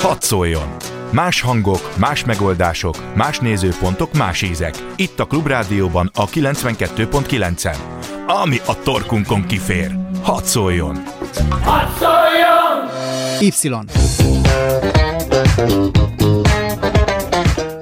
Hadd 0.00 0.20
szóljon! 0.20 0.76
Más 1.12 1.40
hangok, 1.40 1.98
más 1.98 2.24
megoldások, 2.24 3.14
más 3.14 3.38
nézőpontok, 3.38 4.12
más 4.12 4.42
ízek. 4.42 4.74
Itt 4.96 5.20
a 5.20 5.24
Klubrádióban 5.24 6.10
a 6.14 6.26
92.9-en. 6.26 7.76
Ami 8.26 8.56
a 8.66 8.82
torkunkon 8.82 9.46
kifér. 9.46 9.96
Hadd 10.22 10.42
szóljon! 10.42 11.02
Hadd 11.62 11.88
szóljon! 11.98 12.88
Y. 13.40 13.50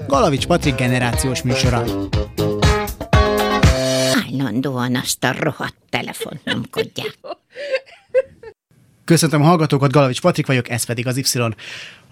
Galavics 0.06 0.46
Patrik 0.46 0.74
generációs 0.74 1.42
műsora. 1.42 1.84
Állandóan 4.26 4.96
azt 4.96 5.24
a 5.24 5.34
rohadt 5.40 5.76
telefont 5.90 6.44
nyomkodják. 6.44 7.18
Köszöntöm 9.08 9.42
a 9.42 9.44
hallgatókat, 9.44 9.92
Galavics 9.92 10.20
Patrik 10.20 10.46
vagyok, 10.46 10.70
ez 10.70 10.84
pedig 10.84 11.06
az 11.06 11.16
Y. 11.16 11.54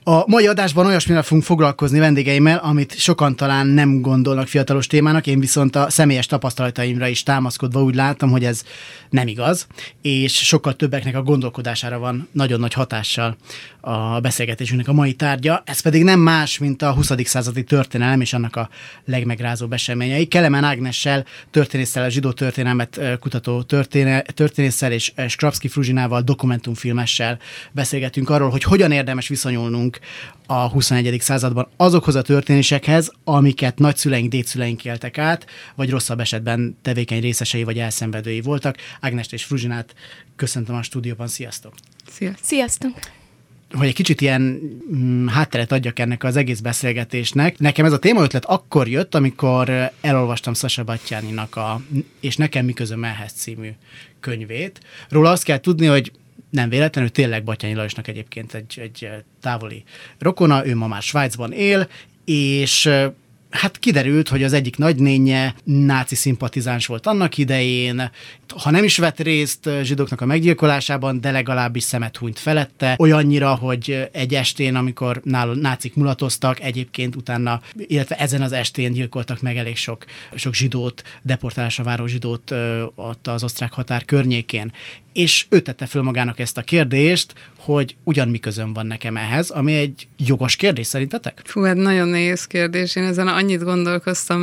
A 0.08 0.24
mai 0.26 0.46
adásban 0.46 0.86
olyasmivel 0.86 1.22
fogunk 1.22 1.44
foglalkozni 1.44 1.98
vendégeimmel, 1.98 2.58
amit 2.58 2.98
sokan 2.98 3.36
talán 3.36 3.66
nem 3.66 4.00
gondolnak 4.00 4.46
fiatalos 4.46 4.86
témának, 4.86 5.26
én 5.26 5.40
viszont 5.40 5.76
a 5.76 5.90
személyes 5.90 6.26
tapasztalataimra 6.26 7.06
is 7.06 7.22
támaszkodva 7.22 7.82
úgy 7.82 7.94
láttam, 7.94 8.30
hogy 8.30 8.44
ez 8.44 8.62
nem 9.10 9.26
igaz, 9.26 9.66
és 10.02 10.34
sokkal 10.34 10.74
többeknek 10.74 11.16
a 11.16 11.22
gondolkodására 11.22 11.98
van 11.98 12.28
nagyon 12.32 12.60
nagy 12.60 12.72
hatással 12.72 13.36
a 13.88 14.20
beszélgetésünknek 14.20 14.88
a 14.88 14.92
mai 14.92 15.12
tárgya. 15.12 15.62
Ez 15.66 15.80
pedig 15.80 16.02
nem 16.02 16.20
más, 16.20 16.58
mint 16.58 16.82
a 16.82 16.92
20. 16.92 17.10
századi 17.24 17.64
történelem 17.64 18.20
és 18.20 18.32
annak 18.32 18.56
a 18.56 18.68
legmegrázóbb 19.04 19.72
eseményei. 19.72 20.26
Kelemen 20.26 20.64
Ágnessel, 20.64 21.24
történésszel, 21.50 22.04
a 22.04 22.08
zsidó 22.08 22.32
történelmet 22.32 23.00
kutató 23.20 23.62
történe, 23.62 24.20
történésszel 24.20 24.92
és 24.92 25.12
Skrapski 25.28 25.68
Fruzsinával, 25.68 26.22
dokumentumfilmessel 26.22 27.38
beszélgetünk 27.72 28.30
arról, 28.30 28.50
hogy 28.50 28.62
hogyan 28.62 28.92
érdemes 28.92 29.28
viszonyulnunk 29.28 29.98
a 30.46 30.68
21. 30.68 31.20
században 31.20 31.68
azokhoz 31.76 32.14
a 32.14 32.22
történésekhez, 32.22 33.12
amiket 33.24 33.78
nagyszüleink, 33.78 34.30
dédszüleink 34.30 34.84
éltek 34.84 35.18
át, 35.18 35.46
vagy 35.74 35.90
rosszabb 35.90 36.20
esetben 36.20 36.78
tevékeny 36.82 37.20
részesei 37.20 37.64
vagy 37.64 37.78
elszenvedői 37.78 38.40
voltak. 38.40 38.76
Ágnest 39.00 39.32
és 39.32 39.44
Fruzsinát 39.44 39.94
köszöntöm 40.36 40.74
a 40.74 40.82
stúdióban, 40.82 41.28
sziasztok! 41.28 41.74
Szia. 42.10 42.32
Sziasztok! 42.42 42.92
Hogy 43.72 43.86
egy 43.86 43.94
kicsit 43.94 44.20
ilyen 44.20 44.60
mm, 44.94 45.26
hátteret 45.26 45.72
adjak 45.72 45.98
ennek 45.98 46.24
az 46.24 46.36
egész 46.36 46.60
beszélgetésnek. 46.60 47.58
Nekem 47.58 47.84
ez 47.84 47.92
a 47.92 47.98
témaötlet 47.98 48.44
akkor 48.44 48.88
jött, 48.88 49.14
amikor 49.14 49.90
elolvastam 50.00 50.54
Sasa 50.54 50.84
Battyáninak 50.84 51.56
a 51.56 51.80
És 52.20 52.36
nekem 52.36 52.64
mi 52.64 52.72
közöm 52.72 53.04
ehhez 53.04 53.32
című 53.32 53.70
könyvét. 54.20 54.80
Róla 55.08 55.30
azt 55.30 55.44
kell 55.44 55.58
tudni, 55.58 55.86
hogy 55.86 56.12
nem 56.50 56.68
véletlenül, 56.68 57.10
tényleg 57.10 57.44
Batyányi 57.44 57.74
Lajosnak 57.74 58.08
egyébként 58.08 58.54
egy, 58.54 58.78
egy 58.80 59.08
távoli 59.40 59.84
rokona, 60.18 60.66
ő 60.66 60.74
ma 60.74 60.86
már 60.86 61.02
Svájcban 61.02 61.52
él, 61.52 61.88
és 62.24 62.90
hát 63.50 63.78
kiderült, 63.78 64.28
hogy 64.28 64.42
az 64.42 64.52
egyik 64.52 64.76
nagynénye 64.76 65.54
náci 65.64 66.14
szimpatizáns 66.14 66.86
volt 66.86 67.06
annak 67.06 67.38
idején, 67.38 68.10
ha 68.62 68.70
nem 68.70 68.84
is 68.84 68.98
vett 68.98 69.20
részt 69.20 69.70
zsidóknak 69.82 70.20
a 70.20 70.26
meggyilkolásában, 70.26 71.20
de 71.20 71.30
legalábbis 71.30 71.82
szemet 71.82 72.16
hunyt 72.16 72.38
felette, 72.38 72.94
olyannyira, 72.98 73.54
hogy 73.54 74.08
egy 74.12 74.34
estén, 74.34 74.74
amikor 74.74 75.20
nála 75.24 75.54
nácik 75.54 75.94
mulatoztak, 75.94 76.60
egyébként 76.60 77.16
utána, 77.16 77.60
illetve 77.76 78.16
ezen 78.16 78.42
az 78.42 78.52
estén 78.52 78.92
gyilkoltak 78.92 79.40
meg 79.40 79.56
elég 79.56 79.76
sok, 79.76 80.04
sok 80.34 80.54
zsidót, 80.54 81.02
deportálásra 81.22 81.84
váró 81.84 82.06
zsidót 82.06 82.54
ott 82.94 83.26
az 83.26 83.44
osztrák 83.44 83.72
határ 83.72 84.04
környékén. 84.04 84.72
És 85.16 85.46
ő 85.48 85.60
tette 85.60 85.86
föl 85.86 86.02
magának 86.02 86.38
ezt 86.38 86.58
a 86.58 86.62
kérdést, 86.62 87.34
hogy 87.58 87.96
ugyan 88.04 88.28
mi 88.28 88.38
közön 88.38 88.72
van 88.72 88.86
nekem 88.86 89.16
ehhez, 89.16 89.50
ami 89.50 89.74
egy 89.74 90.08
jogos 90.16 90.56
kérdés 90.56 90.86
szerintetek? 90.86 91.40
Fú, 91.44 91.62
hát 91.62 91.76
nagyon 91.76 92.08
nehéz 92.08 92.44
kérdés. 92.44 92.96
Én 92.96 93.02
ezen 93.02 93.28
annyit 93.28 93.62
gondolkoztam, 93.62 94.40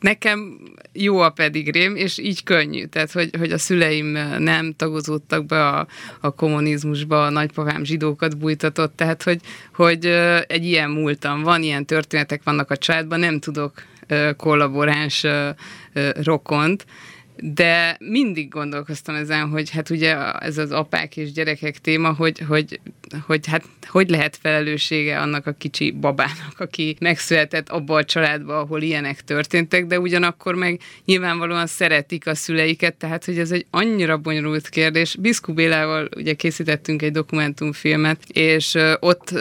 nekem 0.00 0.58
jó 0.92 1.18
a 1.18 1.30
pedigrém, 1.30 1.96
és 1.96 2.18
így 2.18 2.42
könnyű. 2.42 2.84
Tehát, 2.84 3.12
hogy, 3.12 3.30
hogy 3.38 3.52
a 3.52 3.58
szüleim 3.58 4.06
nem 4.38 4.74
tagozódtak 4.76 5.46
be 5.46 5.66
a, 5.66 5.86
a 6.20 6.34
kommunizmusba, 6.34 7.24
a 7.24 7.30
nagypapám 7.30 7.84
zsidókat 7.84 8.38
bújtatott, 8.38 8.96
tehát, 8.96 9.22
hogy, 9.22 9.40
hogy 9.74 10.06
egy 10.46 10.64
ilyen 10.64 10.90
múltam 10.90 11.42
van, 11.42 11.62
ilyen 11.62 11.86
történetek 11.86 12.42
vannak 12.44 12.70
a 12.70 12.76
családban, 12.76 13.18
nem 13.20 13.38
tudok 13.38 13.82
kollaboráns 14.36 15.26
rokont, 16.22 16.86
de 17.42 17.96
mindig 17.98 18.48
gondolkoztam 18.48 19.14
ezen, 19.14 19.48
hogy 19.48 19.70
hát 19.70 19.90
ugye 19.90 20.16
ez 20.32 20.58
az 20.58 20.70
apák 20.70 21.16
és 21.16 21.32
gyerekek 21.32 21.78
téma, 21.78 22.12
hogy, 22.12 22.38
hogy, 22.48 22.80
hogy 23.26 23.46
hát 23.46 23.64
hogy 23.90 24.10
lehet 24.10 24.38
felelőssége 24.42 25.20
annak 25.20 25.46
a 25.46 25.52
kicsi 25.52 25.90
babának, 25.90 26.54
aki 26.58 26.96
megszületett 27.00 27.68
abba 27.68 27.94
a 27.94 28.04
családba, 28.04 28.58
ahol 28.58 28.82
ilyenek 28.82 29.24
történtek, 29.24 29.86
de 29.86 30.00
ugyanakkor 30.00 30.54
meg 30.54 30.80
nyilvánvalóan 31.04 31.66
szeretik 31.66 32.26
a 32.26 32.34
szüleiket, 32.34 32.94
tehát 32.94 33.24
hogy 33.24 33.38
ez 33.38 33.50
egy 33.50 33.66
annyira 33.70 34.16
bonyolult 34.16 34.68
kérdés. 34.68 35.16
Biszku 35.16 35.52
Bélával 35.52 36.08
ugye 36.16 36.34
készítettünk 36.34 37.02
egy 37.02 37.12
dokumentumfilmet, 37.12 38.22
és 38.28 38.78
ott 39.00 39.30
uh, 39.30 39.40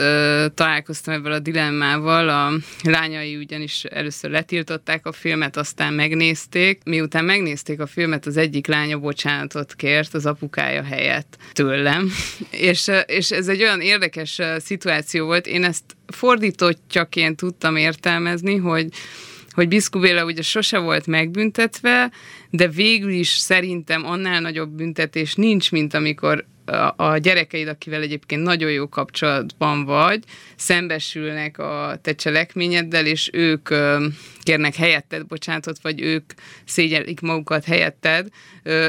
találkoztam 0.53 1.13
ebből 1.13 1.31
a 1.31 1.39
dilemmával, 1.39 2.29
a 2.29 2.51
lányai 2.83 3.35
ugyanis 3.35 3.83
először 3.83 4.31
letiltották 4.31 5.05
a 5.05 5.11
filmet, 5.11 5.57
aztán 5.57 5.93
megnézték, 5.93 6.81
miután 6.83 7.25
megnézték 7.25 7.79
a 7.79 7.87
filmet, 7.89 8.25
az 8.25 8.37
egyik 8.37 8.67
lánya 8.67 8.97
bocsánatot 8.97 9.75
kért 9.75 10.13
az 10.13 10.25
apukája 10.25 10.83
helyett 10.83 11.37
tőlem, 11.53 12.11
és, 12.71 12.91
és 13.05 13.31
ez 13.31 13.47
egy 13.47 13.61
olyan 13.61 13.81
érdekes 13.81 14.39
szituáció 14.57 15.25
volt, 15.25 15.47
én 15.47 15.63
ezt 15.63 15.83
fordítottjaként 16.07 17.37
tudtam 17.37 17.75
értelmezni, 17.75 18.55
hogy 18.55 18.87
hogy 19.51 19.67
Biszku 19.67 19.99
ugye 19.99 20.41
sose 20.41 20.77
volt 20.77 21.07
megbüntetve, 21.07 22.11
de 22.49 22.67
végül 22.67 23.11
is 23.11 23.29
szerintem 23.29 24.05
annál 24.05 24.41
nagyobb 24.41 24.69
büntetés 24.69 25.35
nincs, 25.35 25.71
mint 25.71 25.93
amikor 25.93 26.45
a 26.95 27.17
gyerekeid, 27.17 27.67
akivel 27.67 28.01
egyébként 28.01 28.43
nagyon 28.43 28.71
jó 28.71 28.89
kapcsolatban 28.89 29.85
vagy, 29.85 30.23
szembesülnek 30.55 31.57
a 31.57 31.99
te 32.01 32.15
cselekményeddel, 32.15 33.05
és 33.05 33.29
ők 33.33 33.69
kérnek 34.43 34.75
helyetted 34.75 35.25
bocsánatot, 35.25 35.77
vagy 35.81 36.01
ők 36.01 36.23
szégyelik 36.65 37.21
magukat 37.21 37.65
helyetted, 37.65 38.27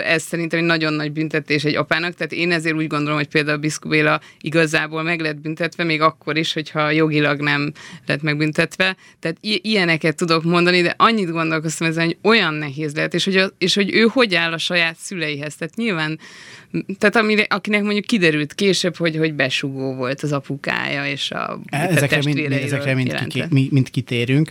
ez 0.04 0.22
szerintem 0.22 0.58
egy 0.58 0.64
nagyon 0.64 0.92
nagy 0.92 1.12
büntetés 1.12 1.64
egy 1.64 1.74
apának, 1.76 2.14
tehát 2.14 2.32
én 2.32 2.52
ezért 2.52 2.74
úgy 2.74 2.86
gondolom, 2.86 3.16
hogy 3.16 3.28
például 3.28 3.58
Biszku 3.58 3.88
Béla 3.88 4.20
igazából 4.40 5.02
meg 5.02 5.20
lett 5.20 5.40
büntetve, 5.40 5.84
még 5.84 6.00
akkor 6.00 6.36
is, 6.36 6.52
hogyha 6.52 6.90
jogilag 6.90 7.40
nem 7.40 7.72
lett 8.06 8.22
megbüntetve. 8.22 8.96
Tehát 9.18 9.36
i- 9.40 9.60
ilyeneket 9.62 10.16
tudok 10.16 10.44
mondani, 10.44 10.82
de 10.82 10.94
annyit 10.96 11.30
gondolkoztam 11.30 11.86
ezen, 11.88 12.04
hogy 12.04 12.16
olyan 12.22 12.54
nehéz 12.54 12.94
lehet, 12.94 13.14
és 13.14 13.24
hogy, 13.24 13.36
a, 13.36 13.50
és 13.58 13.74
hogy 13.74 13.94
ő 13.94 14.06
hogy 14.12 14.34
áll 14.34 14.52
a 14.52 14.58
saját 14.58 14.96
szüleihez. 14.96 15.54
Tehát 15.54 15.76
nyilván, 15.76 16.18
tehát 16.98 17.16
amire, 17.16 17.46
akinek 17.48 17.82
mondjuk 17.82 18.04
kiderült 18.04 18.54
később, 18.54 18.96
hogy, 18.96 19.16
hogy 19.16 19.34
besugó 19.34 19.94
volt 19.94 20.22
az 20.22 20.32
apukája, 20.32 21.06
és 21.06 21.30
a 21.30 21.60
ezekre 21.70 22.20
mind, 22.24 22.52
ezekre 22.52 22.94
mind, 22.94 23.26
ki, 23.28 23.44
mind 23.70 23.90
kitérünk. 23.90 24.50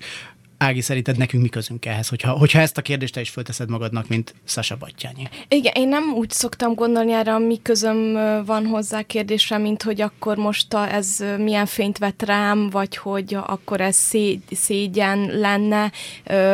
Ági, 0.62 0.82
szerinted 0.82 1.18
nekünk 1.18 1.44
mi 1.44 1.50
közünk 1.50 1.86
ehhez, 1.86 2.08
hogyha, 2.08 2.32
hogyha 2.32 2.60
ezt 2.60 2.78
a 2.78 2.82
kérdést 2.82 3.14
te 3.14 3.22
is 3.22 3.30
fölteszed 3.30 3.70
magadnak, 3.70 4.08
mint 4.08 4.36
Sasa 4.44 4.76
Battyányi? 4.78 5.28
Igen, 5.48 5.74
én 5.76 5.88
nem 5.88 6.14
úgy 6.14 6.30
szoktam 6.30 6.74
gondolni 6.74 7.12
erre, 7.12 7.38
mi 7.38 7.60
közöm 7.62 8.14
van 8.46 8.66
hozzá 8.66 9.02
kérdésre, 9.02 9.58
mint 9.58 9.84
hogy 9.84 10.02
akkor 10.02 10.38
most 10.38 10.74
a, 10.74 10.94
ez 10.94 11.24
milyen 11.38 11.66
fényt 11.66 11.98
vett 11.98 12.24
rám, 12.24 12.70
vagy 12.70 12.98
hogy 12.98 13.38
akkor 13.46 13.82
ez 13.82 13.96
szé, 13.96 14.40
szégyen 14.52 15.20
lenne, 15.20 15.92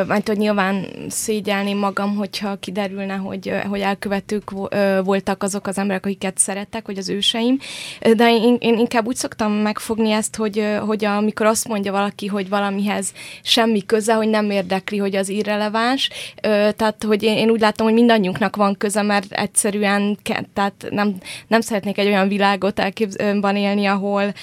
mert 0.08 0.28
hogy 0.28 0.38
nyilván 0.38 0.88
szégyelném 1.10 1.78
magam, 1.78 2.16
hogyha 2.16 2.56
kiderülne, 2.56 3.16
hogy, 3.16 3.54
hogy 3.68 3.80
elkövetők 3.80 4.52
voltak 5.04 5.44
azok 5.44 5.68
az 5.68 5.78
emberek, 5.78 6.06
akiket 6.06 6.38
szerettek, 6.38 6.86
vagy 6.86 6.98
az 6.98 7.10
őseim, 7.10 7.60
de 8.16 8.30
én, 8.30 8.58
én 8.60 8.78
inkább 8.78 9.06
úgy 9.08 9.16
szoktam 9.16 9.52
megfogni 9.52 10.12
ezt, 10.12 10.36
hogy, 10.36 10.78
hogy 10.80 11.06
amikor 11.06 11.46
azt 11.46 11.68
mondja 11.68 11.92
valaki, 11.92 12.28
hogy 12.28 12.50
valamihez 12.50 13.14
semmi 13.42 13.82
köze, 13.96 14.14
hogy 14.14 14.28
nem 14.28 14.50
érdekli, 14.50 14.98
hogy 14.98 15.16
az 15.16 15.30
irreleváns. 15.30 16.10
Tehát, 16.76 17.04
hogy 17.08 17.24
én, 17.24 17.38
én 17.38 17.50
úgy 17.50 17.60
látom, 17.60 17.88
hogy 17.88 17.96
mindannyiunknak 17.96 18.56
van 18.56 18.78
köze, 18.78 19.02
mert 19.02 19.32
egyszerűen 19.32 20.18
tehát 20.54 20.88
nem, 20.90 21.16
nem 21.48 21.62
szeretnék 21.62 21.98
egy 21.98 22.08
olyan 22.08 22.28
világot 22.28 22.80
elképzelni 22.80 23.60
élni, 23.60 23.86
ahol, 23.86 24.34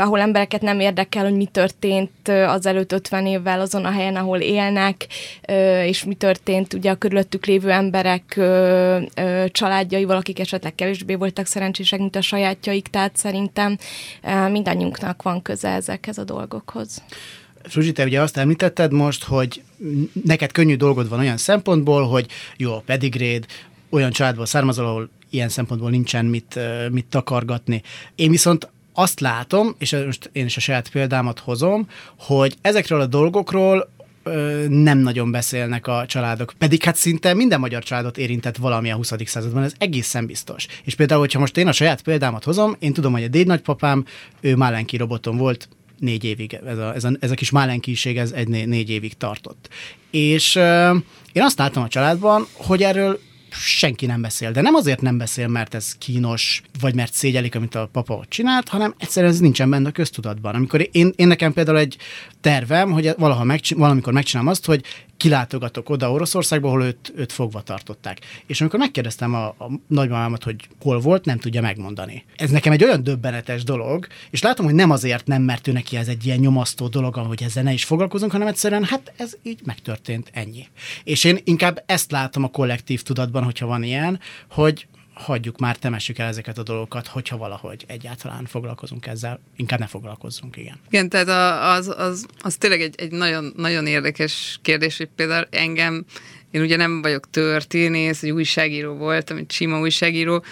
ahol 0.00 0.20
embereket 0.20 0.60
nem 0.60 0.80
érdekel, 0.80 1.24
hogy 1.24 1.36
mi 1.36 1.44
történt 1.44 2.28
az 2.28 2.66
előtt 2.66 2.92
50 2.92 3.26
évvel 3.26 3.60
azon 3.60 3.84
a 3.84 3.90
helyen, 3.90 4.16
ahol 4.16 4.38
élnek, 4.38 5.06
és 5.84 6.04
mi 6.04 6.14
történt 6.14 6.72
ugye 6.72 6.90
a 6.90 6.94
körülöttük 6.94 7.46
lévő 7.46 7.70
emberek 7.70 8.40
családjaival, 9.46 10.16
akik 10.16 10.38
esetleg 10.38 10.74
kevésbé 10.74 11.14
voltak 11.14 11.46
szerencsések, 11.46 11.98
mint 11.98 12.16
a 12.16 12.20
sajátjaik, 12.20 12.88
tehát 12.88 13.16
szerintem 13.16 13.76
mindannyiunknak 14.50 15.22
van 15.22 15.42
köze 15.42 15.68
ezekhez 15.68 16.18
a 16.18 16.24
dolgokhoz. 16.24 17.02
Zsuzsi, 17.68 17.92
te 17.92 18.04
ugye 18.04 18.20
azt 18.20 18.36
említetted 18.36 18.92
most, 18.92 19.24
hogy 19.24 19.62
neked 20.24 20.52
könnyű 20.52 20.76
dolgod 20.76 21.08
van 21.08 21.18
olyan 21.18 21.36
szempontból, 21.36 22.08
hogy 22.08 22.26
jó 22.56 22.72
a 22.72 22.82
pedigréd, 22.86 23.46
olyan 23.90 24.10
családból 24.10 24.46
származol, 24.46 24.86
ahol 24.86 25.08
ilyen 25.30 25.48
szempontból 25.48 25.90
nincsen 25.90 26.24
mit, 26.24 26.58
mit 26.90 27.06
takargatni. 27.06 27.82
Én 28.14 28.30
viszont 28.30 28.68
azt 28.94 29.20
látom, 29.20 29.74
és 29.78 29.96
most 30.06 30.30
én 30.32 30.44
is 30.44 30.56
a 30.56 30.60
saját 30.60 30.90
példámat 30.90 31.38
hozom, 31.38 31.88
hogy 32.18 32.56
ezekről 32.60 33.00
a 33.00 33.06
dolgokról 33.06 33.90
nem 34.68 34.98
nagyon 34.98 35.30
beszélnek 35.30 35.86
a 35.86 36.04
családok. 36.06 36.52
Pedig 36.58 36.82
hát 36.82 36.96
szinte 36.96 37.34
minden 37.34 37.60
magyar 37.60 37.82
családot 37.82 38.18
érintett 38.18 38.56
valami 38.56 38.90
a 38.90 38.94
20. 38.94 39.12
században, 39.24 39.62
ez 39.62 39.74
egészen 39.78 40.26
biztos. 40.26 40.66
És 40.84 40.94
például, 40.94 41.20
hogyha 41.20 41.38
most 41.38 41.56
én 41.56 41.68
a 41.68 41.72
saját 41.72 42.02
példámat 42.02 42.44
hozom, 42.44 42.76
én 42.78 42.92
tudom, 42.92 43.12
hogy 43.12 43.24
a 43.24 43.28
déd 43.28 43.46
nagypapám, 43.46 44.04
ő 44.40 44.56
Málenki 44.56 44.96
roboton 44.96 45.36
volt 45.36 45.68
négy 46.02 46.24
évig, 46.24 46.58
ez 46.66 46.78
a, 46.78 46.94
ez 46.94 47.04
a, 47.04 47.12
ez 47.20 47.30
a 47.30 47.34
kis 47.34 47.50
Málenkiség, 47.50 48.18
ez 48.18 48.30
egy 48.30 48.48
né, 48.48 48.64
négy 48.64 48.90
évig 48.90 49.16
tartott. 49.16 49.68
És 50.10 50.56
ö, 50.56 50.96
én 51.32 51.42
azt 51.42 51.58
láttam 51.58 51.82
a 51.82 51.88
családban, 51.88 52.46
hogy 52.52 52.82
erről 52.82 53.18
senki 53.50 54.06
nem 54.06 54.20
beszél. 54.20 54.50
De 54.50 54.60
nem 54.60 54.74
azért 54.74 55.00
nem 55.00 55.18
beszél, 55.18 55.48
mert 55.48 55.74
ez 55.74 55.94
kínos, 55.98 56.62
vagy 56.80 56.94
mert 56.94 57.12
szégyelik, 57.12 57.54
amit 57.54 57.74
a 57.74 57.88
papa 57.92 58.14
ott 58.14 58.28
csinált, 58.28 58.68
hanem 58.68 58.94
egyszerűen 58.98 59.32
ez 59.32 59.38
nincsen 59.38 59.70
benne 59.70 59.88
a 59.88 59.92
köztudatban. 59.92 60.54
Amikor 60.54 60.88
én, 60.92 61.12
én 61.16 61.26
nekem 61.26 61.52
például 61.52 61.78
egy 61.78 61.96
tervem, 62.40 62.90
hogy 62.90 63.10
valaha 63.16 63.44
megcsin, 63.44 63.78
valamikor 63.78 64.12
megcsinálom 64.12 64.50
azt, 64.50 64.66
hogy 64.66 64.84
kilátogatok 65.22 65.90
oda 65.90 66.12
Oroszországba, 66.12 66.68
ahol 66.68 66.84
őt, 66.84 67.12
őt 67.16 67.32
fogva 67.32 67.60
tartották. 67.60 68.18
És 68.46 68.60
amikor 68.60 68.78
megkérdeztem 68.78 69.34
a, 69.34 69.46
a 69.46 69.70
nagymamámat, 69.86 70.44
hogy 70.44 70.68
hol 70.80 71.00
volt, 71.00 71.24
nem 71.24 71.38
tudja 71.38 71.60
megmondani. 71.60 72.24
Ez 72.36 72.50
nekem 72.50 72.72
egy 72.72 72.84
olyan 72.84 73.02
döbbenetes 73.02 73.64
dolog, 73.64 74.06
és 74.30 74.42
látom, 74.42 74.66
hogy 74.66 74.74
nem 74.74 74.90
azért 74.90 75.26
nem, 75.26 75.42
mert 75.42 75.66
ő 75.66 75.72
neki 75.72 75.96
ez 75.96 76.08
egy 76.08 76.26
ilyen 76.26 76.38
nyomasztó 76.38 76.88
dolog, 76.88 77.14
hogy 77.14 77.42
ezzel 77.42 77.62
ne 77.62 77.72
is 77.72 77.84
foglalkozunk, 77.84 78.32
hanem 78.32 78.46
egyszerűen 78.46 78.84
hát 78.84 79.12
ez 79.16 79.32
így 79.42 79.60
megtörtént, 79.64 80.30
ennyi. 80.32 80.66
És 81.04 81.24
én 81.24 81.38
inkább 81.44 81.82
ezt 81.86 82.10
látom 82.10 82.44
a 82.44 82.48
kollektív 82.48 83.02
tudatban, 83.02 83.44
hogyha 83.44 83.66
van 83.66 83.82
ilyen, 83.82 84.20
hogy 84.50 84.86
hagyjuk 85.22 85.58
már, 85.58 85.76
temessük 85.76 86.18
el 86.18 86.28
ezeket 86.28 86.58
a 86.58 86.62
dolgokat, 86.62 87.06
hogyha 87.06 87.36
valahogy 87.36 87.84
egyáltalán 87.86 88.44
foglalkozunk 88.44 89.06
ezzel, 89.06 89.40
inkább 89.56 89.78
ne 89.78 89.86
foglalkozzunk, 89.86 90.56
igen. 90.56 90.80
Igen, 90.88 91.08
tehát 91.08 91.78
az, 91.78 91.88
az, 91.96 92.26
az 92.40 92.56
tényleg 92.56 92.80
egy, 92.80 92.94
egy 92.96 93.10
nagyon, 93.10 93.52
nagyon 93.56 93.86
érdekes 93.86 94.58
kérdés, 94.62 94.96
hogy 94.96 95.08
például 95.16 95.46
engem 95.50 96.04
én 96.52 96.60
ugye 96.62 96.76
nem 96.76 97.02
vagyok 97.02 97.30
történész, 97.30 98.22
egy 98.22 98.30
újságíró 98.30 98.94
voltam, 98.94 99.36
egy 99.36 99.50
sima 99.50 99.80
újságíró, 99.80 100.44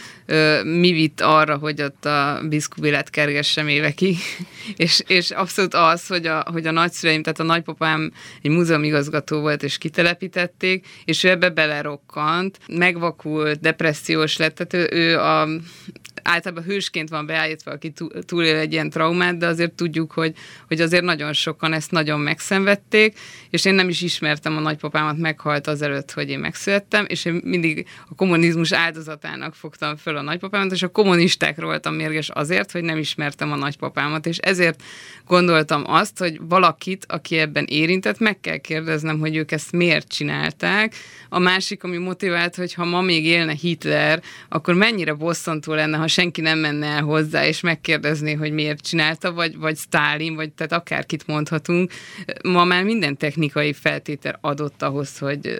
mi 0.62 0.92
vitt 0.92 1.20
arra, 1.20 1.56
hogy 1.56 1.82
ott 1.82 2.04
a 2.04 2.40
biszkubilet 2.48 3.10
kergessem 3.10 3.68
évekig, 3.68 4.16
és, 4.76 5.02
és 5.06 5.30
abszolút 5.30 5.74
az, 5.74 6.06
hogy 6.06 6.26
a, 6.26 6.44
hogy 6.52 6.66
a 6.66 6.70
nagyszüleim, 6.70 7.22
tehát 7.22 7.40
a 7.40 7.42
nagypapám 7.42 8.12
egy 8.42 8.50
múzeumigazgató 8.50 9.40
volt, 9.40 9.62
és 9.62 9.78
kitelepítették, 9.78 10.86
és 11.04 11.24
ő 11.24 11.28
ebbe 11.28 11.50
belerokkant, 11.50 12.58
megvakult, 12.68 13.60
depressziós 13.60 14.36
lett, 14.36 14.54
tehát 14.54 14.90
ő, 14.92 14.96
ő 14.96 15.18
a 15.18 15.48
általában 16.22 16.64
hősként 16.64 17.08
van 17.08 17.26
beállítva, 17.26 17.70
aki 17.70 17.92
túlél 18.26 18.56
egy 18.56 18.72
ilyen 18.72 18.90
traumát, 18.90 19.36
de 19.36 19.46
azért 19.46 19.72
tudjuk, 19.72 20.12
hogy, 20.12 20.34
hogy 20.68 20.80
azért 20.80 21.02
nagyon 21.02 21.32
sokan 21.32 21.72
ezt 21.72 21.90
nagyon 21.90 22.20
megszenvedték, 22.20 23.18
és 23.50 23.64
én 23.64 23.74
nem 23.74 23.88
is 23.88 24.00
ismertem 24.02 24.56
a 24.56 24.60
nagypapámat, 24.60 25.18
meghalt 25.18 25.66
azelőtt, 25.66 26.12
hogy 26.12 26.28
én 26.28 26.38
megszülettem, 26.38 27.04
és 27.08 27.24
én 27.24 27.40
mindig 27.44 27.86
a 28.08 28.14
kommunizmus 28.14 28.72
áldozatának 28.72 29.54
fogtam 29.54 29.96
föl 29.96 30.16
a 30.16 30.22
nagypapámat, 30.22 30.72
és 30.72 30.82
a 30.82 30.88
kommunistákról 30.88 31.68
voltam 31.68 31.94
mérges 31.94 32.28
azért, 32.28 32.72
hogy 32.72 32.82
nem 32.82 32.98
ismertem 32.98 33.52
a 33.52 33.56
nagypapámat, 33.56 34.26
és 34.26 34.38
ezért 34.38 34.82
gondoltam 35.26 35.82
azt, 35.86 36.18
hogy 36.18 36.40
valakit, 36.48 37.04
aki 37.08 37.38
ebben 37.38 37.64
érintett, 37.68 38.18
meg 38.18 38.40
kell 38.40 38.56
kérdeznem, 38.56 39.18
hogy 39.18 39.36
ők 39.36 39.52
ezt 39.52 39.72
miért 39.72 40.08
csinálták. 40.08 40.94
A 41.28 41.38
másik, 41.38 41.84
ami 41.84 41.96
motivált, 41.96 42.54
hogy 42.54 42.74
ha 42.74 42.84
ma 42.84 43.00
még 43.00 43.24
élne 43.24 43.52
Hitler, 43.52 44.22
akkor 44.48 44.74
mennyire 44.74 45.12
bosszantó 45.12 45.74
lenne, 45.74 45.96
ha 45.96 46.08
senki 46.10 46.40
nem 46.40 46.58
menne 46.58 46.86
el 46.86 47.02
hozzá, 47.02 47.46
és 47.46 47.60
megkérdezné, 47.60 48.32
hogy 48.32 48.52
miért 48.52 48.86
csinálta, 48.86 49.32
vagy, 49.32 49.56
vagy 49.56 49.76
Stalin, 49.76 50.34
vagy 50.34 50.52
tehát 50.52 50.72
akárkit 50.72 51.26
mondhatunk. 51.26 51.92
Ma 52.44 52.64
már 52.64 52.84
minden 52.84 53.16
technikai 53.16 53.72
feltétel 53.72 54.38
adott 54.40 54.82
ahhoz, 54.82 55.18
hogy, 55.18 55.56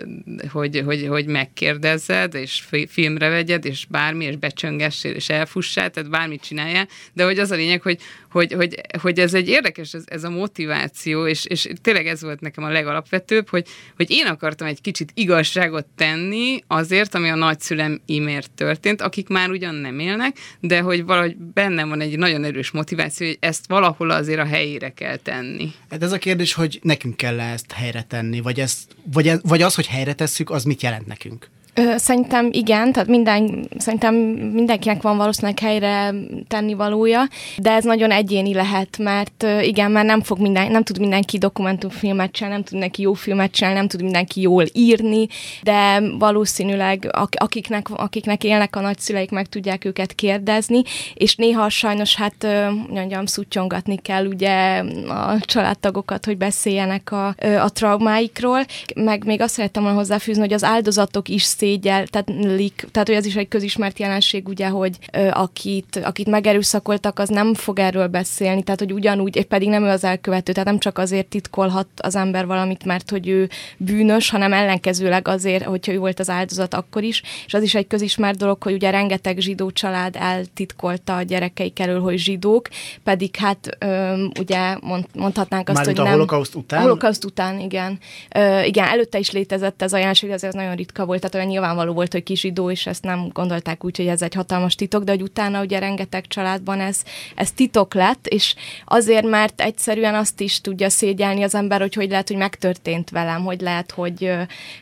hogy, 0.51 0.81
hogy, 0.85 1.07
hogy 1.07 1.25
megkérdezzed, 1.25 2.33
és 2.33 2.63
filmre 2.87 3.29
vegyed, 3.29 3.65
és 3.65 3.85
bármi, 3.89 4.25
és 4.25 4.35
becsöngessél, 4.35 5.13
és 5.13 5.29
elfussál, 5.29 5.89
tehát 5.89 6.09
bármit 6.09 6.41
csináljál, 6.41 6.87
de 7.13 7.23
hogy 7.23 7.39
az 7.39 7.51
a 7.51 7.55
lényeg, 7.55 7.81
hogy, 7.81 7.99
hogy, 8.31 8.53
hogy, 8.53 8.81
hogy 9.01 9.19
ez 9.19 9.33
egy 9.33 9.47
érdekes, 9.47 9.93
ez, 9.93 10.03
ez 10.05 10.23
a 10.23 10.29
motiváció, 10.29 11.27
és, 11.27 11.45
és 11.45 11.69
tényleg 11.81 12.07
ez 12.07 12.21
volt 12.21 12.39
nekem 12.39 12.63
a 12.63 12.69
legalapvetőbb, 12.69 13.49
hogy, 13.49 13.67
hogy 13.95 14.11
én 14.11 14.25
akartam 14.25 14.67
egy 14.67 14.81
kicsit 14.81 15.11
igazságot 15.13 15.85
tenni 15.95 16.63
azért, 16.67 17.15
ami 17.15 17.29
a 17.29 17.35
nagyszülem 17.35 18.01
imért 18.05 18.51
történt, 18.51 19.01
akik 19.01 19.27
már 19.27 19.49
ugyan 19.49 19.75
nem 19.75 19.99
élnek, 19.99 20.37
de 20.59 20.79
hogy 20.79 21.05
valahogy 21.05 21.37
bennem 21.37 21.89
van 21.89 22.01
egy 22.01 22.17
nagyon 22.17 22.43
erős 22.43 22.71
motiváció, 22.71 23.27
hogy 23.27 23.37
ezt 23.39 23.67
valahol 23.67 24.09
azért 24.09 24.39
a 24.39 24.45
helyére 24.45 24.89
kell 24.89 25.15
tenni. 25.15 25.71
Hát 25.89 26.03
ez 26.03 26.11
a 26.11 26.17
kérdés, 26.17 26.53
hogy 26.53 26.79
nekünk 26.81 27.17
kell 27.17 27.39
-e 27.39 27.51
ezt 27.51 27.71
helyre 27.71 28.03
tenni, 28.03 28.39
vagy, 28.41 28.59
ezt, 28.59 28.95
vagy, 29.13 29.27
ez, 29.27 29.39
vagy 29.43 29.61
az, 29.61 29.75
hogy 29.75 29.87
helyre 29.87 30.13
tesszük, 30.13 30.49
az 30.49 30.63
mit 30.63 30.81
jelent 30.81 31.07
nekünk? 31.07 31.49
Szerintem 31.95 32.49
igen, 32.51 32.91
tehát 32.91 33.07
minden, 33.07 33.67
szerintem 33.77 34.15
mindenkinek 34.53 35.01
van 35.01 35.17
valószínűleg 35.17 35.59
helyre 35.59 36.13
tenni 36.47 36.73
valója, 36.73 37.27
de 37.57 37.71
ez 37.71 37.83
nagyon 37.83 38.11
egyéni 38.11 38.53
lehet, 38.53 38.97
mert 38.97 39.45
igen, 39.61 39.91
mert 39.91 40.05
nem 40.05 40.21
fog 40.21 40.39
minden, 40.39 40.71
nem 40.71 40.83
tud 40.83 40.99
mindenki 40.99 41.37
dokumentumfilmet 41.37 42.31
csinálni, 42.31 42.55
nem 42.55 42.63
tud 42.63 42.73
mindenki 42.73 43.01
jó 43.01 43.13
filmet 43.13 43.51
csinálni, 43.51 43.77
nem 43.77 43.87
tud 43.87 44.01
mindenki 44.01 44.41
jól 44.41 44.65
írni, 44.73 45.27
de 45.63 46.01
valószínűleg 46.19 47.09
akiknek, 47.31 47.89
akiknek 47.89 48.43
élnek 48.43 48.75
a 48.75 48.81
nagyszüleik, 48.81 49.31
meg 49.31 49.47
tudják 49.47 49.85
őket 49.85 50.13
kérdezni, 50.13 50.81
és 51.13 51.35
néha 51.35 51.69
sajnos 51.69 52.15
hát 52.15 52.47
mondjam, 52.89 53.25
szutyongatni 53.25 53.97
kell 53.97 54.25
ugye 54.25 54.83
a 55.07 55.39
családtagokat, 55.39 56.25
hogy 56.25 56.37
beszéljenek 56.37 57.11
a, 57.11 57.27
a 57.61 57.69
traumáikról, 57.69 58.65
meg 58.95 59.25
még 59.25 59.41
azt 59.41 59.53
szerettem 59.53 59.83
volna 59.83 59.97
hozzáfűzni, 59.97 60.41
hogy 60.41 60.53
az 60.53 60.63
áldozatok 60.63 61.29
is 61.29 61.43
szégyel, 61.61 62.07
tehát, 62.07 62.29
lik, 62.29 62.87
tehát 62.91 63.07
hogy 63.07 63.17
ez 63.17 63.25
is 63.25 63.35
egy 63.35 63.47
közismert 63.47 63.99
jelenség, 63.99 64.47
ugye, 64.47 64.67
hogy 64.67 64.97
ö, 65.13 65.27
akit, 65.31 66.01
akit 66.03 66.27
megerőszakoltak, 66.27 67.19
az 67.19 67.29
nem 67.29 67.53
fog 67.53 67.79
erről 67.79 68.07
beszélni, 68.07 68.63
tehát 68.63 68.79
hogy 68.79 68.93
ugyanúgy, 68.93 69.35
és 69.35 69.45
pedig 69.45 69.69
nem 69.69 69.83
ő 69.83 69.87
az 69.87 70.03
elkövető, 70.03 70.51
tehát 70.51 70.67
nem 70.67 70.79
csak 70.79 70.97
azért 70.97 71.27
titkolhat 71.27 71.87
az 71.97 72.15
ember 72.15 72.45
valamit, 72.45 72.85
mert 72.85 73.09
hogy 73.09 73.27
ő 73.27 73.49
bűnös, 73.77 74.29
hanem 74.29 74.53
ellenkezőleg 74.53 75.27
azért, 75.27 75.63
hogyha 75.63 75.91
ő 75.91 75.97
volt 75.97 76.19
az 76.19 76.29
áldozat 76.29 76.73
akkor 76.73 77.03
is, 77.03 77.21
és 77.45 77.53
az 77.53 77.63
is 77.63 77.75
egy 77.75 77.87
közismert 77.87 78.37
dolog, 78.37 78.63
hogy 78.63 78.73
ugye 78.73 78.89
rengeteg 78.89 79.39
zsidó 79.39 79.71
család 79.71 80.15
eltitkolta 80.19 81.15
a 81.15 81.21
gyerekeik 81.21 81.79
elől, 81.79 82.01
hogy 82.01 82.17
zsidók, 82.17 82.67
pedig 83.03 83.35
hát 83.35 83.77
ö, 83.79 84.23
ugye 84.39 84.77
mond, 84.81 85.05
mondhatnánk 85.13 85.69
azt, 85.69 85.77
Mármint 85.77 85.97
hogy 85.97 86.07
a 86.07 86.09
nem... 86.09 86.19
holokauszt 86.19 86.55
után? 86.55 86.79
A 86.79 86.81
holokauszt 86.81 87.25
után, 87.25 87.59
igen. 87.59 87.99
Ö, 88.35 88.61
igen, 88.61 88.87
előtte 88.87 89.19
is 89.19 89.31
létezett 89.31 89.81
ez 89.81 89.93
a 89.93 89.97
jelenség, 89.97 90.29
de 90.29 90.47
ez 90.47 90.53
nagyon 90.53 90.75
ritka 90.75 91.05
volt, 91.05 91.19
tehát 91.19 91.35
olyan 91.35 91.50
nyilvánvaló 91.51 91.93
volt, 91.93 92.11
hogy 92.11 92.23
zsidó, 92.27 92.71
és 92.71 92.85
ezt 92.85 93.03
nem 93.03 93.29
gondolták 93.33 93.83
úgy, 93.83 93.97
hogy 93.97 94.07
ez 94.07 94.21
egy 94.21 94.33
hatalmas 94.33 94.75
titok, 94.75 95.03
de 95.03 95.11
hogy 95.11 95.21
utána 95.21 95.61
ugye 95.61 95.79
rengeteg 95.79 96.27
családban 96.27 96.79
ez, 96.79 97.03
ez 97.35 97.51
titok 97.51 97.93
lett, 97.93 98.27
és 98.27 98.55
azért, 98.85 99.25
mert 99.25 99.61
egyszerűen 99.61 100.15
azt 100.15 100.41
is 100.41 100.61
tudja 100.61 100.89
szégyelni 100.89 101.43
az 101.43 101.55
ember, 101.55 101.79
hogy 101.79 101.93
hogy 101.93 102.09
lehet, 102.09 102.27
hogy 102.27 102.37
megtörtént 102.37 103.09
velem, 103.09 103.43
hogy 103.43 103.61
lehet, 103.61 103.91
hogy 103.91 104.31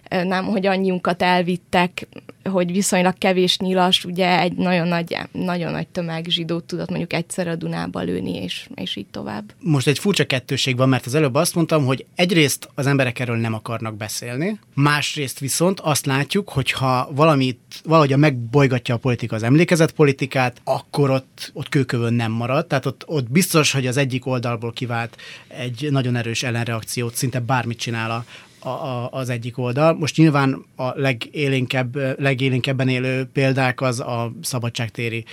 nem, 0.10 0.46
hogy 0.46 0.66
annyiunkat 0.66 1.22
elvittek, 1.22 2.08
hogy 2.50 2.72
viszonylag 2.72 3.18
kevés 3.18 3.58
nyilas, 3.58 4.06
ugye 4.06 4.40
egy 4.40 4.54
nagyon 4.54 4.88
nagy, 4.88 5.18
nagyon 5.32 5.72
nagy 5.72 5.88
tömeg 5.88 6.26
zsidót 6.30 6.64
tudott 6.64 6.90
mondjuk 6.90 7.14
egyszer 7.14 7.48
a 7.48 7.56
Dunába 7.56 8.02
lőni, 8.02 8.44
és, 8.44 8.70
és 8.76 8.96
így 8.96 9.08
tovább. 9.12 9.54
Most 9.60 9.88
egy 9.88 10.00
furcsa 10.00 10.26
kettőség 10.26 10.78
van, 10.78 10.90
mert 10.90 11.06
az 11.06 11.16
előbb 11.16 11.36
azt 11.36 11.56
mondtam, 11.56 11.86
hogy 11.86 12.06
egyrészt 12.16 12.70
az 12.76 12.88
emberek 12.88 13.20
erről 13.20 13.38
nem 13.38 13.54
akarnak 13.54 13.98
beszélni, 13.98 14.60
másrészt 14.74 15.40
viszont 15.40 15.80
azt 15.80 16.06
látjuk, 16.06 16.50
hogy 16.50 16.72
ha 16.72 17.10
valamit, 17.12 17.60
valahogy 17.84 18.18
megbolygatja 18.18 18.96
a 18.96 18.98
politika 18.98 19.36
az 19.36 19.44
emlékezetpolitikát, 19.44 20.62
akkor 20.64 21.10
ott, 21.10 21.52
ott 21.54 21.70
kőkövön 21.70 22.14
nem 22.14 22.32
marad, 22.32 22.68
tehát 22.68 22.86
ott, 22.86 23.04
ott 23.06 23.32
biztos, 23.32 23.72
hogy 23.72 23.88
az 23.88 23.98
egyik 23.98 24.26
oldalból 24.26 24.74
kivált 24.74 25.18
egy 25.48 25.88
nagyon 25.92 26.16
erős 26.16 26.44
ellenreakciót, 26.44 27.16
szinte 27.16 27.40
bármit 27.40 27.80
csinál 27.80 28.12
a, 28.12 28.26
a, 28.60 28.70
a, 28.70 29.10
az 29.12 29.30
egyik 29.30 29.58
oldal. 29.58 29.94
Most 29.94 30.18
nyilván 30.18 30.66
a 30.76 31.00
legélénkebb, 31.00 32.20
legélénkebben 32.20 32.90
élő 32.90 33.30
példák 33.34 33.82
az 33.82 34.00
a 34.00 34.32
szabadságtéri 34.42 35.26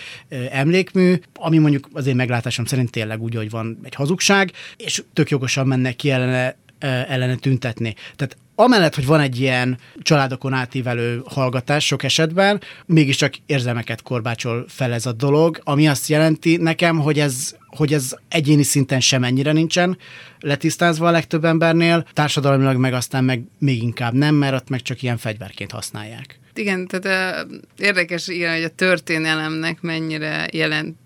emlékmű, 0.51 1.15
ami 1.35 1.59
mondjuk 1.59 1.89
az 1.93 2.07
én 2.07 2.17
meglátásom 2.17 2.65
szerint 2.65 2.91
tényleg 2.91 3.23
úgy, 3.23 3.35
hogy 3.35 3.51
van 3.51 3.79
egy 3.83 3.95
hazugság, 3.95 4.53
és 4.77 5.03
tök 5.13 5.31
jogosan 5.31 5.67
mennek 5.67 5.97
ki 5.97 6.11
ellene, 6.11 6.57
ellene 6.79 7.35
tüntetni. 7.35 7.95
Tehát 8.17 8.37
amellett, 8.57 8.95
hogy 8.95 9.07
van 9.07 9.21
egy 9.21 9.41
ilyen 9.41 9.79
családokon 10.03 10.53
átívelő 10.53 11.23
hallgatás 11.25 11.87
sok 11.87 12.03
esetben, 12.03 12.61
mégiscsak 12.87 13.35
érzelmeket 13.47 14.03
korbácsol 14.03 14.65
fel 14.69 14.93
ez 14.93 15.07
a 15.07 15.13
dolog, 15.13 15.61
ami 15.63 15.89
azt 15.89 16.09
jelenti 16.09 16.57
nekem, 16.57 16.99
hogy 16.99 17.19
ez, 17.19 17.57
hogy 17.67 17.93
ez 17.93 18.17
egyéni 18.29 18.63
szinten 18.63 19.01
sem 19.01 19.25
ennyire 19.25 19.53
nincsen 19.53 19.99
letisztázva 20.41 21.09
a 21.09 21.11
legtöbb 21.11 21.45
embernél, 21.45 22.07
társadalmilag 22.13 22.77
meg 22.77 22.93
aztán 22.93 23.25
meg 23.25 23.43
még 23.59 23.83
inkább 23.83 24.13
nem, 24.13 24.35
mert 24.35 24.55
ott 24.55 24.69
meg 24.69 24.83
csak 24.83 25.03
ilyen 25.03 25.17
fegyverként 25.17 25.71
használják. 25.71 26.39
Igen, 26.55 26.87
tehát 26.87 27.47
érdekes, 27.79 28.29
igen, 28.29 28.55
hogy 28.55 28.65
a 28.65 28.69
történelemnek 28.69 29.81
mennyire 29.81 30.49
jelent 30.53 30.97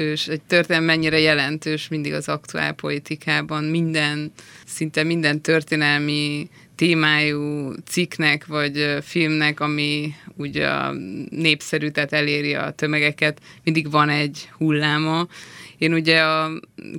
jelentős, 0.00 0.26
egy 0.26 0.42
történelem 0.42 0.86
mennyire 0.86 1.18
jelentős 1.18 1.88
mindig 1.88 2.12
az 2.12 2.28
aktuál 2.28 2.72
politikában, 2.72 3.64
minden, 3.64 4.32
szinte 4.66 5.02
minden 5.02 5.40
történelmi 5.40 6.48
témájú 6.80 7.72
cikknek 7.86 8.46
vagy 8.46 8.96
filmnek, 9.02 9.60
ami 9.60 10.14
úgy 10.36 10.56
a 10.56 10.92
népszerű, 11.30 11.88
tehát 11.88 12.12
eléri 12.12 12.54
a 12.54 12.70
tömegeket, 12.70 13.40
mindig 13.64 13.90
van 13.90 14.08
egy 14.08 14.48
hulláma. 14.56 15.26
Én 15.78 15.92
ugye 15.92 16.20
a, 16.20 16.50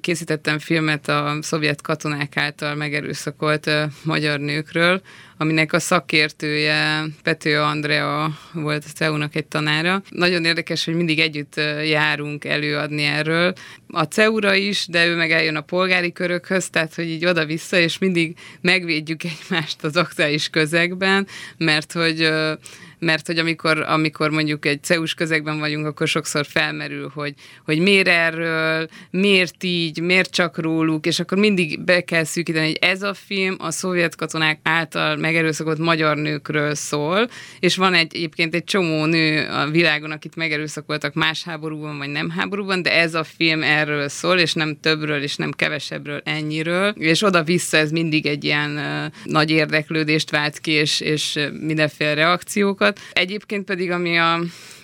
készítettem 0.01 0.59
filmet 0.59 1.07
a 1.07 1.37
szovjet 1.41 1.81
katonák 1.81 2.37
által 2.37 2.75
megerőszakolt 2.75 3.69
magyar 4.03 4.39
nőkről, 4.39 5.01
aminek 5.41 5.73
a 5.73 5.79
szakértője 5.79 7.03
Pető 7.23 7.59
Andrea 7.59 8.37
volt 8.53 8.83
a 8.85 8.91
CEU-nak 8.95 9.35
egy 9.35 9.45
tanára. 9.45 10.01
Nagyon 10.09 10.45
érdekes, 10.45 10.85
hogy 10.85 10.93
mindig 10.93 11.19
együtt 11.19 11.55
járunk 11.85 12.45
előadni 12.45 13.03
erről. 13.03 13.53
A 13.87 14.03
CEU-ra 14.03 14.55
is, 14.55 14.85
de 14.87 15.05
ő 15.05 15.15
meg 15.15 15.31
eljön 15.31 15.55
a 15.55 15.61
polgári 15.61 16.11
körökhöz, 16.11 16.69
tehát 16.69 16.95
hogy 16.95 17.09
így 17.09 17.25
oda-vissza, 17.25 17.77
és 17.77 17.97
mindig 17.97 18.37
megvédjük 18.61 19.21
egymást 19.23 19.83
az 19.83 19.95
aktuális 19.95 20.49
közegben, 20.49 21.27
mert 21.57 21.91
hogy 21.91 22.29
mert 23.01 23.27
hogy 23.27 23.37
amikor, 23.37 23.79
amikor 23.87 24.29
mondjuk 24.29 24.65
egy 24.65 24.83
CEUS 24.83 25.13
közegben 25.13 25.59
vagyunk, 25.59 25.85
akkor 25.85 26.07
sokszor 26.07 26.45
felmerül, 26.45 27.11
hogy, 27.13 27.33
hogy 27.65 27.79
miért 27.79 28.07
erről, 28.07 28.87
miért 29.09 29.63
így, 29.63 30.01
miért 30.01 30.31
csak 30.31 30.57
róluk, 30.57 31.05
és 31.05 31.19
akkor 31.19 31.37
mindig 31.37 31.83
be 31.83 32.01
kell 32.01 32.23
szűkíteni, 32.23 32.65
hogy 32.65 32.77
ez 32.81 33.01
a 33.01 33.13
film 33.13 33.55
a 33.59 33.71
szovjet 33.71 34.15
katonák 34.15 34.59
által 34.63 35.15
megerőszakolt 35.15 35.77
magyar 35.77 36.17
nőkről 36.17 36.75
szól, 36.75 37.29
és 37.59 37.75
van 37.75 37.93
egy, 37.93 38.15
egyébként 38.15 38.55
egy 38.55 38.63
csomó 38.63 39.05
nő 39.05 39.47
a 39.47 39.69
világon, 39.69 40.11
akit 40.11 40.35
megerőszakoltak 40.35 41.13
más 41.13 41.43
háborúban, 41.43 41.97
vagy 41.97 42.09
nem 42.09 42.29
háborúban, 42.29 42.81
de 42.81 42.93
ez 42.93 43.13
a 43.13 43.23
film 43.23 43.63
erről 43.63 44.07
szól, 44.07 44.37
és 44.37 44.53
nem 44.53 44.77
többről, 44.79 45.21
és 45.21 45.35
nem 45.35 45.51
kevesebbről, 45.51 46.21
ennyiről, 46.23 46.89
és 46.89 47.23
oda-vissza 47.23 47.77
ez 47.77 47.91
mindig 47.91 48.25
egy 48.25 48.43
ilyen 48.43 48.71
uh, 48.71 49.13
nagy 49.23 49.49
érdeklődést 49.49 50.29
vált 50.29 50.59
ki, 50.59 50.71
és, 50.71 50.99
és 50.99 51.39
mindenféle 51.59 52.13
reakciókat, 52.13 52.90
dolgokat. 52.91 53.17
Egyébként 53.17 53.65
pedig, 53.65 53.91
ami 53.91 54.17
a, 54.17 54.39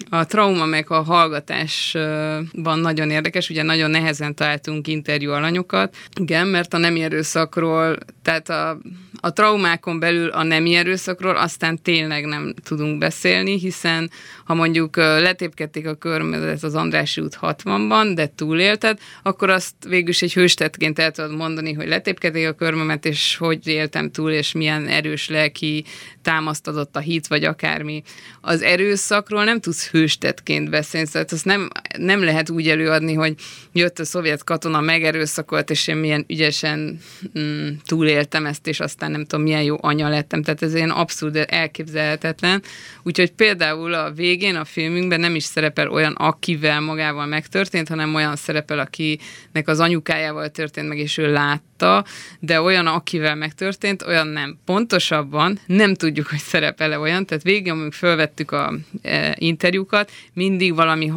a 0.10 0.26
trauma 0.26 0.66
meg 0.66 0.92
a 0.92 1.02
hallgatásban 1.02 2.80
nagyon 2.80 3.10
érdekes, 3.10 3.50
ugye 3.50 3.64
nagyon 3.64 3.90
nehezen 3.90 4.36
találtunk 4.36 4.88
interjú 4.88 5.32
alanyokat, 5.32 5.96
igen, 6.20 6.48
mert 6.48 6.74
a 6.74 6.78
nem 6.78 6.96
erőszakról, 6.96 7.98
tehát 8.22 8.50
a, 8.50 8.78
a 9.20 9.34
traumákon 9.34 10.00
belül 10.00 10.30
a 10.30 10.44
nem 10.44 10.66
erőszakról 10.66 11.36
aztán 11.36 11.82
tényleg 11.82 12.26
nem 12.26 12.54
tudunk 12.64 12.98
beszélni, 12.98 13.60
hiszen 13.60 14.12
ha 14.46 14.54
mondjuk 14.54 14.96
letépkedték 14.96 15.88
a 15.88 15.94
körmedet 15.94 16.64
az 16.64 16.76
Andrási 16.76 17.22
út 17.22 17.38
60-ban, 17.42 18.12
de 18.16 18.32
túlélted, 18.36 19.00
akkor 19.24 19.50
azt 19.50 19.74
végül 19.88 20.10
is 20.10 20.22
egy 20.22 20.34
hőstetként 20.34 21.00
el 21.00 21.12
tudod 21.12 21.36
mondani, 21.36 21.74
hogy 21.74 21.88
letépkedték 21.88 22.48
a 22.48 22.54
körmemet, 22.54 23.06
és 23.06 23.36
hogy 23.36 23.68
éltem 23.68 24.12
túl, 24.12 24.32
és 24.32 24.52
milyen 24.52 24.88
erős 24.88 25.30
lelki 25.30 25.86
támaszt 26.22 26.68
adott 26.68 26.96
a 26.96 27.00
hit, 27.00 27.28
vagy 27.28 27.44
akármi. 27.44 27.97
Az 28.42 28.62
erőszakról 28.62 29.44
nem 29.44 29.60
tudsz 29.60 29.88
hőstetként 29.88 30.70
beszélni, 30.70 31.08
szóval 31.08 31.26
azt 31.32 31.46
nem, 31.46 31.70
nem 31.98 32.24
lehet 32.24 32.50
úgy 32.50 32.70
előadni, 32.70 33.14
hogy 33.14 33.36
jött 33.74 34.00
a 34.00 34.06
szovjet 34.06 34.44
katona, 34.44 34.82
megerőszakolt, 34.82 35.70
és 35.70 35.88
én 35.88 35.96
milyen 35.96 36.26
ügyesen 36.28 37.00
mm, 37.40 37.68
túléltem 37.86 38.46
ezt, 38.46 38.68
és 38.68 38.80
aztán 38.80 39.12
nem 39.12 39.26
tudom, 39.26 39.46
milyen 39.46 39.64
jó 39.64 39.76
anya 39.82 40.10
lettem. 40.10 40.44
Tehát 40.44 40.62
ez 40.62 40.76
ilyen 40.76 40.90
abszurd, 40.90 41.46
elképzelhetetlen. 41.48 42.64
Úgyhogy 43.04 43.32
például 43.32 43.94
a 43.94 44.12
végén 44.12 44.56
a 44.56 44.66
filmünkben 44.66 45.20
nem 45.20 45.36
is 45.36 45.44
szerepel 45.44 45.90
olyan, 45.90 46.14
akivel 46.14 46.80
magával 46.80 47.26
megtörtént, 47.26 47.88
hanem 47.88 48.16
olyan 48.16 48.36
szerepel, 48.36 48.80
akinek 48.80 49.68
az 49.68 49.80
anyukájával 49.80 50.50
történt 50.50 50.88
meg, 50.88 50.98
és 50.98 51.18
ő 51.18 51.32
látta, 51.32 52.06
de 52.40 52.62
olyan, 52.62 52.88
akivel 52.88 53.36
megtörtént, 53.36 54.02
olyan 54.02 54.28
nem. 54.28 54.58
Pontosabban 54.66 55.60
nem 55.66 55.94
tudjuk, 55.94 56.28
hogy 56.28 56.40
szerepele 56.40 57.00
olyan, 57.00 57.26
tehát 57.26 57.44
végén, 57.44 57.72
amikor 57.72 57.94
fölvettük 57.94 58.52
a 58.52 58.74
e, 59.02 59.36
interjúkat, 59.40 60.12
mindig 60.34 60.76
valami 60.76 61.12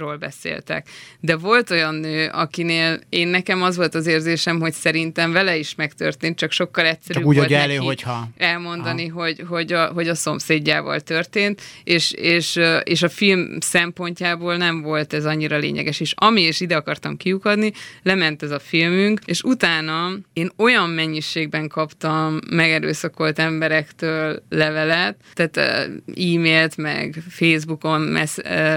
másikról 0.00 0.16
beszéltek. 0.16 0.88
De 1.20 1.36
volt 1.36 1.70
olyan 1.70 1.94
nő, 1.94 2.28
akinél 2.32 3.00
én 3.08 3.28
nekem 3.28 3.62
az 3.62 3.76
volt 3.76 3.94
az 3.94 4.06
érzésem, 4.06 4.60
hogy 4.60 4.72
szerintem 4.72 5.32
vele 5.32 5.56
is 5.56 5.74
megtörtént, 5.74 6.38
csak 6.38 6.52
sokkal 6.52 6.86
egyszerűbb 6.86 7.22
csak 7.22 7.28
úgy, 7.30 7.36
volt 7.36 7.48
hogy 7.48 7.56
elő, 7.56 7.74
neki 7.74 7.86
hogyha... 7.86 8.28
elmondani, 8.36 9.06
hogy, 9.06 9.44
hogy, 9.48 9.72
a, 9.72 9.86
hogy 9.86 10.08
a 10.08 10.14
szomszédjával 10.14 11.00
történt, 11.00 11.60
és, 11.84 12.12
és, 12.12 12.60
és 12.82 13.02
a 13.02 13.08
film 13.08 13.60
szempontjából 13.60 14.56
nem 14.56 14.82
volt 14.82 15.12
ez 15.12 15.24
annyira 15.24 15.56
lényeges. 15.56 16.00
És 16.00 16.12
ami, 16.16 16.40
és 16.40 16.60
ide 16.60 16.76
akartam 16.76 17.16
kiukadni, 17.16 17.72
lement 18.02 18.42
ez 18.42 18.50
a 18.50 18.58
filmünk, 18.58 19.20
és 19.24 19.42
utána 19.42 20.10
én 20.32 20.50
olyan 20.56 20.90
mennyiségben 20.90 21.68
kaptam 21.68 22.38
megerőszakolt 22.50 23.38
emberektől 23.38 24.42
levelet, 24.48 25.16
tehát 25.34 25.56
e-mailt, 26.06 26.76
meg 26.76 27.22
Facebookon 27.28 28.00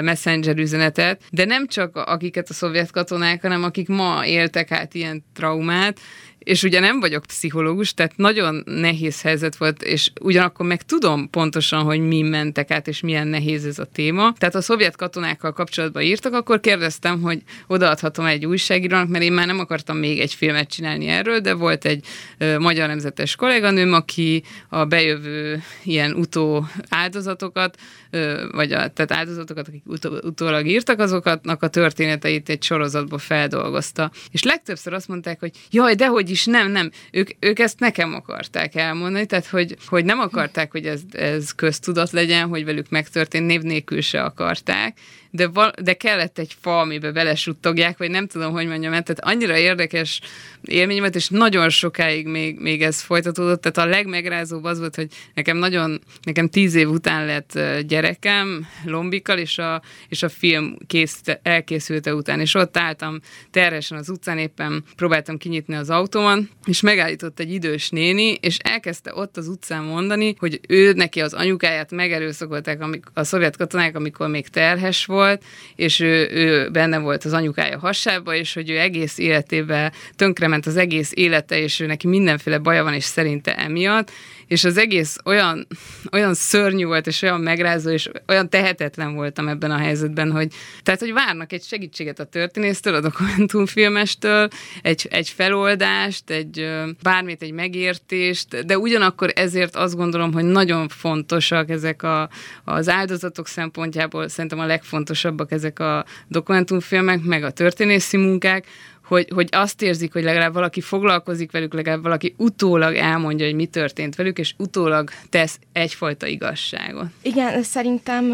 messenger 0.02 0.58
üzenetet, 0.58 1.03
de 1.32 1.46
nem 1.46 1.68
csak 1.68 1.96
akiket 1.96 2.50
a 2.50 2.54
szovjet 2.54 2.92
katonák, 2.92 3.42
hanem 3.42 3.64
akik 3.64 3.88
ma 3.88 4.26
éltek 4.26 4.72
át 4.72 4.94
ilyen 4.94 5.24
traumát, 5.34 6.00
és 6.44 6.64
ugye 6.64 6.80
nem 6.80 7.00
vagyok 7.00 7.26
pszichológus, 7.26 7.94
tehát 7.94 8.18
nagyon 8.18 8.64
nehéz 8.66 9.22
helyzet 9.22 9.56
volt, 9.56 9.84
és 9.84 10.12
ugyanakkor 10.22 10.66
meg 10.66 10.82
tudom 10.82 11.30
pontosan, 11.30 11.84
hogy 11.84 12.00
mi 12.00 12.22
mentek 12.22 12.72
át, 12.72 12.88
és 12.88 13.02
milyen 13.02 13.28
nehéz 13.28 13.66
ez 13.66 13.80
a 13.80 13.86
téma. 13.86 14.34
Tehát 14.38 14.56
a 14.56 14.62
szovjet 14.62 14.96
katonákkal 14.96 15.54
kapcsolatban 15.54 16.02
írtak, 16.02 16.34
akkor 16.34 16.60
kérdeztem, 16.60 17.22
hogy 17.22 17.42
odaadhatom 17.68 18.26
egy 18.26 18.46
újságírónak, 18.46 19.08
mert 19.08 19.24
én 19.24 19.34
már 19.34 19.48
nem 19.48 19.60
akartam 19.60 19.98
még 19.98 20.20
egy 20.20 20.34
filmet 20.34 20.70
csinálni 20.70 21.08
erről, 21.08 21.40
de 21.40 21.54
volt 21.54 21.86
egy 21.86 22.06
ö, 22.38 22.60
magyar 22.60 22.88
nemzetes 22.88 23.36
kolléganőm, 23.36 23.94
aki 23.94 24.44
a 24.70 24.86
bejövő 24.86 25.64
ilyen 25.84 26.14
utó 26.14 26.66
áldozatokat, 26.90 27.78
ö, 28.10 28.48
vagy 28.52 28.72
a, 28.72 28.88
tehát 28.88 29.12
áldozatokat, 29.12 29.68
akik 29.68 29.84
utó, 29.86 30.10
utólag 30.24 30.68
írtak, 30.68 31.00
azokatnak 31.00 31.64
a 31.64 31.68
történeteit 31.68 32.50
egy 32.50 32.64
sorozatba 32.64 33.18
feldolgozta. 33.18 34.12
És 34.32 34.44
legtöbbször 34.44 34.94
azt 34.94 35.08
mondták, 35.08 35.40
hogy 35.40 35.52
jaj, 35.72 35.96
de 35.96 36.08
hogy 36.34 36.42
is 36.42 36.46
nem, 36.46 36.72
nem, 36.72 36.92
ők, 37.12 37.30
ők 37.40 37.60
ezt 37.60 37.80
nekem 37.80 38.14
akarták 38.14 38.76
elmondani, 38.76 39.26
tehát 39.26 39.46
hogy, 39.46 39.78
hogy 39.88 40.06
nem 40.06 40.20
akarták, 40.20 40.72
hogy 40.72 40.86
ez, 40.86 41.02
ez 41.12 41.52
köztudat 41.52 42.12
legyen, 42.12 42.48
hogy 42.48 42.66
velük 42.66 42.90
megtörtént, 42.90 43.46
név 43.46 43.62
nélkül 43.62 44.02
se 44.02 44.24
akarták, 44.24 44.98
de, 45.36 45.48
val- 45.48 45.82
de 45.82 45.94
kellett 45.94 46.38
egy 46.38 46.56
fa, 46.62 46.80
amibe 46.80 47.12
belesuttogják, 47.12 47.98
vagy 47.98 48.10
nem 48.10 48.28
tudom, 48.28 48.52
hogy 48.52 48.68
mondjam, 48.68 48.92
mert 48.92 49.06
tehát 49.06 49.36
annyira 49.36 49.58
érdekes 49.58 50.20
élmény 50.64 51.00
volt, 51.00 51.16
és 51.16 51.28
nagyon 51.28 51.70
sokáig 51.70 52.28
még, 52.28 52.60
még 52.60 52.82
ez 52.82 53.02
folytatódott, 53.02 53.62
tehát 53.62 53.90
a 53.90 53.96
legmegrázóbb 53.96 54.64
az 54.64 54.80
volt, 54.80 54.96
hogy 54.96 55.08
nekem 55.34 55.58
nagyon, 55.58 56.02
nekem 56.24 56.48
tíz 56.48 56.76
év 56.76 56.90
után 56.90 57.26
lett 57.26 57.60
gyerekem, 57.88 58.68
Lombikkal, 58.86 59.38
és 59.38 59.58
a, 59.58 59.82
és 60.10 60.24
a 60.24 60.30
film 60.30 60.78
kész, 60.88 61.22
elkészülte 61.44 62.14
után, 62.16 62.40
és 62.40 62.54
ott 62.54 62.78
álltam 62.78 63.20
terhesen 63.52 63.98
az 63.98 64.10
utcán, 64.10 64.38
éppen 64.38 64.84
próbáltam 64.96 65.38
kinyitni 65.38 65.76
az 65.76 65.90
autóman, 65.90 66.50
és 66.66 66.82
megállított 66.82 67.40
egy 67.40 67.54
idős 67.54 67.90
néni, 67.90 68.34
és 68.42 68.58
elkezdte 68.58 69.16
ott 69.16 69.38
az 69.38 69.48
utcán 69.48 69.84
mondani, 69.84 70.36
hogy 70.38 70.60
ő 70.68 70.94
neki 70.94 71.22
az 71.22 71.34
anyukáját 71.34 71.92
megerőszakolták 71.92 72.82
a 73.14 73.24
szovjet 73.24 73.58
katonák, 73.58 73.96
amikor 73.96 74.28
még 74.28 74.48
terhes 74.48 75.06
volt, 75.06 75.22
volt, 75.24 75.44
és 75.76 76.00
ő, 76.00 76.30
ő 76.32 76.70
benne 76.70 76.98
volt 76.98 77.24
az 77.24 77.34
anyukája 77.34 77.80
hasába, 77.80 78.36
és 78.36 78.54
hogy 78.54 78.70
ő 78.70 78.80
egész 78.80 79.18
életében 79.18 79.92
tönkrement 80.16 80.66
az 80.66 80.78
egész 80.78 81.12
élete, 81.16 81.60
és 81.60 81.80
ő 81.80 81.86
neki 81.86 82.08
mindenféle 82.08 82.58
baja 82.58 82.84
van, 82.84 82.94
és 82.94 83.04
szerinte 83.04 83.56
emiatt, 83.56 84.12
és 84.54 84.64
az 84.64 84.78
egész 84.78 85.18
olyan, 85.26 85.68
olyan 86.12 86.34
szörnyű 86.34 86.86
volt, 86.86 87.08
és 87.08 87.22
olyan 87.22 87.42
megrázó, 87.42 87.90
és 87.90 88.10
olyan 88.28 88.50
tehetetlen 88.50 89.16
voltam 89.16 89.48
ebben 89.48 89.72
a 89.72 89.78
helyzetben, 89.78 90.32
hogy 90.32 90.48
tehát, 90.84 91.00
hogy 91.00 91.14
várnak 91.14 91.54
egy 91.54 91.64
segítséget 91.64 92.20
a 92.20 92.24
történésztől, 92.24 92.94
a 92.94 93.00
dokumentumfilmestől, 93.00 94.48
egy, 94.82 95.08
egy 95.10 95.30
feloldást, 95.30 96.30
egy 96.30 96.70
bármit, 97.02 97.42
egy 97.42 97.52
megértést, 97.52 98.66
de 98.66 98.78
ugyanakkor 98.78 99.32
ezért 99.36 99.76
azt 99.76 99.96
gondolom, 99.96 100.34
hogy 100.34 100.44
nagyon 100.44 100.88
fontosak 100.88 101.70
ezek 101.70 102.04
a, 102.04 102.30
az 102.64 102.90
áldozatok 102.90 103.48
szempontjából, 103.48 104.28
szerintem 104.28 104.60
a 104.60 104.66
legfontosabbak 104.66 105.52
ezek 105.52 105.80
a 105.80 106.06
dokumentumfilmek, 106.28 107.22
meg 107.24 107.44
a 107.44 107.52
történészi 107.52 108.18
munkák, 108.18 108.66
hogy, 109.06 109.28
hogy 109.34 109.48
azt 109.52 109.82
érzik, 109.82 110.14
hogy 110.14 110.24
legalább 110.24 110.54
valaki 110.54 110.82
foglalkozik 110.82 111.52
velük, 111.52 111.74
legalább 111.74 112.02
valaki 112.02 112.34
utólag 112.38 112.96
elmondja, 112.96 113.46
hogy 113.46 113.56
mi 113.56 113.66
történt 113.66 114.16
velük, 114.16 114.38
és 114.38 114.54
utólag 114.58 115.10
tesz 115.30 115.60
egyfajta 115.72 116.28
igazságot. 116.28 117.06
Igen, 117.22 117.64
szerintem 117.64 118.34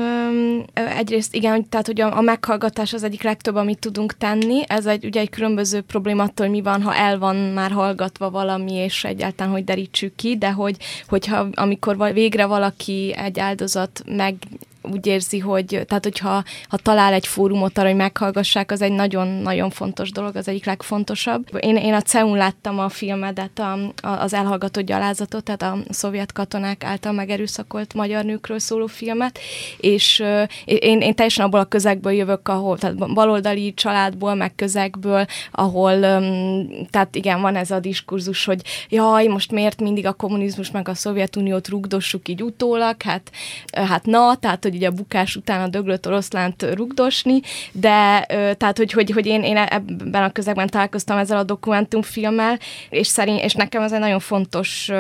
egyrészt 0.74 1.36
igen, 1.36 1.70
tehát 1.70 1.86
hogy 1.86 2.02
a, 2.02 2.18
a 2.18 2.22
meghallgatás 2.22 2.94
az 2.94 3.04
egyik 3.04 3.24
legtöbb, 3.24 3.56
amit 3.56 3.80
tudunk 3.80 4.18
tenni. 4.18 4.62
Ez 4.68 4.86
egy, 4.86 5.06
ugye 5.06 5.20
egy 5.20 5.30
különböző 5.30 5.82
probléma 5.82 6.24
attól, 6.24 6.46
hogy 6.46 6.56
mi 6.56 6.62
van, 6.62 6.82
ha 6.82 6.96
el 6.96 7.20
van 7.20 7.36
már 7.36 7.72
hallgatva 7.72 8.30
valami, 8.30 8.74
és 8.74 9.04
egyáltalán, 9.04 9.52
hogy 9.52 9.64
derítsük 9.64 10.16
ki, 10.16 10.38
de 10.38 10.52
hogy, 10.52 10.78
hogyha 11.08 11.48
amikor 11.54 12.14
végre 12.14 12.46
valaki 12.46 13.14
egy 13.18 13.40
áldozat 13.40 14.04
meg 14.06 14.36
úgy 14.82 15.08
érzi, 15.08 15.40
hogy 15.40 15.66
tehát 15.88 16.04
hogyha 16.04 16.44
ha 16.68 16.78
talál 16.78 17.14
egy 17.14 17.28
fórumot 17.28 17.78
arra, 17.78 17.88
hogy 17.88 17.98
meghallgassák, 17.98 18.72
az 18.72 18.82
egy 18.82 18.92
nagyon-nagyon 18.92 19.70
fontos 19.70 20.12
dolog, 20.12 20.36
az 20.36 20.48
egyik 20.48 20.66
legfontosabb. 20.66 21.48
Én, 21.60 21.78
én 21.78 21.94
a 21.94 22.02
CEUN 22.02 22.38
láttam 22.38 22.80
a 22.80 22.90
filmedet, 22.90 23.60
a, 23.60 23.74
a, 24.02 24.08
az 24.08 24.34
elhallgatott 24.34 24.84
gyalázatot, 24.84 25.44
tehát 25.44 25.62
a 25.62 25.78
szovjet 25.90 26.32
katonák 26.32 26.84
által 26.84 27.12
megerőszakolt 27.12 27.94
magyar 27.94 28.24
nőkről 28.24 28.60
szóló 28.60 28.86
filmet, 28.86 29.40
és 29.78 30.20
uh, 30.20 30.44
én, 30.66 31.02
én 31.02 31.16
teljesen 31.16 31.46
abból 31.46 31.60
a 31.60 31.66
közegből 31.66 32.14
jövök, 32.14 32.48
ahol, 32.48 32.78
tehát 32.78 33.14
baloldali 33.14 33.74
családból, 33.74 34.34
meg 34.34 34.56
közegből, 34.56 35.26
ahol, 35.52 35.94
um, 35.94 36.88
tehát 36.90 37.16
igen, 37.16 37.42
van 37.42 37.56
ez 37.56 37.72
a 37.72 37.80
diskurzus, 37.80 38.46
hogy 38.46 38.62
jaj, 38.90 39.28
most 39.28 39.52
miért 39.52 39.82
mindig 39.82 40.06
a 40.06 40.14
kommunizmus 40.14 40.72
meg 40.72 40.88
a 40.88 40.94
Szovjetuniót 40.94 41.68
rugdossuk 41.68 42.28
így 42.28 42.44
utólag, 42.44 43.02
hát, 43.02 43.32
hát 43.74 44.06
na, 44.06 44.36
tehát 44.36 44.66
hogy 44.70 44.78
ugye 44.78 44.88
a 44.88 44.92
bukás 44.92 45.36
után 45.36 45.62
a 45.62 45.68
döglött 45.68 46.08
oroszlánt 46.08 46.66
rugdosni, 46.74 47.42
de 47.72 48.26
tehát, 48.58 48.78
hogy, 48.78 48.92
hogy, 48.92 49.12
hogy 49.12 49.26
én, 49.26 49.44
én 49.44 49.58
ebben 49.58 50.24
a 50.24 50.32
közegben 50.32 50.68
találkoztam 50.68 51.18
ezzel 51.18 51.38
a 51.38 51.44
dokumentumfilmmel, 51.44 52.60
és 52.90 53.08
szerint, 53.08 53.44
és 53.44 53.54
nekem 53.54 53.82
ez 53.82 53.92
egy 53.92 54.00
nagyon 54.00 54.20
fontos 54.20 54.92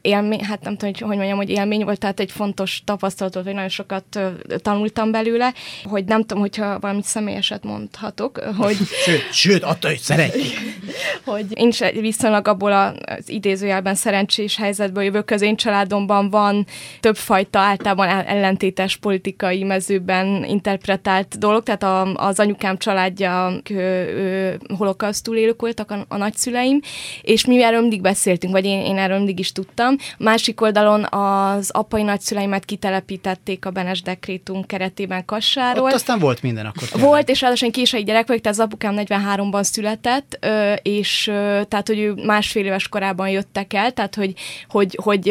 élmény, 0.00 0.44
hát 0.44 0.62
nem 0.62 0.76
tudom, 0.76 0.94
hogy, 0.94 1.00
hogy 1.00 1.16
mondjam, 1.16 1.36
hogy 1.36 1.50
élmény 1.50 1.84
volt, 1.84 1.98
tehát 1.98 2.20
egy 2.20 2.30
fontos 2.30 2.82
tapasztalat 2.84 3.34
volt, 3.34 3.46
hogy 3.46 3.54
nagyon 3.54 3.68
sokat 3.68 4.20
tanultam 4.62 5.10
belőle, 5.10 5.52
hogy 5.84 6.04
nem 6.04 6.20
tudom, 6.20 6.38
hogyha 6.38 6.78
valamit 6.78 7.04
személyeset 7.04 7.64
mondhatok, 7.64 8.38
hogy... 8.56 8.76
Sőt, 9.04 9.32
sőt 9.32 9.62
attól, 9.62 9.90
hogy 9.90 10.00
szeretjük. 10.00 10.52
hogy 11.24 11.46
én 11.54 11.68
is 11.68 11.78
viszonylag 12.00 12.48
abból 12.48 12.72
az 12.72 13.28
idézőjelben 13.28 13.94
szerencsés 13.94 14.56
helyzetből 14.56 15.04
jövök, 15.04 15.30
az 15.30 15.42
én 15.42 15.56
családomban 15.56 16.30
van 16.30 16.66
többfajta 17.00 17.58
általában 17.58 18.08
ellentétes 18.08 18.96
politikai 18.96 19.62
mezőben 19.62 20.44
interpretált 20.44 21.38
dolog, 21.38 21.62
tehát 21.62 21.82
a, 21.82 22.14
az 22.14 22.40
anyukám 22.40 22.78
családja 22.78 23.60
holokausztul 24.76 25.36
élők 25.36 25.60
voltak 25.60 25.90
a, 25.90 26.04
a 26.08 26.16
nagyszüleim, 26.16 26.80
és 27.22 27.46
mi 27.46 27.62
erről 27.62 27.80
mindig 27.80 28.00
beszéltünk, 28.00 28.52
vagy 28.52 28.64
én, 28.64 28.80
én 28.80 28.98
erről 28.98 29.16
mindig 29.16 29.38
is 29.38 29.52
tudtam, 29.52 29.75
tudtam. 29.76 29.96
Másik 30.18 30.60
oldalon 30.60 31.06
az 31.10 31.70
apai 31.70 32.02
nagyszüleimet 32.02 32.64
kitelepítették 32.64 33.66
a 33.66 33.70
Benes 33.70 34.02
dekrétum 34.02 34.66
keretében 34.66 35.24
Kassáról. 35.24 35.84
Ott 35.84 35.92
aztán 35.92 36.18
volt 36.18 36.42
minden 36.42 36.66
akkor. 36.66 36.88
Tényleg. 36.88 37.08
Volt, 37.08 37.28
és 37.28 37.40
ráadásul 37.40 37.70
késői 37.70 38.02
gyerek 38.02 38.26
vagyok, 38.26 38.42
tehát 38.42 38.58
az 38.58 38.64
apukám 38.64 38.94
43-ban 38.98 39.62
született, 39.62 40.38
és 40.82 41.24
tehát, 41.68 41.86
hogy 41.86 41.98
ő 41.98 42.12
másfél 42.12 42.64
éves 42.64 42.88
korában 42.88 43.28
jöttek 43.28 43.72
el, 43.72 43.92
tehát, 43.92 44.14
hogy, 44.14 44.32
hogy, 44.68 44.98
hogy, 45.02 45.22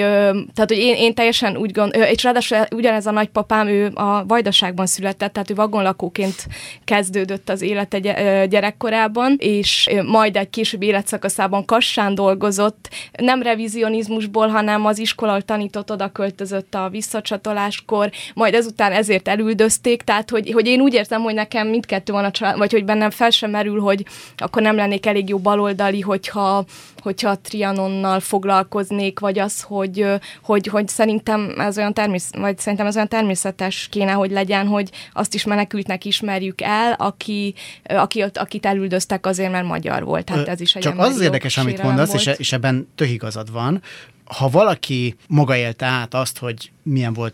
tehát, 0.53 0.67
hogy 0.67 0.77
én, 0.77 0.95
én 0.95 1.13
teljesen 1.13 1.57
úgy 1.57 1.71
gondolom, 1.71 2.09
és 2.09 2.23
ráadásul 2.23 2.57
ugyanez 2.75 3.05
a 3.05 3.11
nagypapám, 3.11 3.67
ő 3.67 3.91
a 3.93 4.25
Vajdaságban 4.25 4.85
született, 4.85 5.33
tehát 5.33 5.49
ő 5.49 5.53
vagonlakóként 5.53 6.47
kezdődött 6.83 7.49
az 7.49 7.61
élete 7.61 7.99
gyerekkorában, 8.45 9.35
és 9.39 9.89
majd 10.05 10.35
egy 10.35 10.49
későbbi 10.49 10.85
életszakaszában 10.85 11.65
Kassán 11.65 12.15
dolgozott, 12.15 12.89
nem 13.11 13.41
revizionizmus 13.41 14.24
Párizsból, 14.25 14.47
hanem 14.47 14.85
az 14.85 14.97
iskola 14.97 15.41
tanított 15.41 15.91
oda 15.91 16.11
költözött 16.11 16.75
a 16.75 16.89
visszacsatoláskor, 16.89 18.09
majd 18.33 18.53
ezután 18.53 18.91
ezért 18.91 19.27
elüldözték, 19.27 20.01
tehát 20.01 20.29
hogy, 20.29 20.51
hogy 20.51 20.67
én 20.67 20.81
úgy 20.81 20.93
érzem, 20.93 21.21
hogy 21.21 21.33
nekem 21.33 21.67
mindkettő 21.67 22.13
van 22.13 22.23
a 22.23 22.31
család, 22.31 22.57
vagy 22.57 22.71
hogy 22.71 22.85
bennem 22.85 23.09
fel 23.09 23.29
sem 23.29 23.49
merül, 23.49 23.79
hogy 23.79 24.05
akkor 24.37 24.61
nem 24.61 24.75
lennék 24.75 25.05
elég 25.05 25.29
jó 25.29 25.37
baloldali, 25.37 26.01
hogyha, 26.01 26.65
hogyha 27.05 27.29
a 27.29 27.39
Trianonnal 27.39 28.19
foglalkoznék, 28.19 29.19
vagy 29.19 29.39
az, 29.39 29.61
hogy, 29.61 30.05
hogy, 30.41 30.67
hogy 30.67 30.87
szerintem 30.87 31.59
ez 31.59 31.77
olyan 31.77 31.93
természet, 31.93 32.35
vagy 32.35 32.57
szerintem 32.57 32.87
ez 32.87 32.95
olyan 32.95 33.07
természetes 33.07 33.87
kéne, 33.91 34.11
hogy 34.11 34.31
legyen, 34.31 34.67
hogy 34.67 34.89
azt 35.13 35.33
is 35.33 35.43
menekültnek 35.43 36.05
ismerjük 36.05 36.61
el, 36.61 36.93
aki, 36.93 37.53
aki, 37.83 38.25
akit 38.33 38.65
elüldöztek 38.65 39.25
azért, 39.25 39.51
mert 39.51 39.65
magyar 39.65 40.03
volt. 40.03 40.25
Tehát 40.25 40.47
ez 40.47 40.61
is 40.61 40.75
egy 40.75 40.81
Csak 40.81 40.99
az 40.99 41.19
érdekes, 41.19 41.57
amit 41.57 41.83
mondasz, 41.83 42.13
és, 42.13 42.31
és 42.37 42.51
ebben 42.51 42.87
tök 42.95 43.09
igazad 43.09 43.51
van, 43.51 43.81
ha 44.25 44.49
valaki 44.49 45.15
maga 45.27 45.55
élte 45.55 45.85
át 45.85 46.13
azt, 46.13 46.37
hogy 46.37 46.71
milyen 46.83 47.13
volt 47.13 47.33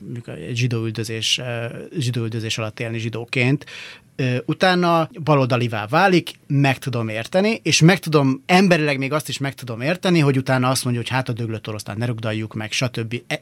zsidóüldözés, 0.54 1.41
zsidóüldözés 1.98 2.58
alatt 2.58 2.80
élni 2.80 2.98
zsidóként, 2.98 3.65
utána 4.45 5.10
baloldalivá 5.24 5.88
válik, 5.88 6.32
meg 6.47 6.78
tudom 6.78 7.10
érteni, 7.10 7.60
és 7.63 7.82
meg 7.82 8.00
tudom, 8.00 8.43
emberileg 8.45 8.97
még 8.97 9.13
azt 9.13 9.30
is 9.30 9.38
meg 9.38 9.54
tudom 9.54 9.82
érteni, 9.82 10.19
hogy 10.19 10.38
utána 10.38 10.69
azt 10.69 10.84
mondja, 10.84 11.02
hogy 11.02 11.12
hát 11.12 11.30
a 11.30 11.34
döglött 11.34 11.67
oroszlán 11.67 11.97
ne 11.97 12.06
rugdaljuk 12.06 12.54
meg, 12.54 12.71
stb. 12.71 13.21
E, 13.28 13.41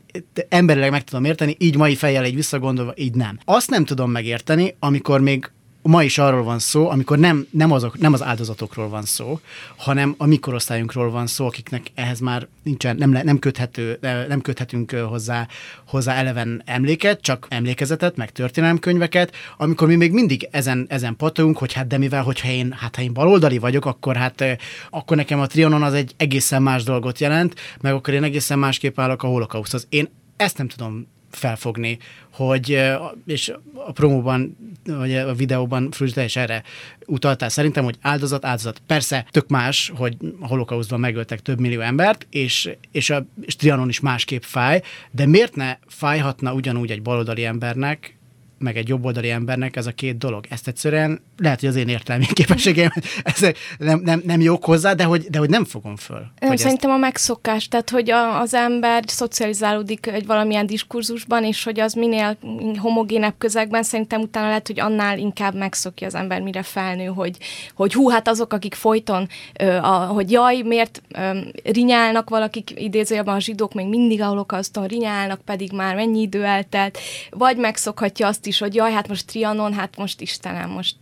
emberileg 0.49 0.91
meg 0.91 1.03
tudom 1.03 1.25
érteni, 1.25 1.55
így 1.59 1.77
mai 1.77 1.95
fejjel 1.95 2.23
egy 2.23 2.35
visszagondolva, 2.35 2.93
így 2.95 3.13
nem. 3.15 3.39
Azt 3.45 3.69
nem 3.69 3.85
tudom 3.85 4.11
megérteni, 4.11 4.75
amikor 4.79 5.21
még 5.21 5.51
ma 5.89 6.03
is 6.03 6.17
arról 6.17 6.43
van 6.43 6.59
szó, 6.59 6.89
amikor 6.89 7.17
nem, 7.17 7.47
nem, 7.51 7.71
azok, 7.71 7.97
nem 7.97 8.13
az 8.13 8.23
áldozatokról 8.23 8.89
van 8.89 9.03
szó, 9.03 9.39
hanem 9.75 10.15
a 10.17 10.25
mikorosztályunkról 10.25 11.11
van 11.11 11.27
szó, 11.27 11.45
akiknek 11.45 11.91
ehhez 11.95 12.19
már 12.19 12.47
nincsen, 12.63 12.95
nem, 12.95 13.09
nem, 13.09 13.39
köthető, 13.39 13.97
nem 14.27 14.41
köthetünk 14.41 14.91
hozzá, 14.91 15.47
hozzá 15.87 16.13
eleven 16.13 16.61
emléket, 16.65 17.21
csak 17.21 17.47
emlékezetet, 17.49 18.15
meg 18.15 18.31
történelemkönyveket, 18.31 19.35
amikor 19.57 19.87
mi 19.87 19.95
még 19.95 20.11
mindig 20.11 20.47
ezen, 20.51 20.85
ezen 20.89 21.15
patolunk, 21.15 21.57
hogy 21.57 21.73
hát 21.73 21.87
de 21.87 21.97
mivel, 21.97 22.23
hogyha 22.23 22.49
én, 22.49 22.75
hát 22.79 22.95
ha 22.95 23.01
én 23.01 23.13
baloldali 23.13 23.57
vagyok, 23.57 23.85
akkor 23.85 24.15
hát 24.15 24.43
akkor 24.89 25.17
nekem 25.17 25.39
a 25.39 25.47
Trianon 25.47 25.83
az 25.83 25.93
egy 25.93 26.13
egészen 26.17 26.61
más 26.61 26.83
dolgot 26.83 27.19
jelent, 27.19 27.55
meg 27.81 27.93
akkor 27.93 28.13
én 28.13 28.23
egészen 28.23 28.59
másképp 28.59 28.99
állok 28.99 29.23
a 29.23 29.27
holokauszthoz. 29.27 29.85
Én 29.89 30.09
ezt 30.35 30.57
nem 30.57 30.67
tudom 30.67 31.07
felfogni, 31.31 31.97
hogy, 32.33 32.81
és 33.25 33.53
a 33.73 33.91
promóban, 33.91 34.57
vagy 34.85 35.15
a 35.15 35.33
videóban 35.33 35.91
Fruzsda 35.91 36.21
is 36.21 36.35
erre 36.35 36.63
utaltál 37.05 37.49
szerintem, 37.49 37.83
hogy 37.83 37.97
áldozat, 38.01 38.45
áldozat. 38.45 38.81
Persze 38.87 39.25
tök 39.31 39.47
más, 39.47 39.91
hogy 39.95 40.17
a 40.39 40.47
holokauszban 40.47 40.99
megöltek 40.99 41.39
több 41.39 41.59
millió 41.59 41.81
embert, 41.81 42.27
és, 42.29 42.69
és, 42.91 43.09
a, 43.09 43.25
és 43.41 43.55
Trianon 43.55 43.89
is 43.89 43.99
másképp 43.99 44.41
fáj, 44.41 44.81
de 45.11 45.25
miért 45.25 45.55
ne 45.55 45.77
fájhatna 45.87 46.53
ugyanúgy 46.53 46.91
egy 46.91 47.01
baloldali 47.01 47.45
embernek, 47.45 48.18
meg 48.59 48.77
egy 48.77 48.87
jobboldali 48.87 49.29
embernek 49.29 49.75
ez 49.75 49.85
a 49.85 49.91
két 49.91 50.17
dolog. 50.17 50.45
Ezt 50.49 50.67
egyszerűen 50.67 51.21
lehet, 51.37 51.59
hogy 51.59 51.69
az 51.69 51.75
én 51.75 51.87
értelmi 51.87 52.25
képességeim 52.33 52.89
ezek 53.23 53.57
nem, 53.77 53.99
nem, 53.99 54.21
nem 54.25 54.41
jók 54.41 54.65
hozzá, 54.65 54.93
de 54.93 55.03
hogy, 55.03 55.23
de 55.29 55.39
hogy 55.39 55.49
nem 55.49 55.65
fogom 55.65 55.95
föl. 55.95 56.21
Nem, 56.39 56.55
szerintem 56.55 56.89
ezt... 56.89 56.99
a 56.99 57.01
megszokás, 57.01 57.67
tehát 57.67 57.89
hogy 57.89 58.11
a, 58.11 58.39
az 58.39 58.53
ember 58.53 59.03
szocializálódik 59.07 60.07
egy 60.07 60.25
valamilyen 60.25 60.65
diskurzusban, 60.65 61.43
és 61.43 61.63
hogy 61.63 61.79
az 61.79 61.93
minél 61.93 62.37
homogénebb 62.77 63.33
közegben 63.37 63.83
szerintem 63.83 64.21
utána 64.21 64.47
lehet, 64.47 64.67
hogy 64.67 64.79
annál 64.79 65.17
inkább 65.17 65.55
megszokja 65.55 66.07
az 66.07 66.15
ember, 66.15 66.41
mire 66.41 66.63
felnő, 66.63 67.05
hogy, 67.05 67.37
hogy 67.75 67.93
hú, 67.93 68.09
hát 68.09 68.27
azok, 68.27 68.53
akik 68.53 68.73
folyton, 68.73 69.27
ö, 69.59 69.75
a, 69.75 70.05
hogy 70.05 70.31
jaj, 70.31 70.61
miért 70.61 71.01
ö, 71.15 71.39
rinyálnak 71.63 72.29
valakik 72.29 72.71
idézőjelben 72.75 73.35
a 73.35 73.39
zsidók 73.39 73.73
még 73.73 73.87
mindig 73.87 74.21
a 74.21 74.25
holokauszton 74.25 74.87
rinyálnak, 74.87 75.41
pedig 75.41 75.71
már 75.71 75.95
mennyi 75.95 76.21
idő 76.21 76.43
eltelt, 76.43 76.97
vagy 77.29 77.57
megszokhatja 77.57 78.27
azt 78.27 78.45
is, 78.49 78.59
hogy 78.59 78.75
jaj, 78.75 78.91
hát 78.91 79.07
most 79.07 79.27
Trianon, 79.27 79.73
hát 79.73 79.97
most 79.97 80.21
Istenem, 80.21 80.69
most 80.69 80.95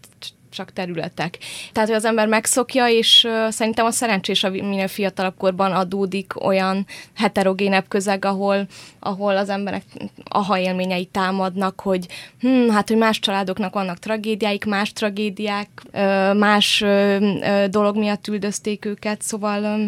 csak 0.50 0.74
területek. 0.74 1.38
Tehát, 1.72 1.90
hogy 1.90 1.98
az 1.98 2.06
ember 2.06 2.28
megszokja, 2.28 2.88
és 2.88 3.24
uh, 3.24 3.50
szerintem 3.50 3.86
a 3.86 3.92
szerencsés, 3.92 4.44
a 4.44 4.50
minél 4.50 4.88
fiatalabb 4.88 5.38
korban 5.38 5.72
adódik 5.72 6.46
olyan 6.46 6.86
heterogénebb 7.16 7.88
közeg, 7.88 8.26
ahol, 8.26 8.68
ahol 9.00 9.38
az 9.38 9.50
emberek 9.50 9.84
aha 10.24 10.60
élményei 10.60 11.06
támadnak, 11.06 11.80
hogy 11.80 12.08
hm, 12.40 12.70
hát, 12.70 12.88
hogy 12.88 12.98
más 12.98 13.20
családoknak 13.20 13.74
vannak 13.74 14.00
tragédiáik, 14.00 14.66
más 14.66 14.94
tragédiák, 14.94 15.70
más 16.38 16.84
dolog 17.70 17.98
miatt 17.98 18.28
üldözték 18.28 18.86
őket, 18.86 19.22
szóval 19.22 19.80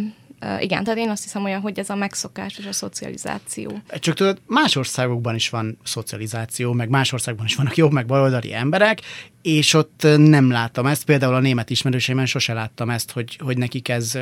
igen, 0.59 0.83
tehát 0.83 0.99
én 0.99 1.09
azt 1.09 1.23
hiszem 1.23 1.43
olyan, 1.43 1.61
hogy 1.61 1.79
ez 1.79 1.89
a 1.89 1.95
megszokás 1.95 2.57
és 2.57 2.65
a 2.65 2.71
szocializáció. 2.71 3.81
Csak 3.99 4.15
tudod, 4.15 4.41
más 4.45 4.75
országokban 4.75 5.35
is 5.35 5.49
van 5.49 5.77
szocializáció, 5.83 6.73
meg 6.73 6.89
más 6.89 7.11
országban 7.13 7.45
is 7.45 7.55
vannak 7.55 7.75
jobb, 7.75 7.91
meg 7.91 8.05
baloldali 8.05 8.53
emberek, 8.53 9.01
és 9.41 9.73
ott 9.73 10.07
nem 10.17 10.51
láttam 10.51 10.85
ezt, 10.85 11.05
például 11.05 11.33
a 11.33 11.39
német 11.39 11.69
ismerőseimen 11.69 12.25
sose 12.25 12.53
láttam 12.53 12.89
ezt, 12.89 13.11
hogy, 13.11 13.39
hogy 13.43 13.57
nekik 13.57 13.89
ez 13.89 14.17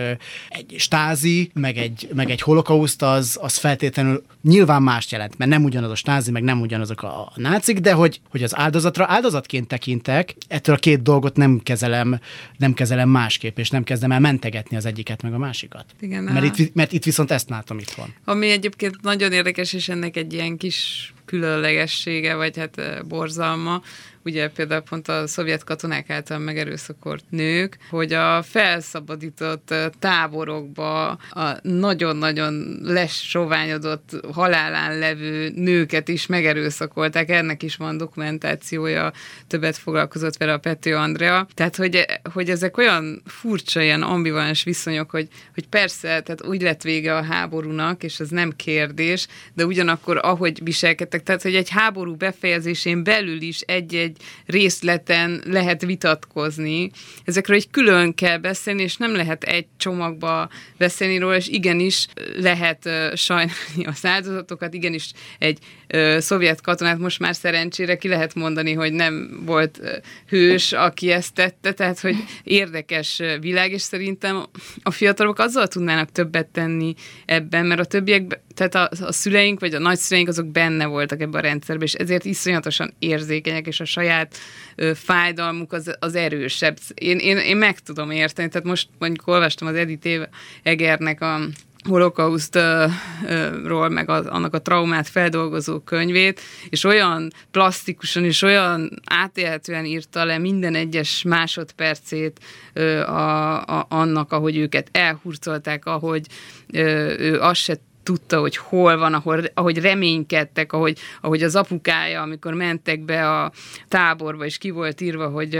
egy 0.49 0.75
stázi, 0.77 1.51
meg 1.53 1.77
egy, 1.77 2.09
meg 2.13 2.29
egy 2.29 2.41
holokauszt, 2.41 3.01
az, 3.01 3.37
az 3.41 3.57
feltétlenül 3.57 4.23
nyilván 4.41 4.81
mást 4.81 5.11
jelent, 5.11 5.37
mert 5.37 5.51
nem 5.51 5.63
ugyanaz 5.63 5.91
a 5.91 5.95
stázi, 5.95 6.31
meg 6.31 6.43
nem 6.43 6.61
ugyanazok 6.61 7.03
a, 7.03 7.19
a 7.19 7.31
nácik, 7.35 7.79
de 7.79 7.93
hogy, 7.93 8.21
hogy 8.29 8.43
az 8.43 8.57
áldozatra 8.57 9.05
áldozatként 9.07 9.67
tekintek, 9.67 10.35
ettől 10.47 10.75
a 10.75 10.79
két 10.79 11.01
dolgot 11.01 11.35
nem 11.35 11.59
kezelem, 11.63 12.19
nem 12.57 12.73
kezelem 12.73 13.09
másképp, 13.09 13.57
és 13.57 13.69
nem 13.69 13.83
kezdem 13.83 14.11
el 14.11 14.19
mentegetni 14.19 14.77
az 14.77 14.85
egyiket, 14.85 15.21
meg 15.21 15.33
a 15.33 15.37
másikat. 15.37 15.85
Igen, 15.99 16.23
mert, 16.23 16.59
itt, 16.59 16.73
mert 16.73 16.91
itt 16.91 17.03
viszont 17.03 17.31
ezt 17.31 17.49
látom 17.49 17.79
itthon. 17.79 18.13
Ami 18.25 18.49
egyébként 18.49 19.01
nagyon 19.01 19.31
érdekes, 19.31 19.73
és 19.73 19.89
ennek 19.89 20.15
egy 20.17 20.33
ilyen 20.33 20.57
kis 20.57 21.11
különlegessége, 21.25 22.35
vagy 22.35 22.57
hát 22.57 23.07
borzalma, 23.07 23.81
ugye 24.27 24.49
például 24.49 24.81
pont 24.81 25.07
a 25.07 25.27
szovjet 25.27 25.63
katonák 25.63 26.09
által 26.09 26.37
megerőszakolt 26.37 27.23
nők, 27.29 27.77
hogy 27.89 28.13
a 28.13 28.41
felszabadított 28.43 29.73
táborokba 29.99 31.07
a 31.29 31.57
nagyon-nagyon 31.61 32.79
lesoványodott 32.83 34.09
halálán 34.33 34.97
levő 34.99 35.51
nőket 35.55 36.07
is 36.07 36.25
megerőszakolták, 36.25 37.29
ennek 37.29 37.63
is 37.63 37.75
van 37.75 37.97
dokumentációja, 37.97 39.11
többet 39.47 39.77
foglalkozott 39.77 40.37
vele 40.37 40.53
a 40.53 40.57
Pető 40.57 40.95
Andrea. 40.95 41.47
Tehát, 41.53 41.75
hogy, 41.75 42.05
hogy 42.33 42.49
ezek 42.49 42.77
olyan 42.77 43.21
furcsa, 43.25 43.81
ilyen 43.81 44.01
ambivalens 44.01 44.63
viszonyok, 44.63 45.09
hogy, 45.09 45.27
hogy 45.53 45.67
persze, 45.67 46.07
tehát 46.07 46.45
úgy 46.45 46.61
lett 46.61 46.81
vége 46.81 47.15
a 47.15 47.23
háborúnak, 47.23 48.03
és 48.03 48.19
ez 48.19 48.29
nem 48.29 48.51
kérdés, 48.55 49.27
de 49.53 49.65
ugyanakkor 49.65 50.19
ahogy 50.21 50.63
viselkedtek, 50.63 51.23
tehát, 51.23 51.41
hogy 51.41 51.55
egy 51.55 51.69
háború 51.69 52.15
befejezésén 52.15 53.03
belül 53.03 53.41
is 53.41 53.59
egy-egy 53.59 54.16
részleten 54.45 55.41
lehet 55.45 55.81
vitatkozni. 55.81 56.91
Ezekről 57.23 57.57
egy 57.57 57.69
külön 57.69 58.13
kell 58.13 58.37
beszélni, 58.37 58.81
és 58.81 58.95
nem 58.97 59.15
lehet 59.15 59.43
egy 59.43 59.65
csomagba 59.77 60.49
beszélni 60.77 61.17
róla, 61.17 61.35
és 61.35 61.47
igenis 61.47 62.07
lehet 62.35 62.89
sajnálni 63.13 63.85
az 63.85 64.05
áldozatokat, 64.05 64.73
igenis 64.73 65.11
egy 65.39 65.59
uh, 65.93 66.17
szovjet 66.17 66.61
katonát 66.61 66.97
most 66.97 67.19
már 67.19 67.35
szerencsére 67.35 67.97
ki 67.97 68.07
lehet 68.07 68.35
mondani, 68.35 68.73
hogy 68.73 68.93
nem 68.93 69.41
volt 69.45 69.79
hős, 70.27 70.71
aki 70.71 71.11
ezt 71.11 71.33
tette, 71.33 71.71
tehát 71.71 71.99
hogy 71.99 72.15
érdekes 72.43 73.21
világ, 73.39 73.71
és 73.71 73.81
szerintem 73.81 74.45
a 74.83 74.91
fiatalok 74.91 75.39
azzal 75.39 75.67
tudnának 75.67 76.11
többet 76.11 76.47
tenni 76.47 76.93
ebben, 77.25 77.65
mert 77.65 77.79
a 77.79 77.85
többiek, 77.85 78.39
tehát 78.55 78.75
a, 78.75 79.05
a 79.05 79.11
szüleink 79.11 79.59
vagy 79.59 79.73
a 79.73 79.79
nagyszüleink 79.79 80.27
azok 80.27 80.47
benne 80.47 80.85
voltak 80.85 81.21
ebben 81.21 81.39
a 81.39 81.47
rendszerben, 81.47 81.85
és 81.85 81.93
ezért 81.93 82.25
iszonyatosan 82.25 82.93
érzékenyek, 82.99 83.67
és 83.67 83.79
a 83.79 83.85
saját 83.85 84.37
ö, 84.75 84.91
fájdalmuk 84.95 85.73
az, 85.73 85.95
az 85.99 86.15
erősebb. 86.15 86.77
Én, 86.93 87.17
én, 87.17 87.37
én 87.37 87.57
meg 87.57 87.79
tudom 87.79 88.11
érteni, 88.11 88.49
tehát 88.49 88.67
most 88.67 88.89
mondjuk 88.99 89.27
olvastam 89.27 89.67
az 89.67 89.75
Edith 89.75 90.29
Egernek 90.63 91.21
a 91.21 91.39
holokausztról, 91.87 93.89
meg 93.89 94.09
az, 94.09 94.25
annak 94.25 94.53
a 94.53 94.61
traumát 94.61 95.07
feldolgozó 95.07 95.79
könyvét, 95.79 96.41
és 96.69 96.83
olyan 96.83 97.31
plastikusan 97.51 98.23
és 98.23 98.41
olyan 98.41 99.01
átélhetően 99.05 99.85
írta 99.85 100.25
le 100.25 100.37
minden 100.37 100.75
egyes 100.75 101.23
másodpercét 101.23 102.39
ö, 102.73 102.99
a, 102.99 103.55
a, 103.65 103.85
annak, 103.89 104.31
ahogy 104.31 104.57
őket 104.57 104.89
elhurcolták, 104.91 105.85
ahogy 105.85 106.27
ö, 106.73 107.13
ő 107.19 107.39
azt 107.39 107.61
se 107.61 107.77
tudta, 108.03 108.39
hogy 108.39 108.57
hol 108.57 108.97
van, 108.97 109.13
ahol, 109.13 109.43
ahogy 109.53 109.77
reménykedtek, 109.77 110.73
ahogy, 110.73 110.99
ahogy 111.21 111.43
az 111.43 111.55
apukája, 111.55 112.21
amikor 112.21 112.53
mentek 112.53 112.99
be 112.99 113.29
a 113.29 113.51
táborba, 113.87 114.45
és 114.45 114.57
ki 114.57 114.69
volt 114.69 115.01
írva, 115.01 115.27
hogy 115.27 115.59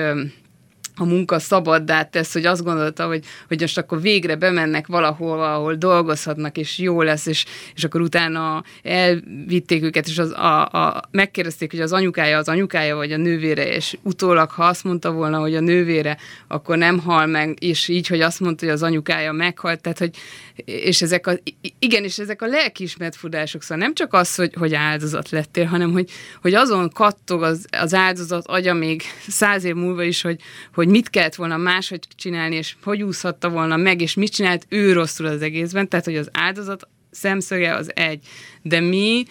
a 0.98 1.06
munka 1.06 1.40
szabaddá 1.40 2.04
tesz, 2.04 2.34
hogy 2.34 2.46
azt 2.46 2.64
gondolta, 2.64 3.06
hogy, 3.08 3.24
hogy 3.48 3.62
most 3.62 3.78
akkor 3.78 4.02
végre 4.02 4.36
bemennek 4.36 4.88
valahol, 4.88 5.44
ahol 5.44 5.76
dolgozhatnak, 5.76 6.58
és 6.58 6.78
jó 6.78 7.02
lesz, 7.02 7.26
és, 7.26 7.46
és 7.76 7.84
akkor 7.84 8.02
utána 8.02 8.64
elvitték 8.84 9.84
őket, 9.84 10.08
és 10.08 10.18
az, 10.18 10.32
a, 10.32 10.66
a, 10.66 11.02
megkérdezték, 11.12 11.72
hogy 11.72 11.80
az 11.80 11.94
anyukája 11.94 12.38
az 12.38 12.50
anyukája, 12.50 12.96
vagy 12.96 13.12
a 13.12 13.18
nővére, 13.18 13.68
és 13.76 13.98
utólag, 14.02 14.50
ha 14.50 14.64
azt 14.64 14.84
mondta 14.84 15.12
volna, 15.12 15.40
hogy 15.40 15.56
a 15.56 15.60
nővére, 15.60 16.18
akkor 16.48 16.78
nem 16.78 17.00
hal 17.00 17.26
meg, 17.26 17.64
és 17.64 17.88
így, 17.88 18.08
hogy 18.08 18.22
azt 18.22 18.40
mondta, 18.40 18.66
hogy 18.66 18.74
az 18.74 18.84
anyukája 18.84 19.32
meghalt, 19.32 19.82
tehát, 19.82 19.98
hogy 19.98 20.16
és 20.66 21.02
ezek 21.02 21.28
a, 21.28 21.34
igen, 21.80 22.04
és 22.04 22.20
ezek 22.20 22.42
a 22.42 22.48
lelkiismert 22.48 23.16
fudások, 23.16 23.62
szóval 23.62 23.78
nem 23.78 23.94
csak 23.94 24.14
az, 24.14 24.36
hogy, 24.36 24.54
hogy 24.54 24.74
áldozat 24.74 25.30
lettél, 25.30 25.66
hanem 25.66 25.92
hogy, 25.92 26.10
hogy 26.42 26.54
azon 26.54 26.90
kattog 26.90 27.44
az, 27.44 27.66
az 27.72 27.94
áldozat 27.94 28.48
agya 28.48 28.74
még 28.74 29.02
száz 29.28 29.64
év 29.64 29.76
múlva 29.76 30.04
is, 30.04 30.22
hogy, 30.22 30.42
hogy 30.74 30.88
mit 30.88 31.10
kellett 31.10 31.36
volna 31.36 31.58
máshogy 31.58 32.08
csinálni, 32.16 32.56
és 32.56 32.76
hogy 32.84 33.04
úszhatta 33.04 33.50
volna 33.50 33.78
meg, 33.78 34.02
és 34.02 34.14
mit 34.14 34.32
csinált 34.32 34.66
ő 34.70 34.94
rosszul 34.94 35.26
az 35.26 35.42
egészben, 35.42 35.90
tehát 35.90 36.06
hogy 36.06 36.18
az 36.18 36.30
áldozat 36.32 36.88
szemszöge 37.12 37.76
az 37.76 37.92
egy. 37.96 38.26
De 38.68 38.80
mi, 38.80 39.24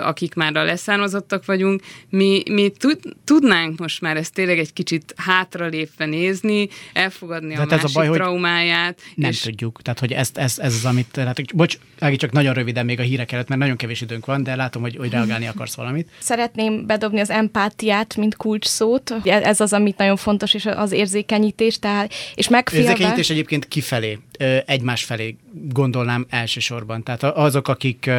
akik 0.00 0.34
már 0.34 0.56
a 0.56 0.64
leszármazottak 0.64 1.44
vagyunk, 1.44 1.82
mi, 2.08 2.42
mi 2.50 2.68
tud, 2.78 2.98
tudnánk 3.24 3.78
most 3.78 4.00
már 4.00 4.16
ezt 4.16 4.34
tényleg 4.34 4.58
egy 4.58 4.72
kicsit 4.72 5.14
hátralépve 5.16 6.06
nézni, 6.06 6.68
elfogadni 6.92 7.54
De 7.54 7.60
a 7.60 7.64
másik 7.64 7.84
a 7.84 7.90
baj, 7.92 8.08
traumáját. 8.08 9.00
Nem 9.14 9.30
és... 9.30 9.40
tudjuk. 9.40 9.82
Tehát, 9.82 9.98
hogy 9.98 10.12
ezt, 10.12 10.38
ez, 10.38 10.58
ez 10.58 10.74
az, 10.74 10.84
amit... 10.84 11.06
Tehát, 11.10 11.54
bocs, 11.54 11.78
Ági, 11.98 12.16
csak 12.16 12.32
nagyon 12.32 12.54
röviden 12.54 12.84
még 12.84 12.98
a 12.98 13.02
hírek 13.02 13.32
előtt, 13.32 13.48
mert 13.48 13.60
nagyon 13.60 13.76
kevés 13.76 14.00
időnk 14.00 14.26
van, 14.26 14.42
de 14.42 14.56
látom, 14.56 14.82
hogy, 14.82 14.96
hogy 14.96 15.10
reagálni 15.10 15.46
akarsz 15.46 15.74
valamit. 15.74 16.08
Szeretném 16.18 16.86
bedobni 16.86 17.20
az 17.20 17.30
empátiát, 17.30 18.16
mint 18.16 18.36
kulcs 18.36 18.66
szót. 18.66 19.14
Ez 19.24 19.60
az, 19.60 19.72
amit 19.72 19.96
nagyon 19.96 20.16
fontos, 20.16 20.54
és 20.54 20.66
az 20.66 20.92
érzékenyítés, 20.92 21.78
tehát, 21.78 22.12
és 22.34 22.48
megfélve... 22.48 22.90
Érzékenyítés 22.90 23.30
egyébként 23.30 23.68
kifelé, 23.68 24.18
egymás 24.66 25.04
felé 25.04 25.36
gondolnám 25.68 26.26
elsősorban. 26.28 27.02
Tehát 27.02 27.22
azok, 27.22 27.68
akik, 27.68 28.10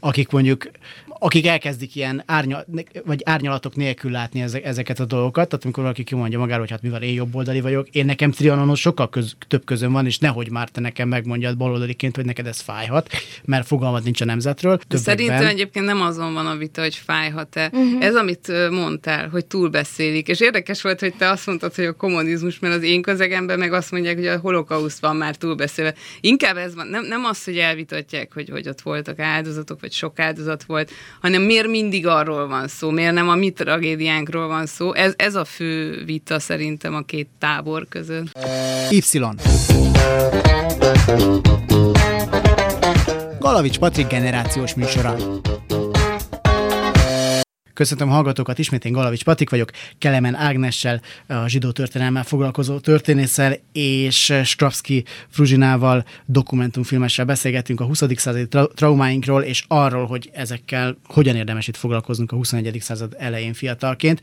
akik 0.00 0.09
mondjuk 0.30 0.70
akik 1.22 1.46
elkezdik 1.46 1.96
ilyen 1.96 2.22
árnyal, 2.26 2.66
vagy 3.04 3.22
árnyalatok 3.24 3.76
nélkül 3.76 4.10
látni 4.10 4.44
ezeket 4.62 5.00
a 5.00 5.04
dolgokat, 5.04 5.48
tehát 5.48 5.64
amikor 5.64 5.82
valaki 5.82 6.04
kimondja 6.04 6.38
magáról, 6.38 6.60
hogy 6.60 6.70
hát 6.70 6.82
mivel 6.82 7.02
én 7.02 7.14
jobboldali 7.14 7.60
vagyok, 7.60 7.88
én 7.88 8.04
nekem 8.04 8.30
Trianonon 8.30 8.74
sokkal 8.74 9.08
köz, 9.08 9.36
több 9.48 9.64
közön 9.64 9.92
van, 9.92 10.06
és 10.06 10.18
nehogy 10.18 10.50
már 10.50 10.68
te 10.68 10.80
nekem 10.80 11.08
megmondjad 11.08 11.56
baloldaliként, 11.56 12.16
hogy 12.16 12.24
neked 12.24 12.46
ez 12.46 12.60
fájhat, 12.60 13.10
mert 13.44 13.66
fogalmad 13.66 14.02
nincs 14.02 14.20
a 14.20 14.24
nemzetről. 14.24 14.76
Többekben... 14.76 15.16
Szerintem 15.16 15.46
egyébként 15.46 15.84
nem 15.84 16.00
azon 16.00 16.34
van 16.34 16.46
a 16.46 16.56
vita, 16.56 16.82
hogy 16.82 16.94
fájhat-e. 16.94 17.70
Uh-huh. 17.72 18.04
Ez, 18.04 18.14
amit 18.14 18.52
mondtál, 18.70 19.28
hogy 19.28 19.46
túlbeszélik. 19.46 20.28
És 20.28 20.40
érdekes 20.40 20.82
volt, 20.82 21.00
hogy 21.00 21.14
te 21.14 21.30
azt 21.30 21.46
mondtad, 21.46 21.74
hogy 21.74 21.84
a 21.84 21.92
kommunizmus, 21.92 22.58
mert 22.58 22.74
az 22.74 22.82
én 22.82 23.02
közegemben 23.02 23.58
meg 23.58 23.72
azt 23.72 23.90
mondják, 23.90 24.16
hogy 24.16 24.26
a 24.26 24.38
holokauszt 24.38 25.00
van 25.00 25.16
már 25.16 25.36
túlbeszélve. 25.36 25.94
Inkább 26.20 26.56
ez 26.56 26.74
van, 26.74 26.86
nem, 26.86 27.06
nem 27.06 27.24
az, 27.24 27.44
hogy 27.44 27.56
elvitatják, 27.56 28.32
hogy, 28.32 28.48
hogy 28.48 28.68
ott 28.68 28.80
voltak 28.80 29.18
áldozatok, 29.18 29.80
vagy 29.80 29.92
sok 29.92 30.18
áldozat 30.18 30.64
volt, 30.64 30.90
hanem 31.20 31.42
miért 31.42 31.66
mindig 31.66 32.06
arról 32.06 32.46
van 32.46 32.68
szó, 32.68 32.90
miért 32.90 33.14
nem 33.14 33.28
a 33.28 33.34
mi 33.34 33.50
tragédiánkról 33.50 34.46
van 34.46 34.66
szó. 34.66 34.92
Ez, 34.92 35.14
ez 35.16 35.34
a 35.34 35.44
fő 35.44 36.02
vita 36.04 36.38
szerintem 36.38 36.94
a 36.94 37.00
két 37.00 37.28
tábor 37.38 37.86
között. 37.88 38.38
Y. 38.90 39.00
Galavics 43.38 43.78
Patrik 43.78 44.06
generációs 44.06 44.74
műsora. 44.74 45.16
Köszöntöm 47.80 48.08
hallgatókat, 48.08 48.58
ismét 48.58 48.84
én 48.84 48.92
Galavics 48.92 49.24
Patik 49.24 49.50
vagyok, 49.50 49.70
Kelemen 49.98 50.34
Ágnessel, 50.34 51.00
a 51.26 51.48
zsidó 51.48 51.70
történelemmel 51.70 52.24
foglalkozó 52.24 52.78
történésszel, 52.78 53.56
és 53.72 54.32
Strapski 54.44 55.04
Fruzsinával 55.28 56.04
dokumentumfilmessel 56.26 57.24
beszélgetünk 57.24 57.80
a 57.80 57.84
20. 57.84 58.02
századi 58.16 58.48
tra- 58.48 58.74
traumáinkról, 58.74 59.42
és 59.42 59.64
arról, 59.68 60.06
hogy 60.06 60.30
ezekkel 60.32 60.96
hogyan 61.04 61.36
érdemes 61.36 61.68
itt 61.68 61.76
foglalkoznunk 61.76 62.32
a 62.32 62.36
21. 62.36 62.76
század 62.80 63.16
elején 63.18 63.52
fiatalként 63.52 64.20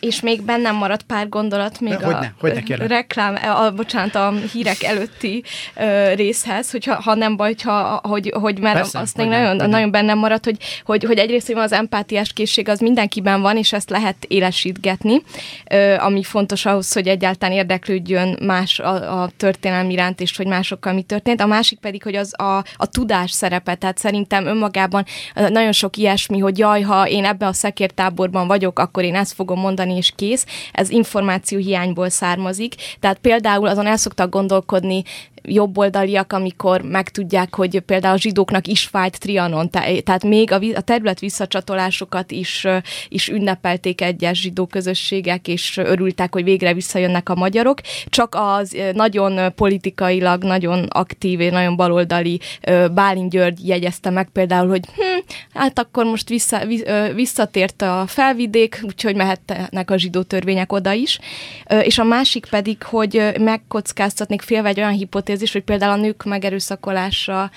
és 0.00 0.20
még 0.20 0.42
bennem 0.42 0.76
maradt 0.76 1.02
pár 1.02 1.28
gondolat 1.28 1.80
még 1.80 1.96
De, 1.96 2.04
a 2.04 2.04
hogyne, 2.04 2.34
hogyne, 2.38 2.86
reklám, 2.86 3.34
a, 3.34 3.70
bocsánat, 3.70 4.14
a 4.14 4.32
hírek 4.52 4.82
előtti 4.82 5.42
ö, 5.76 6.14
részhez, 6.14 6.70
hogyha, 6.70 6.94
ha 6.94 7.14
nem 7.14 7.36
baj, 7.36 7.54
ha, 7.62 8.00
hogy, 8.02 8.32
hogy 8.40 8.58
mert 8.58 8.74
Persze, 8.74 8.98
azt 8.98 9.16
még 9.16 9.26
nagyon, 9.26 9.68
nagyon 9.68 9.90
bennem 9.90 10.18
maradt, 10.18 10.44
hogy, 10.44 10.56
hogy, 10.84 11.04
hogy 11.04 11.18
egyrészt 11.18 11.46
hogy 11.46 11.56
az 11.56 11.72
empátiás 11.72 12.32
készség 12.32 12.68
az 12.68 12.80
mindenkiben 12.94 13.40
van, 13.40 13.56
és 13.56 13.72
ezt 13.72 13.90
lehet 13.90 14.24
élesítgetni, 14.28 15.22
ami 15.98 16.22
fontos 16.22 16.66
ahhoz, 16.66 16.92
hogy 16.92 17.08
egyáltalán 17.08 17.56
érdeklődjön 17.56 18.38
más 18.42 18.78
a, 18.78 19.22
a 19.22 19.30
történelmi 19.36 19.92
iránt, 19.92 20.20
és 20.20 20.36
hogy 20.36 20.46
másokkal 20.46 20.92
mi 20.92 21.02
történt. 21.02 21.40
A 21.40 21.46
másik 21.46 21.78
pedig, 21.78 22.02
hogy 22.02 22.14
az 22.14 22.40
a, 22.40 22.64
a 22.76 22.86
tudás 22.86 23.30
szerepe, 23.30 23.74
tehát 23.74 23.98
szerintem 23.98 24.46
önmagában 24.46 25.04
nagyon 25.34 25.72
sok 25.72 25.96
ilyesmi, 25.96 26.38
hogy 26.38 26.58
jaj, 26.58 26.80
ha 26.80 27.08
én 27.08 27.24
ebben 27.24 27.48
a 27.48 27.52
szekértáborban 27.52 28.46
vagyok, 28.46 28.78
akkor 28.78 29.02
én 29.02 29.14
ezt 29.14 29.32
fogom 29.32 29.60
mondani, 29.60 29.96
és 29.96 30.12
kész. 30.16 30.46
Ez 30.72 30.90
információ 30.90 31.58
hiányból 31.58 32.08
származik. 32.08 32.74
Tehát 33.00 33.18
például 33.18 33.68
azon 33.68 33.86
el 33.86 33.96
szoktak 33.96 34.30
gondolkodni 34.30 35.02
jobboldaliak, 35.44 36.32
amikor 36.32 36.82
megtudják, 36.82 37.54
hogy 37.54 37.80
például 37.80 38.14
a 38.14 38.18
zsidóknak 38.18 38.66
is 38.66 38.84
fájt 38.84 39.18
Trianon, 39.18 39.70
tehát 39.70 40.24
még 40.24 40.52
a, 40.52 40.60
a 40.74 40.80
terület 40.80 41.20
visszacsatolásokat 41.20 42.30
is, 42.30 42.66
is 43.08 43.28
ünnepelték 43.28 44.00
egyes 44.00 44.40
zsidó 44.40 44.66
közösségek, 44.66 45.48
és 45.48 45.76
örültek, 45.76 46.32
hogy 46.32 46.44
végre 46.44 46.74
visszajönnek 46.74 47.28
a 47.28 47.34
magyarok, 47.34 47.80
csak 48.06 48.34
az 48.38 48.76
nagyon 48.92 49.54
politikailag, 49.54 50.42
nagyon 50.42 50.84
aktív, 50.84 51.40
és 51.40 51.50
nagyon 51.50 51.76
baloldali 51.76 52.40
Bálint 52.92 53.30
György 53.30 53.68
jegyezte 53.68 54.10
meg 54.10 54.28
például, 54.32 54.68
hogy 54.68 54.84
hm, 54.94 55.34
hát 55.52 55.78
akkor 55.78 56.04
most 56.04 56.28
vissza, 56.28 56.62
visszatért 57.14 57.82
a 57.82 58.04
felvidék, 58.06 58.80
úgyhogy 58.82 59.16
mehetnek 59.16 59.90
a 59.90 59.98
zsidó 59.98 60.22
törvények 60.22 60.72
oda 60.72 60.92
is. 60.92 61.18
És 61.82 61.98
a 61.98 62.04
másik 62.04 62.46
pedig, 62.50 62.82
hogy 62.82 63.32
megkockáztatnék 63.38 64.42
félve 64.42 64.68
egy 64.68 64.78
olyan 64.78 64.92
hipotézis, 64.92 65.52
hogy 65.52 65.62
például 65.62 65.92
a 65.92 66.02
nők 66.02 66.24
megerőszakolása 66.24 67.50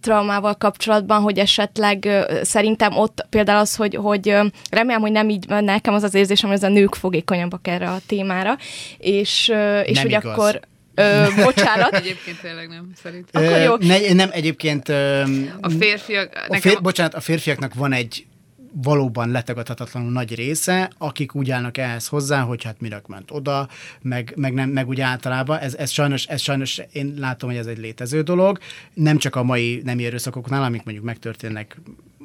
traumával 0.00 0.54
kapcsolatban, 0.54 1.20
hogy 1.22 1.38
esetleg 1.38 2.08
szerintem 2.42 2.96
ott 2.96 3.26
például 3.30 3.58
az, 3.58 3.76
hogy, 3.76 3.94
hogy 3.94 4.34
remélem, 4.70 5.00
hogy 5.00 5.12
nem 5.12 5.28
így, 5.28 5.48
nekem 5.48 5.94
az 5.94 6.02
az 6.02 6.14
érzésem, 6.14 6.48
hogy 6.48 6.58
ez 6.58 6.64
a 6.64 6.72
nők 6.72 6.94
fogékonyabbak 6.94 7.68
erre 7.68 7.88
a 7.88 7.98
témára, 8.06 8.56
és, 8.98 9.48
és 9.84 9.94
Nem 9.94 10.02
hogy 10.02 10.10
igaz. 10.10 10.24
akkor 10.24 10.60
Ö, 10.94 11.26
bocsánat. 11.44 11.94
Egyébként 12.04 12.40
tényleg 12.40 12.68
nem, 12.68 12.90
szerintem. 13.02 13.44
Akkor 13.44 13.58
jó. 13.58 13.88
Ne, 13.88 14.12
nem, 14.12 14.28
egyébként... 14.32 14.88
Ö, 14.88 15.22
A 15.60 15.68
férfiak... 15.68 16.30
a 16.34 16.40
nekem 16.40 16.70
fér, 16.72 16.80
bocsánat, 16.80 17.14
a 17.14 17.20
férfiaknak 17.20 17.74
van 17.74 17.92
egy 17.92 18.26
valóban 18.72 19.30
letagadhatatlanul 19.30 20.10
nagy 20.10 20.34
része, 20.34 20.90
akik 20.98 21.34
úgy 21.34 21.50
állnak 21.50 21.76
ehhez 21.76 22.06
hozzá, 22.06 22.40
hogy 22.40 22.64
hát 22.64 22.80
minek 22.80 23.06
ment 23.06 23.30
oda, 23.30 23.68
meg, 24.02 24.32
meg, 24.36 24.52
nem, 24.52 24.70
meg 24.70 24.88
úgy 24.88 25.00
általában. 25.00 25.58
Ez, 25.58 25.74
ez, 25.74 25.90
sajnos, 25.90 26.26
ez 26.26 26.40
sajnos 26.40 26.80
én 26.92 27.14
látom, 27.18 27.50
hogy 27.50 27.58
ez 27.58 27.66
egy 27.66 27.78
létező 27.78 28.22
dolog. 28.22 28.58
Nem 28.94 29.18
csak 29.18 29.36
a 29.36 29.42
mai 29.42 29.80
nemi 29.84 30.04
erőszakoknál, 30.04 30.62
amik 30.62 30.82
mondjuk 30.82 31.06
megtörténnek 31.06 31.80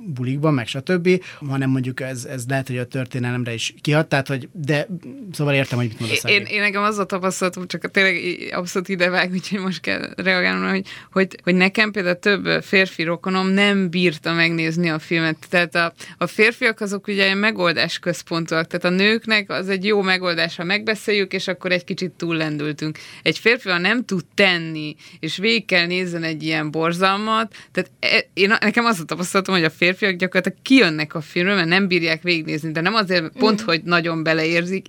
bulikban, 0.06 0.54
meg 0.54 0.68
stb., 0.68 1.24
hanem 1.48 1.70
mondjuk 1.70 2.02
ez, 2.02 2.26
ez 2.26 2.44
lehet, 2.48 2.68
hogy 2.68 2.78
a 2.78 2.86
történelemre 2.86 3.54
is 3.54 3.74
kihat, 3.82 4.08
tehát, 4.08 4.28
hogy 4.28 4.50
de 4.52 4.88
szóval 5.32 5.54
értem, 5.54 5.78
hogy 5.78 5.88
mit 5.88 6.00
mondasz. 6.00 6.24
Én, 6.24 6.42
Ági. 6.42 6.54
én 6.54 6.62
nekem 6.62 6.84
az 6.84 6.98
a 6.98 7.06
tapasztalatom, 7.06 7.68
csak 7.68 7.92
tényleg 7.92 8.18
abszolút 8.54 8.90
ide 8.90 9.10
vág, 9.10 9.32
úgyhogy 9.32 9.60
most 9.60 9.82
kell 9.82 10.14
reagálnom, 10.16 10.70
hogy, 10.70 10.88
hogy, 11.12 11.38
hogy 11.44 11.56
nekem 11.56 11.92
például 11.92 12.20
több 12.20 12.64
férfi 12.64 13.04
rokonom 13.04 13.48
nem 13.48 13.90
bírta 13.90 14.34
megnézni 14.34 14.90
a 14.90 15.00
filmet. 15.00 15.38
Tehát 15.50 15.76
a, 15.76 15.94
a 16.18 16.28
férfiak 16.28 16.82
azok 16.82 17.08
ugye 17.08 17.34
megoldás 17.34 18.00
központúak, 18.00 18.68
tehát 18.68 18.86
a 18.86 19.04
nőknek 19.04 19.50
az 19.50 19.70
egy 19.70 19.86
jó 19.86 20.02
megoldás, 20.02 20.56
ha 20.56 20.64
megbeszéljük, 20.64 21.34
és 21.34 21.48
akkor 21.48 21.72
egy 21.72 21.84
kicsit 21.84 22.12
túllendültünk. 22.12 22.98
Egy 23.24 23.38
férfi, 23.38 23.70
ha 23.70 23.78
nem 23.78 24.06
tud 24.06 24.26
tenni, 24.34 24.96
és 25.20 25.38
végig 25.38 25.66
kell 25.66 25.86
nézzen 25.86 26.24
egy 26.24 26.44
ilyen 26.44 26.72
borzalmat, 26.72 27.56
tehát 27.72 27.92
e- 28.00 28.28
én, 28.34 28.54
nekem 28.60 28.86
az 28.86 29.00
a 29.00 29.04
tapasztalatom, 29.06 29.56
hogy 29.56 29.64
a 29.64 29.70
férfiak 29.96 30.20
gyakorlatilag 30.20 30.58
kijönnek 30.62 31.16
a 31.16 31.22
filmről, 31.22 31.56
mert 31.56 31.68
nem 31.68 31.88
bírják 31.88 32.22
végignézni, 32.22 32.72
de 32.72 32.82
nem 32.82 32.94
azért 32.94 33.38
pont, 33.38 33.62
hogy 33.62 33.82
nagyon 33.84 34.24
beleérzik, 34.24 34.88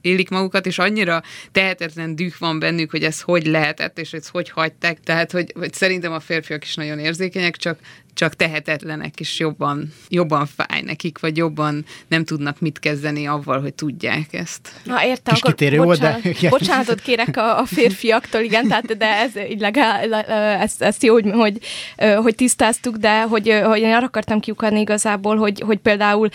élik 0.00 0.30
magukat, 0.30 0.66
és 0.66 0.78
annyira 0.78 1.22
tehetetlen 1.52 2.16
düh 2.16 2.32
van 2.38 2.58
bennük, 2.58 2.90
hogy 2.90 3.02
ez 3.04 3.20
hogy 3.20 3.46
lehetett, 3.46 3.98
és 3.98 4.12
ezt 4.12 4.28
hogy 4.28 4.50
hagyták. 4.50 5.00
Tehát, 5.00 5.32
hogy, 5.32 5.52
hogy 5.54 5.72
szerintem 5.72 6.12
a 6.12 6.20
férfiak 6.20 6.64
is 6.64 6.74
nagyon 6.74 6.98
érzékenyek, 6.98 7.56
csak 7.56 7.78
csak 8.14 8.34
tehetetlenek, 8.34 9.20
és 9.20 9.38
jobban, 9.38 9.92
jobban 10.08 10.46
fáj 10.56 10.80
nekik, 10.82 11.18
vagy 11.18 11.36
jobban 11.36 11.84
nem 12.08 12.24
tudnak 12.24 12.60
mit 12.60 12.78
kezdeni 12.78 13.26
avval, 13.26 13.60
hogy 13.60 13.74
tudják 13.74 14.32
ezt. 14.32 14.72
Ha 14.88 15.04
értem, 15.04 15.34
Kis 15.34 15.42
akkor 15.42 15.54
kitérő 15.54 15.82
bocsánat, 15.82 16.24
igen. 16.24 16.50
bocsánatot 16.50 17.00
kérek 17.00 17.36
a, 17.36 17.58
a 17.58 17.64
férfiaktól, 17.64 18.40
igen, 18.40 18.68
tehát, 18.68 18.96
de 18.96 19.06
ez 19.06 19.30
így 19.50 19.60
legalább, 19.60 20.12
ezt, 20.60 20.82
ezt 20.82 21.02
jó, 21.02 21.12
hogy, 21.12 21.30
hogy, 21.30 21.58
hogy 22.16 22.34
tisztáztuk, 22.34 22.96
de 22.96 23.22
hogy, 23.22 23.60
hogy 23.64 23.80
én 23.80 23.94
arra 23.94 24.06
akartam 24.06 24.40
kiukadni 24.40 24.80
igazából, 24.80 25.36
hogy, 25.36 25.60
hogy 25.60 25.78
például, 25.78 26.28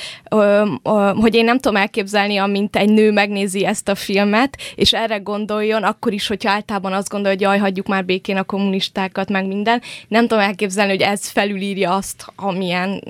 hogy 1.14 1.36
én 1.36 1.44
nem 1.44 1.60
tudom 1.60 1.78
elképzelni, 1.78 2.38
amint 2.38 2.76
egy 2.76 2.90
nő 2.90 3.12
megnézi 3.12 3.66
ezt 3.66 3.90
a 3.90 3.96
filmet, 3.96 4.58
és 4.76 4.94
erre 4.94 5.18
gondoljon, 5.18 5.84
akkor 5.84 6.14
is, 6.14 6.28
hogyha 6.28 6.52
általában 6.52 6.94
azt 6.94 7.10
gondolja, 7.10 7.38
hogy 7.38 7.42
jaj, 7.42 7.58
hagyjuk 7.58 7.88
már 7.88 8.06
békén 8.06 8.38
a 8.38 8.44
kommunistákat, 8.44 9.30
meg 9.30 9.48
minden, 9.48 9.82
nem 10.08 10.28
tudom 10.28 10.44
elképzelni, 10.44 10.92
hogy 10.92 11.02
ez 11.02 11.30
felülírja 11.70 11.96
azt, 11.96 12.26
amilyen 12.36 13.04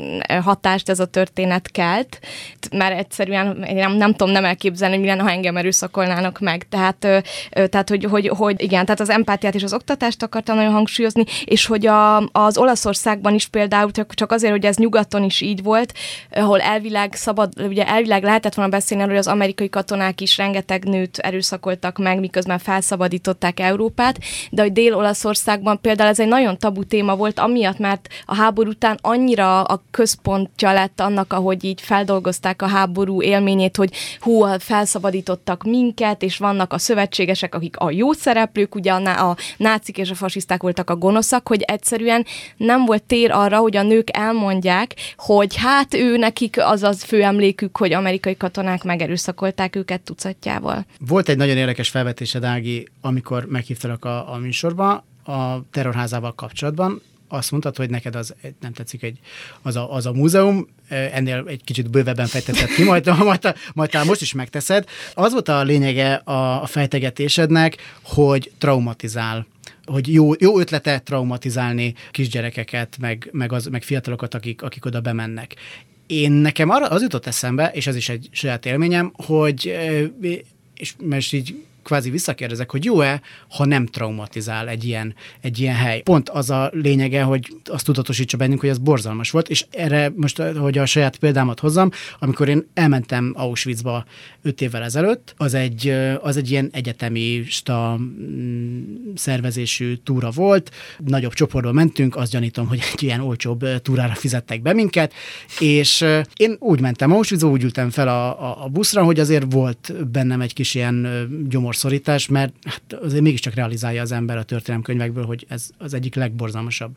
hatást 0.44 0.90
ez 0.90 1.00
a 1.00 1.06
történet 1.06 1.72
kelt, 1.72 2.20
mert 2.72 2.98
egyszerűen 2.98 3.66
nem, 3.74 3.92
nem 3.92 4.12
tudom 4.12 4.34
nem 4.34 4.46
elképzelni, 4.46 4.96
hogy 4.96 5.06
mi 5.06 5.18
ha 5.18 5.30
engem 5.30 5.58
erőszakolnának 5.58 6.40
meg. 6.40 6.68
Tehát, 6.70 6.98
tehát 7.70 7.90
hogy, 7.90 8.04
hogy, 8.04 8.28
hogy 8.28 8.62
igen, 8.62 8.86
tehát 8.86 9.00
az 9.00 9.10
empátiát 9.10 9.56
és 9.56 9.64
az 9.64 9.74
oktatást 9.74 10.24
akartam 10.24 10.56
nagyon 10.56 10.72
hangsúlyozni, 10.72 11.24
és 11.46 11.66
hogy 11.66 11.86
a, 11.86 12.18
az 12.18 12.58
Olaszországban 12.58 13.34
is 13.34 13.48
például, 13.48 13.92
csak 13.92 14.32
azért, 14.32 14.52
hogy 14.52 14.66
ez 14.66 14.76
nyugaton 14.76 15.24
is 15.24 15.42
így 15.42 15.64
volt, 15.64 15.94
ahol 16.32 16.60
elvileg 16.60 17.14
szabad, 17.14 17.54
ugye 17.68 17.88
elvileg 17.88 18.24
lehetett 18.24 18.54
volna 18.54 18.72
beszélni 18.72 19.04
arról, 19.04 19.16
hogy 19.16 19.26
az 19.26 19.34
amerikai 19.34 19.70
katonák 19.70 20.22
is 20.22 20.38
rengeteg 20.38 20.84
nőt 20.84 21.18
erőszakoltak 21.18 21.98
meg, 21.98 22.20
miközben 22.20 22.60
felszabadították 22.60 23.60
Európát, 23.60 24.18
de 24.52 24.62
hogy 24.62 24.72
Dél-Olaszországban 24.72 25.82
például 25.82 26.10
ez 26.10 26.20
egy 26.20 26.28
nagyon 26.28 26.58
tabu 26.58 26.84
téma 26.84 27.16
volt, 27.16 27.40
amiatt, 27.40 27.78
mert 27.78 28.08
a 28.26 28.36
háború 28.50 28.70
után 28.70 28.98
annyira 29.02 29.64
a 29.64 29.84
központja 29.92 30.74
lett 30.74 31.00
annak, 31.00 31.34
ahogy 31.34 31.64
így 31.64 31.82
feldolgozták 31.82 32.62
a 32.62 32.68
háború 32.68 33.22
élményét, 33.22 33.76
hogy 33.76 33.94
hú, 34.20 34.46
felszabadítottak 34.60 35.64
minket, 35.64 36.24
és 36.24 36.38
vannak 36.38 36.74
a 36.74 36.78
szövetségesek, 36.78 37.56
akik 37.56 37.78
a 37.78 37.92
jó 37.92 38.12
szereplők, 38.12 38.76
ugye 38.76 38.92
a, 38.92 39.30
a 39.30 39.38
nácik 39.58 39.98
és 39.98 40.10
a 40.10 40.16
fasiszták 40.16 40.62
voltak 40.62 40.90
a 40.90 40.96
gonoszak, 40.96 41.48
hogy 41.48 41.62
egyszerűen 41.62 42.26
nem 42.58 42.86
volt 42.86 43.04
tér 43.04 43.32
arra, 43.32 43.58
hogy 43.58 43.76
a 43.76 43.84
nők 43.84 44.18
elmondják, 44.18 44.96
hogy 45.18 45.56
hát 45.56 45.94
ő 45.94 46.18
nekik 46.18 46.56
az 46.60 46.84
az 46.84 47.04
fő 47.04 47.24
emlékük, 47.24 47.78
hogy 47.78 47.94
amerikai 47.94 48.38
katonák 48.38 48.84
megerőszakolták 48.84 49.76
őket 49.76 50.02
tucatjával. 50.02 50.86
Volt 51.08 51.30
egy 51.30 51.38
nagyon 51.38 51.58
érdekes 51.58 51.90
felvetésed, 51.90 52.44
Ági, 52.44 52.88
amikor 53.02 53.46
meghívtalak 53.46 54.06
a, 54.06 54.34
a 54.34 54.38
műsorba, 54.38 55.04
a 55.24 55.62
terrorházával 55.72 56.34
kapcsolatban, 56.36 57.02
azt 57.30 57.52
mondtad, 57.52 57.76
hogy 57.76 57.90
neked 57.90 58.16
az 58.16 58.36
nem 58.60 58.74
tetszik 58.74 59.04
egy, 59.04 59.20
az, 59.62 59.76
a, 59.76 59.94
az 59.94 60.06
a 60.06 60.12
múzeum, 60.12 60.68
ennél 60.90 61.44
egy 61.48 61.64
kicsit 61.64 61.90
bővebben 61.90 62.28
fejtetted 62.28 62.68
ki, 62.68 62.84
majd, 62.84 63.18
majd, 63.18 63.56
majd 63.74 63.90
talán 63.90 64.08
most 64.08 64.22
is 64.22 64.34
megteszed. 64.34 64.86
Az 65.14 65.32
volt 65.32 65.48
a 65.48 65.64
lényege 65.64 66.14
a, 66.14 66.62
a 66.62 66.66
fejtegetésednek, 66.66 67.78
hogy 68.02 68.52
traumatizál 68.58 69.46
hogy 69.86 70.14
jó, 70.14 70.32
jó 70.40 70.60
ötlete 70.60 71.00
traumatizálni 71.00 71.94
kisgyerekeket, 72.12 72.98
meg, 73.00 73.30
meg, 73.32 73.52
az, 73.52 73.66
meg 73.66 73.84
fiatalokat, 73.84 74.34
akik, 74.34 74.62
akik 74.62 74.86
oda 74.86 75.02
bemennek. 75.02 75.56
Én 76.08 76.32
nekem 76.32 76.70
arra 76.70 76.88
az 76.88 77.02
jutott 77.02 77.28
eszembe, 77.28 77.72
és 77.74 77.88
ez 77.88 77.96
is 77.96 78.10
egy 78.10 78.30
saját 78.32 78.66
élményem, 78.66 79.12
hogy 79.26 79.78
és 80.76 80.94
most 81.04 81.34
így 81.34 81.64
kvázi 81.90 82.10
visszakérdezek, 82.10 82.72
hogy 82.72 82.86
jó-e, 82.86 83.22
ha 83.50 83.66
nem 83.66 83.86
traumatizál 83.86 84.68
egy 84.68 84.84
ilyen, 84.84 85.16
egy 85.42 85.60
ilyen 85.60 85.76
hely. 85.76 86.02
Pont 86.02 86.30
az 86.30 86.50
a 86.50 86.70
lényege, 86.74 87.22
hogy 87.22 87.48
azt 87.66 87.86
tudatosítsa 87.86 88.38
bennünk, 88.38 88.60
hogy 88.60 88.70
ez 88.70 88.78
borzalmas 88.78 89.32
volt, 89.32 89.50
és 89.50 89.66
erre 89.70 90.12
most, 90.16 90.42
hogy 90.42 90.78
a 90.78 90.86
saját 90.86 91.18
példámat 91.18 91.60
hozzam, 91.60 91.92
amikor 92.20 92.50
én 92.50 92.68
elmentem 92.74 93.34
Auschwitzba 93.36 94.06
öt 94.42 94.62
évvel 94.62 94.84
ezelőtt, 94.84 95.34
az 95.38 95.54
egy, 95.54 95.88
az 96.22 96.38
egy 96.38 96.52
ilyen 96.52 96.70
egyetemista 96.72 97.98
mm, 98.00 98.82
szervezésű 99.16 99.96
túra 99.96 100.30
volt, 100.30 100.72
nagyobb 101.06 101.34
csoportba 101.34 101.72
mentünk, 101.72 102.16
azt 102.16 102.32
gyanítom, 102.32 102.68
hogy 102.68 102.80
egy 102.94 103.04
ilyen 103.04 103.20
olcsóbb 103.20 103.82
túrára 103.82 104.14
fizettek 104.14 104.62
be 104.62 104.74
minket, 104.74 105.14
és 105.60 106.06
én 106.36 106.56
úgy 106.60 106.82
mentem 106.82 107.12
Auschwitzba, 107.12 107.50
úgy 107.50 107.64
ültem 107.64 107.90
fel 107.90 108.08
a, 108.08 108.50
a, 108.50 108.64
a 108.64 108.68
buszra, 108.68 109.04
hogy 109.04 109.20
azért 109.20 109.54
volt 109.54 110.12
bennem 110.12 110.42
egy 110.42 110.54
kis 110.54 110.76
ilyen 110.76 111.28
gyomorszorítás, 111.80 112.28
mert 112.28 112.54
hát 112.64 113.02
azért 113.02 113.22
mégiscsak 113.22 113.54
realizálja 113.54 114.02
az 114.02 114.12
ember 114.12 114.38
a 114.38 114.44
történelemkönyvekből, 114.44 115.26
hogy 115.26 115.46
ez 115.50 115.70
az 115.78 115.94
egyik 115.94 116.16
legborzalmasabb 116.16 116.92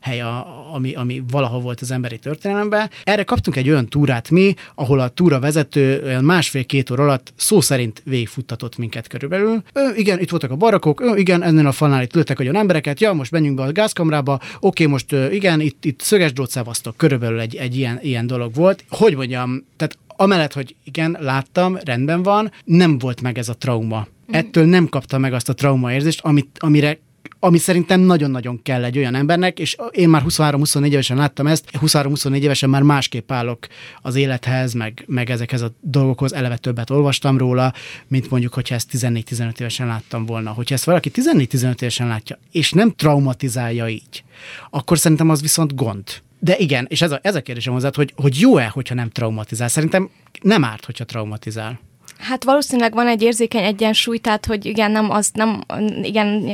hely, 0.00 0.20
a, 0.20 0.74
ami, 0.74 0.94
ami 0.94 1.22
valaha 1.30 1.60
volt 1.60 1.80
az 1.80 1.90
emberi 1.90 2.18
történelemben. 2.18 2.90
Erre 3.04 3.22
kaptunk 3.22 3.56
egy 3.56 3.68
olyan 3.68 3.88
túrát 3.88 4.30
mi, 4.30 4.54
ahol 4.74 5.00
a 5.00 5.08
túra 5.08 5.40
vezető 5.40 6.02
olyan 6.04 6.24
másfél-két 6.24 6.90
óra 6.90 7.02
alatt 7.02 7.32
szó 7.36 7.60
szerint 7.60 8.02
végigfuttatott 8.04 8.76
minket 8.76 9.06
körülbelül. 9.06 9.62
Ő, 9.74 9.92
igen, 9.94 10.18
itt 10.18 10.30
voltak 10.30 10.50
a 10.50 10.56
barakok, 10.56 11.00
ő, 11.00 11.16
igen, 11.16 11.42
ennél 11.42 11.66
a 11.66 11.72
falnál 11.72 12.02
itt 12.02 12.14
lőttek 12.14 12.40
olyan 12.40 12.56
embereket, 12.56 13.00
ja, 13.00 13.12
most 13.12 13.30
menjünk 13.30 13.56
be 13.56 13.62
a 13.62 13.72
gázkamrába, 13.72 14.40
oké, 14.60 14.86
most 14.86 15.12
igen, 15.12 15.60
itt, 15.60 15.84
itt 15.84 16.00
szöges 16.00 16.32
drótszávasztok, 16.32 16.96
körülbelül 16.96 17.40
egy, 17.40 17.56
egy 17.56 17.76
ilyen, 17.76 17.98
ilyen 18.02 18.26
dolog 18.26 18.54
volt. 18.54 18.84
Hogy 18.88 19.16
mondjam, 19.16 19.64
tehát 19.76 19.98
amellett, 20.16 20.52
hogy 20.52 20.74
igen, 20.84 21.16
láttam, 21.20 21.76
rendben 21.84 22.22
van, 22.22 22.52
nem 22.64 22.98
volt 22.98 23.20
meg 23.20 23.38
ez 23.38 23.48
a 23.48 23.54
trauma. 23.54 24.06
Ettől 24.30 24.64
nem 24.64 24.88
kapta 24.88 25.18
meg 25.18 25.32
azt 25.32 25.48
a 25.48 25.54
traumaérzést, 25.54 26.20
amit, 26.20 26.58
amire 26.58 26.98
ami 27.38 27.58
szerintem 27.58 28.00
nagyon-nagyon 28.00 28.62
kell 28.62 28.84
egy 28.84 28.98
olyan 28.98 29.14
embernek, 29.14 29.58
és 29.58 29.76
én 29.90 30.08
már 30.08 30.22
23-24 30.28 30.86
évesen 30.86 31.16
láttam 31.16 31.46
ezt, 31.46 31.70
23-24 31.72 32.40
évesen 32.40 32.70
már 32.70 32.82
másképp 32.82 33.32
állok 33.32 33.66
az 34.02 34.14
élethez, 34.14 34.72
meg, 34.72 35.04
meg 35.06 35.30
ezekhez 35.30 35.60
a 35.62 35.74
dolgokhoz, 35.80 36.34
eleve 36.34 36.56
többet 36.56 36.90
olvastam 36.90 37.38
róla, 37.38 37.72
mint 38.08 38.30
mondjuk, 38.30 38.54
hogyha 38.54 38.74
ezt 38.74 38.90
14-15 38.92 39.60
évesen 39.60 39.86
láttam 39.86 40.26
volna. 40.26 40.50
Hogyha 40.50 40.74
ezt 40.74 40.84
valaki 40.84 41.10
14-15 41.14 41.80
évesen 41.80 42.06
látja, 42.06 42.38
és 42.52 42.72
nem 42.72 42.90
traumatizálja 42.90 43.88
így, 43.88 44.24
akkor 44.70 44.98
szerintem 44.98 45.30
az 45.30 45.40
viszont 45.40 45.74
gond. 45.74 46.04
De 46.38 46.56
igen, 46.58 46.86
és 46.88 47.02
ez 47.02 47.10
a, 47.10 47.18
ez 47.22 47.34
a 47.34 47.42
kérdésem 47.42 47.72
hozzá, 47.72 47.90
hogy, 47.94 48.12
hogy 48.16 48.40
jó-e, 48.40 48.66
hogyha 48.66 48.94
nem 48.94 49.10
traumatizál? 49.10 49.68
Szerintem 49.68 50.10
nem 50.42 50.64
árt, 50.64 50.84
hogyha 50.84 51.04
traumatizál. 51.04 51.80
Hát 52.18 52.44
valószínűleg 52.44 52.94
van 52.94 53.08
egy 53.08 53.22
érzékeny 53.22 53.64
egyensúly, 53.64 54.18
tehát 54.18 54.46
hogy 54.46 54.64
igen, 54.66 54.90
nem 54.90 55.10
az, 55.10 55.30
nem, 55.34 55.60
igen, 56.02 56.44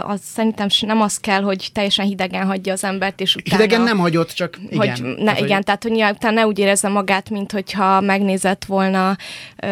az 0.00 0.20
szerintem 0.22 0.68
nem 0.80 1.00
az 1.00 1.18
kell, 1.18 1.42
hogy 1.42 1.68
teljesen 1.72 2.06
hidegen 2.06 2.46
hagyja 2.46 2.72
az 2.72 2.84
embert, 2.84 3.20
és 3.20 3.36
utána... 3.36 3.62
Hidegen 3.62 3.84
nem 3.84 3.98
hagyott, 3.98 4.32
csak 4.32 4.58
igen. 4.70 4.78
Hogy, 4.78 5.02
ne, 5.02 5.24
tehát, 5.24 5.40
igen, 5.40 5.54
hogy... 5.54 5.64
tehát 5.64 5.82
hogy 5.82 5.92
utána 5.92 6.34
ne 6.34 6.46
úgy 6.46 6.58
érezze 6.58 6.88
magát, 6.88 7.30
mint 7.30 7.52
hogyha 7.52 8.00
megnézett 8.00 8.64
volna 8.64 9.16
ö, 9.56 9.66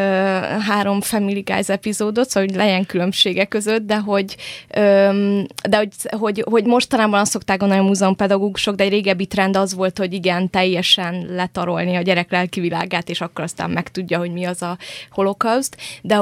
három 0.67 1.01
Family 1.01 1.41
Guys 1.41 1.69
epizódot, 1.69 2.29
szóval 2.29 2.49
hogy 2.49 2.59
legyen 2.59 2.87
különbsége 2.87 3.45
között, 3.45 3.87
de 3.87 3.97
hogy, 3.97 4.37
ö, 4.69 5.41
de 5.69 5.77
hogy, 5.77 5.89
hogy, 6.19 6.45
hogy 6.51 6.65
mostanában 6.65 7.21
azt 7.21 7.31
szokták 7.31 7.59
gondolni 7.59 7.83
a 7.83 7.87
múzeumpedagógusok, 7.87 8.75
de 8.75 8.85
egy 8.85 8.91
régebbi 8.91 9.27
trend 9.27 9.57
az 9.57 9.75
volt, 9.75 9.99
hogy 9.99 10.13
igen, 10.13 10.51
teljesen 10.51 11.27
letarolni 11.31 11.97
a 11.97 12.03
gyerek 12.03 12.31
lelki 12.31 12.61
világát, 12.61 13.09
és 13.09 13.21
akkor 13.21 13.45
aztán 13.45 13.71
megtudja, 13.71 14.19
hogy 14.19 14.33
mi 14.33 14.45
az 14.45 14.63
a 14.63 14.77
holokauszt, 15.17 15.77
de, 16.03 16.19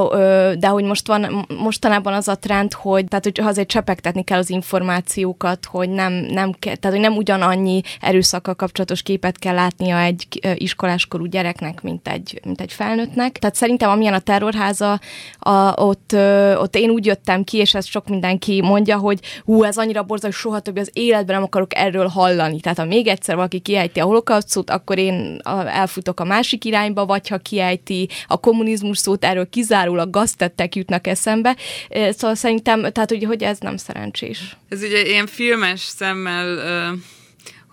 de 0.59 0.67
hogy 0.67 0.85
most 0.85 1.07
van, 1.07 1.47
mostanában 1.59 2.13
az 2.13 2.29
a 2.29 2.39
trend, 2.39 2.73
hogy, 2.73 3.05
tehát, 3.05 3.25
hogy 3.25 3.41
azért 3.43 3.69
csepegtetni 3.69 4.25
kell 4.25 4.39
az 4.39 4.51
információkat, 4.51 5.65
hogy 5.65 5.89
nem, 5.89 6.13
nem, 6.13 6.53
tehát, 6.53 6.91
hogy 6.91 7.01
nem 7.01 7.17
ugyanannyi 7.17 7.81
erőszakkal 8.01 8.55
kapcsolatos 8.55 9.03
képet 9.03 9.39
kell 9.39 9.55
látnia 9.55 9.99
egy 9.99 10.27
iskoláskorú 10.55 11.25
gyereknek, 11.25 11.83
mint 11.83 12.09
egy, 12.09 12.41
mint 12.45 12.61
egy 12.61 12.73
felnőttnek. 12.73 13.39
Tehát 13.39 13.57
szerintem 13.57 13.91
amilyen 13.91 14.15
a 14.15 14.19
terrorháza, 14.19 15.01
a, 15.39 15.83
ott, 15.83 16.17
ott 16.57 16.77
én 16.77 16.91
úgy 16.91 17.07
jöttem 17.07 17.45
ki, 17.45 17.57
és 17.57 17.75
ezt 17.75 17.89
sok 17.89 18.09
mindenki 18.09 18.61
mondja, 18.63 18.99
hogy 18.99 19.21
hú, 19.45 19.63
ez 19.63 19.77
annyira 19.77 20.03
borzalmas, 20.03 20.41
hogy 20.41 20.51
soha 20.51 20.61
többé 20.61 20.81
az 20.81 20.91
életben 20.93 21.35
nem 21.35 21.45
akarok 21.45 21.77
erről 21.77 22.07
hallani. 22.07 22.61
Tehát 22.61 22.79
ha 22.79 22.85
még 22.85 23.07
egyszer 23.07 23.35
valaki 23.35 23.59
kiejti 23.59 24.01
a 24.01 24.05
holokausztot, 24.05 24.71
akkor 24.71 24.99
én 24.99 25.41
elfutok 25.67 26.21
a 26.21 26.25
másik 26.25 26.65
irányba, 26.65 27.07
vagy 27.07 27.29
ha 27.29 27.39
kiejti 27.39 28.09
a 28.27 28.37
kommunizmus 28.37 28.84
szót, 28.93 29.25
erről 29.25 29.49
kizárólag 29.49 30.11
gaztettek 30.11 30.75
jutnak 30.75 31.07
eszembe. 31.07 31.57
Szóval 31.89 32.35
szerintem, 32.35 32.93
tehát 32.93 33.11
hogy, 33.11 33.25
hogy 33.25 33.43
ez 33.43 33.59
nem 33.59 33.77
szerencsés. 33.77 34.57
Ez 34.69 34.83
ugye 34.83 35.07
ilyen 35.07 35.27
filmes 35.27 35.81
szemmel 35.81 36.93
uh 36.93 36.99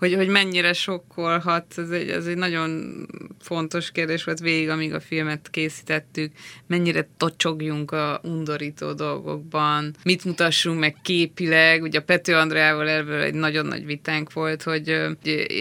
hogy, 0.02 0.14
hogy 0.14 0.28
mennyire 0.28 0.72
sokkolhat, 0.72 1.74
ez 1.76 1.90
egy, 1.90 2.08
ez 2.08 2.26
egy 2.26 2.36
nagyon 2.36 2.92
fontos 3.40 3.90
kérdés 3.90 4.24
volt 4.24 4.38
végig, 4.38 4.68
amíg 4.68 4.94
a 4.94 5.00
filmet 5.00 5.48
készítettük, 5.50 6.32
mennyire 6.66 7.08
tocsogjunk 7.16 7.90
a 7.90 8.20
undorító 8.22 8.92
dolgokban, 8.92 9.94
mit 10.04 10.24
mutassunk 10.24 10.78
meg 10.78 10.96
képileg, 11.02 11.82
ugye 11.82 11.98
a 11.98 12.02
Pető 12.02 12.34
Andreával 12.34 12.88
ebből 12.88 13.20
egy 13.20 13.34
nagyon 13.34 13.66
nagy 13.66 13.86
vitánk 13.86 14.32
volt, 14.32 14.62
hogy 14.62 15.00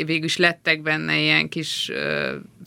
végül 0.06 0.24
is 0.24 0.38
lettek 0.38 0.82
benne 0.82 1.20
ilyen 1.20 1.50
kis 1.50 1.92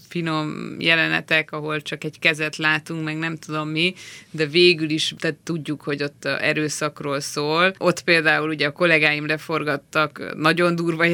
finom 0.09 0.77
jelenetek, 0.79 1.53
ahol 1.53 1.83
csak 1.83 2.05
egy 2.05 2.19
kezet 2.19 2.57
látunk, 2.57 3.05
meg 3.05 3.17
nem 3.17 3.37
tudom 3.37 3.69
mi, 3.69 3.95
de 4.31 4.47
végül 4.47 4.91
is 4.91 5.15
tehát 5.19 5.37
tudjuk, 5.37 5.83
hogy 5.83 6.03
ott 6.03 6.25
erőszakról 6.25 7.21
szól. 7.21 7.75
Ott 7.79 8.03
például 8.03 8.49
ugye 8.49 8.67
a 8.67 8.73
kollégáim 8.73 9.27
leforgattak 9.27 10.35
nagyon 10.37 10.75
durva 10.75 11.05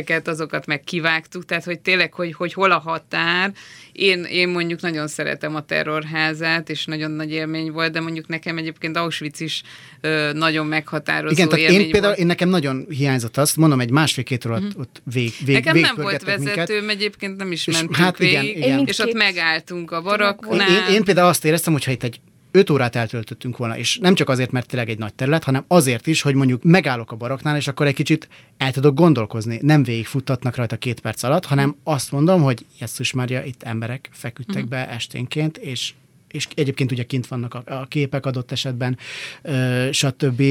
jeleneteket, 0.00 0.28
azokat 0.28 0.66
meg 0.66 0.80
kivágtuk, 0.84 1.44
tehát 1.44 1.64
hogy 1.64 1.78
tényleg, 1.78 2.12
hogy, 2.12 2.32
hogy 2.32 2.52
hol 2.52 2.70
a 2.70 2.78
határ. 2.78 3.52
Én, 3.92 4.24
én 4.24 4.48
mondjuk 4.48 4.80
nagyon 4.80 5.08
szeretem 5.08 5.54
a 5.54 5.64
terrorházát, 5.64 6.70
és 6.70 6.84
nagyon 6.84 7.10
nagy 7.10 7.30
élmény 7.30 7.72
volt, 7.72 7.92
de 7.92 8.00
mondjuk 8.00 8.26
nekem 8.26 8.58
egyébként 8.58 8.96
Auschwitz 8.96 9.40
is 9.40 9.62
ö, 10.00 10.32
nagyon 10.32 10.66
meghatározó 10.66 11.32
Igen, 11.32 11.48
tehát 11.48 11.64
élmény 11.64 11.80
én 11.80 11.90
például, 11.90 12.06
volt. 12.06 12.18
én 12.18 12.26
nekem 12.26 12.48
nagyon 12.48 12.86
hiányzott 12.88 13.36
azt, 13.36 13.56
mondom, 13.56 13.80
egy 13.80 13.90
másfél-két 13.90 14.44
óra 14.44 14.58
mm-hmm. 14.58 14.68
ott 14.76 15.02
vég, 15.12 15.32
vég, 15.44 15.54
Nekem 15.54 15.78
nem 15.78 15.94
volt 15.96 16.22
vezetőm, 16.24 16.76
minket. 16.76 16.96
egyébként 16.96 17.36
nem 17.36 17.52
is 17.52 17.66
és 17.66 17.74
mentünk 17.74 17.96
hát 17.96 18.18
végig, 18.18 18.56
igen, 18.56 18.68
igen. 18.68 18.86
és 18.86 18.98
ott 18.98 19.12
megálltunk 19.12 19.90
a 19.90 20.02
baraknál. 20.02 20.70
Én, 20.70 20.76
én, 20.88 20.94
én 20.94 21.04
például 21.04 21.28
azt 21.28 21.44
éreztem, 21.44 21.72
hogy 21.72 21.84
ha 21.84 21.90
itt 21.90 22.02
egy 22.02 22.20
öt 22.50 22.70
órát 22.70 22.96
eltöltöttünk 22.96 23.56
volna, 23.56 23.78
és 23.78 23.98
nem 23.98 24.14
csak 24.14 24.28
azért, 24.28 24.50
mert 24.50 24.66
tényleg 24.66 24.88
egy 24.88 24.98
nagy 24.98 25.14
terület, 25.14 25.44
hanem 25.44 25.64
azért 25.68 26.06
is, 26.06 26.22
hogy 26.22 26.34
mondjuk 26.34 26.62
megállok 26.62 27.12
a 27.12 27.16
baraknál, 27.16 27.56
és 27.56 27.68
akkor 27.68 27.86
egy 27.86 27.94
kicsit 27.94 28.28
el 28.56 28.72
tudok 28.72 28.94
gondolkozni. 28.94 29.58
Nem 29.62 29.82
végigfuttatnak 29.82 30.56
rajta 30.56 30.76
két 30.76 31.00
perc 31.00 31.22
alatt, 31.22 31.46
hanem 31.46 31.76
azt 31.84 32.12
mondom, 32.12 32.42
hogy 32.42 32.66
Jesszus 32.78 33.12
Mária, 33.12 33.42
itt 33.44 33.62
emberek 33.62 34.08
feküdtek 34.12 34.68
be 34.68 34.88
esténként, 34.88 35.56
és 35.56 35.92
és 36.32 36.48
egyébként 36.54 36.92
ugye 36.92 37.02
kint 37.02 37.26
vannak 37.26 37.54
a, 37.54 37.62
a 37.66 37.86
képek 37.88 38.26
adott 38.26 38.52
esetben, 38.52 38.98
ö, 39.42 39.88
stb. 39.92 40.42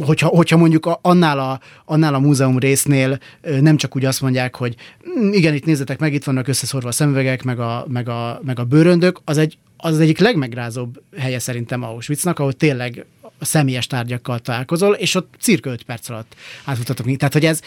Hogyha, 0.00 0.28
hogyha 0.28 0.56
mondjuk 0.56 0.86
a, 0.86 0.98
annál, 1.02 1.38
a, 1.38 1.60
annál 1.84 2.14
a 2.14 2.18
múzeum 2.18 2.58
résznél 2.58 3.18
ö, 3.40 3.60
nem 3.60 3.76
csak 3.76 3.96
úgy 3.96 4.04
azt 4.04 4.20
mondják, 4.20 4.56
hogy 4.56 4.76
hm, 5.02 5.32
igen, 5.32 5.54
itt 5.54 5.64
nézzetek 5.64 5.98
meg, 5.98 6.14
itt 6.14 6.24
vannak 6.24 6.48
összeszorva 6.48 6.88
a 6.88 6.92
szemüvegek, 6.92 7.42
meg 7.42 7.58
a, 7.58 7.84
meg 7.88 8.08
a, 8.08 8.40
meg 8.44 8.58
a 8.58 8.64
bőröndök, 8.64 9.20
az 9.24 9.38
egy 9.38 9.58
az, 9.80 9.92
az 9.92 10.00
egyik 10.00 10.18
legmegrázóbb 10.18 11.02
helye 11.16 11.38
szerintem 11.38 11.82
Auschwitznak, 11.82 12.38
ahol 12.38 12.52
tényleg 12.52 13.06
a 13.38 13.44
személyes 13.44 13.86
tárgyakkal 13.86 14.38
találkozol, 14.38 14.94
és 14.94 15.14
ott 15.14 15.34
cirka 15.40 15.70
5 15.70 15.82
perc 15.82 16.08
alatt 16.08 16.34
átmutatok. 16.64 17.16
Tehát, 17.16 17.32
hogy 17.32 17.44
ez, 17.44 17.60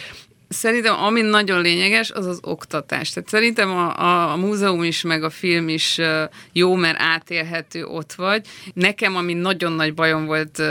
Szerintem 0.48 1.04
ami 1.04 1.22
nagyon 1.22 1.62
lényeges, 1.62 2.12
az 2.12 2.26
az 2.26 2.40
oktatás. 2.42 3.10
Tehát 3.10 3.30
szerintem 3.30 3.70
a, 3.70 4.00
a, 4.00 4.32
a 4.32 4.36
múzeum 4.36 4.84
is, 4.84 5.02
meg 5.02 5.24
a 5.24 5.30
film 5.30 5.70
is 5.70 6.00
jó, 6.52 6.76
mert 6.76 6.98
átélhető 7.00 7.86
ott 7.86 8.14
vagy. 8.14 8.46
Nekem, 8.74 9.16
ami 9.16 9.34
nagyon 9.34 9.72
nagy 9.72 9.94
bajom 9.94 10.26
volt 10.26 10.62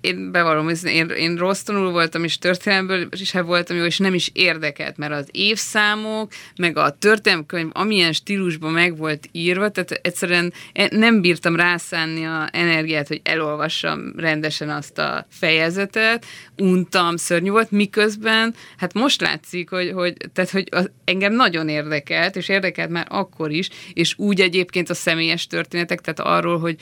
én 0.00 0.30
bevallom, 0.30 0.68
én, 0.84 1.08
én 1.08 1.36
rossz 1.36 1.62
tanul 1.62 1.90
voltam, 1.90 2.24
és 2.24 2.38
történelmből 2.38 3.08
is 3.10 3.32
voltam 3.32 3.76
jó, 3.76 3.84
és 3.84 3.98
nem 3.98 4.14
is 4.14 4.30
érdekelt, 4.32 4.96
mert 4.96 5.12
az 5.12 5.28
évszámok, 5.30 6.32
meg 6.56 6.76
a 6.76 6.96
történelmkönyv, 6.98 7.70
amilyen 7.72 8.12
stílusban 8.12 8.72
meg 8.72 8.96
volt 8.96 9.28
írva, 9.32 9.68
tehát 9.68 9.90
egyszerűen 9.90 10.52
e, 10.72 10.88
nem 10.90 11.20
bírtam 11.20 11.56
rászánni 11.56 12.24
a 12.24 12.48
energiát, 12.52 13.08
hogy 13.08 13.20
elolvassam 13.24 14.12
rendesen 14.16 14.70
azt 14.70 14.98
a 14.98 15.26
fejezetet, 15.30 16.26
untam, 16.56 17.16
szörnyű 17.16 17.50
volt, 17.50 17.70
miközben, 17.70 18.54
hát 18.76 18.94
most 18.94 19.20
látszik, 19.20 19.70
hogy, 19.70 19.90
hogy, 19.90 20.16
tehát, 20.32 20.50
hogy 20.50 20.68
az, 20.70 20.90
engem 21.04 21.32
nagyon 21.32 21.68
érdekelt, 21.68 22.36
és 22.36 22.48
érdekelt 22.48 22.90
már 22.90 23.06
akkor 23.08 23.50
is, 23.50 23.68
és 23.92 24.14
úgy 24.18 24.40
egyébként 24.40 24.90
a 24.90 24.94
személyes 24.94 25.46
történetek, 25.46 26.00
tehát 26.00 26.20
arról, 26.20 26.58
hogy, 26.58 26.76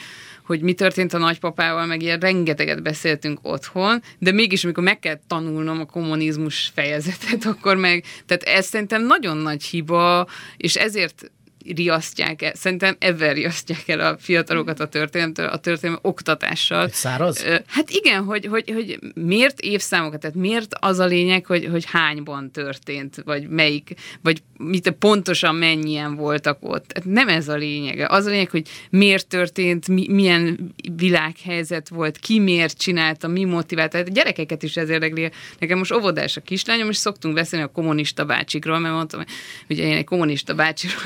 hogy 0.49 0.61
mi 0.61 0.73
történt 0.73 1.13
a 1.13 1.19
nagypapával, 1.19 1.87
meg 1.87 2.03
ilyen 2.03 2.19
rengeteget 2.19 2.83
beszéltünk 2.83 3.39
otthon, 3.43 4.03
de 4.19 4.33
mégis, 4.33 4.65
amikor 4.65 4.83
meg 4.83 4.99
kell 4.99 5.21
tanulnom 5.27 5.81
a 5.81 5.85
kommunizmus 5.85 6.71
fejezetet, 6.75 7.45
akkor 7.53 7.77
meg, 7.77 8.05
tehát 8.27 8.43
ez 8.43 8.67
szerintem 8.67 9.07
nagyon 9.07 9.37
nagy 9.37 9.63
hiba, 9.63 10.27
és 10.57 10.77
ezért 10.77 11.31
riasztják 11.77 12.43
el, 12.43 12.55
szerintem 12.55 12.97
ebben 12.99 13.35
riasztják 13.35 13.89
el 13.89 14.01
a 14.01 14.17
fiatalokat 14.19 14.81
a 14.81 14.89
történelmtől, 14.89 15.47
a 15.47 15.57
történelmi 15.57 16.01
oktatással. 16.03 16.89
Száraz? 16.89 17.45
Hát 17.67 17.91
igen, 17.91 18.25
hogy, 18.25 18.47
hogy, 18.47 18.71
hogy 18.71 18.99
miért 19.15 19.61
évszámokat, 19.61 20.21
tehát 20.21 20.37
miért 20.37 20.75
az 20.81 20.99
a 20.99 21.07
lényeg, 21.07 21.47
hogy, 21.47 21.69
hogy 21.71 21.85
hányban 21.85 22.51
történt, 22.51 23.23
vagy 23.25 23.49
melyik, 23.49 23.95
vagy 24.23 24.43
mit 24.59 24.91
pontosan 24.91 25.55
mennyien 25.55 26.15
voltak 26.15 26.59
ott. 26.61 26.91
Hát 26.95 27.05
nem 27.05 27.29
ez 27.29 27.49
a 27.49 27.57
lényege. 27.57 28.07
Az 28.09 28.27
a 28.27 28.31
lényeg, 28.31 28.51
hogy 28.51 28.69
miért 28.91 29.27
történt, 29.27 29.89
mi, 29.89 30.07
milyen 30.09 30.75
világhelyzet 30.97 31.89
volt, 31.89 32.19
ki 32.19 32.39
miért 32.39 32.79
csinálta, 32.79 33.29
mi 33.29 33.45
motivált. 33.45 33.91
Tehát 33.91 34.09
a 34.09 34.13
gyerekeket 34.13 34.63
is 34.63 34.77
ez 34.77 34.89
érdekli. 34.89 35.31
Nekem 35.59 35.79
most 35.79 35.93
óvodás 35.93 36.37
a 36.37 36.41
kislányom, 36.41 36.89
és 36.89 36.97
szoktunk 36.97 37.35
beszélni 37.35 37.65
a 37.65 37.69
kommunista 37.69 38.25
bácsikról, 38.25 38.79
mert 38.79 38.95
mondtam, 38.95 39.25
hogy 39.67 39.79
én 39.79 39.97
egy 39.97 40.05
kommunista 40.05 40.55
bácsiról 40.55 41.03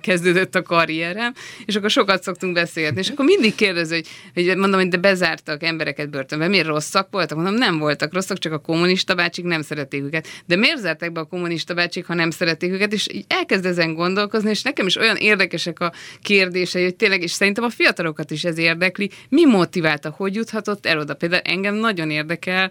kezdődött 0.00 0.54
a 0.54 0.62
karrierem, 0.62 1.32
és 1.64 1.76
akkor 1.76 1.90
sokat 1.90 2.22
szoktunk 2.22 2.54
beszélni, 2.54 2.98
és 2.98 3.08
akkor 3.08 3.24
mindig 3.24 3.54
kérdező, 3.54 3.94
hogy, 3.94 4.46
hogy 4.46 4.56
mondom, 4.56 4.80
hogy 4.80 4.88
de 4.88 4.96
bezártak 4.96 5.62
embereket 5.62 6.10
börtönbe, 6.10 6.48
miért 6.48 6.66
rosszak 6.66 7.08
voltak? 7.10 7.36
Mondom, 7.36 7.54
nem 7.54 7.78
voltak 7.78 8.12
rosszak, 8.12 8.38
csak 8.38 8.52
a 8.52 8.58
kommunista 8.58 9.14
bácsik 9.14 9.44
nem 9.44 9.62
szerették 9.62 10.02
őket. 10.02 10.26
De 10.46 10.56
miért 10.56 10.78
zárták 10.78 11.12
be 11.12 11.20
a 11.20 11.24
kommunista 11.24 11.74
bácsik, 11.74 12.06
ha 12.06 12.14
nem 12.14 12.30
szerették 12.30 12.72
őket? 12.72 12.92
És 12.92 13.08
így 13.12 13.24
elkezd 13.28 13.66
ezen 13.66 13.94
gondolkozni, 13.94 14.50
és 14.50 14.62
nekem 14.62 14.86
is 14.86 14.96
olyan 14.96 15.16
érdekesek 15.16 15.80
a 15.80 15.92
kérdései, 16.22 16.82
hogy 16.82 16.96
tényleg, 16.96 17.22
és 17.22 17.30
szerintem 17.30 17.64
a 17.64 17.70
fiatalokat 17.70 18.30
is 18.30 18.44
ez 18.44 18.58
érdekli, 18.58 19.10
mi 19.28 19.44
motiválta, 19.44 20.10
hogy 20.16 20.34
juthatott 20.34 20.86
el 20.86 20.98
oda. 20.98 21.14
Például 21.14 21.42
engem 21.44 21.74
nagyon 21.74 22.10
érdekel, 22.10 22.70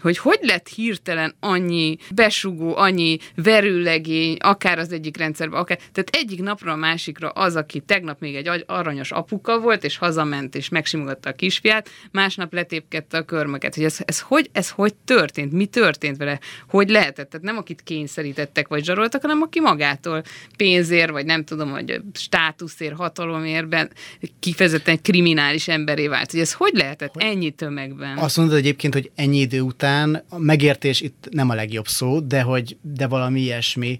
hogy 0.00 0.18
hogy 0.18 0.38
lett 0.42 0.68
hirtelen 0.68 1.34
annyi 1.40 1.96
besugó, 2.14 2.76
annyi 2.76 3.18
verőlegény, 3.34 4.36
akár 4.40 4.78
az 4.78 4.92
egyik 4.92 5.16
rendszerben, 5.16 5.60
akár, 5.60 5.78
tehát 5.92 6.10
egyik 6.12 6.42
napra 6.42 6.72
a 6.72 6.76
másikra 6.76 7.28
az, 7.28 7.56
aki 7.56 7.80
tegnap 7.80 8.20
még 8.20 8.34
egy 8.34 8.64
aranyos 8.66 9.10
apuka 9.10 9.58
volt, 9.58 9.84
és 9.84 9.96
hazament, 9.96 10.54
és 10.54 10.68
megsimogatta 10.68 11.28
a 11.28 11.32
kisfiát, 11.32 11.88
másnap 12.10 12.52
letépkedte 12.52 13.18
a 13.18 13.22
körmöket. 13.22 13.74
Hogy 13.74 13.84
ez, 13.84 13.98
ez, 14.04 14.20
hogy, 14.20 14.50
ez 14.52 14.70
hogy 14.70 14.94
történt? 14.94 15.52
Mi 15.52 15.66
történt 15.66 16.16
vele? 16.16 16.40
Hogy 16.68 16.88
lehetett? 16.88 17.30
Tehát 17.30 17.46
nem 17.46 17.56
akit 17.56 17.82
kényszerítettek, 17.82 18.68
vagy 18.68 18.84
zsaroltak, 18.84 19.22
hanem 19.22 19.42
aki 19.42 19.60
magától 19.60 20.22
pénzért, 20.56 21.10
vagy 21.10 21.24
nem 21.24 21.44
tudom, 21.44 21.70
hogy 21.70 22.00
státuszért, 22.12 22.94
hatalomért, 22.94 23.92
kifejezetten 24.40 25.02
kriminális 25.02 25.68
emberé 25.68 26.06
vált. 26.06 26.30
Hogy 26.30 26.40
ez 26.40 26.52
hogy 26.52 26.72
lehetett 26.74 27.14
ennyi 27.16 27.50
tömegben? 27.50 28.18
Azt 28.18 28.36
mondod 28.36 28.56
egyébként, 28.56 28.94
hogy 28.94 29.10
ennyi 29.14 29.38
idő 29.38 29.60
után 29.60 29.89
után 29.90 30.24
a 30.28 30.38
megértés 30.38 31.00
itt 31.00 31.28
nem 31.30 31.50
a 31.50 31.54
legjobb 31.54 31.86
szó, 31.86 32.20
de 32.20 32.42
hogy 32.42 32.76
de 32.82 33.06
valami 33.06 33.40
ilyesmi 33.40 33.98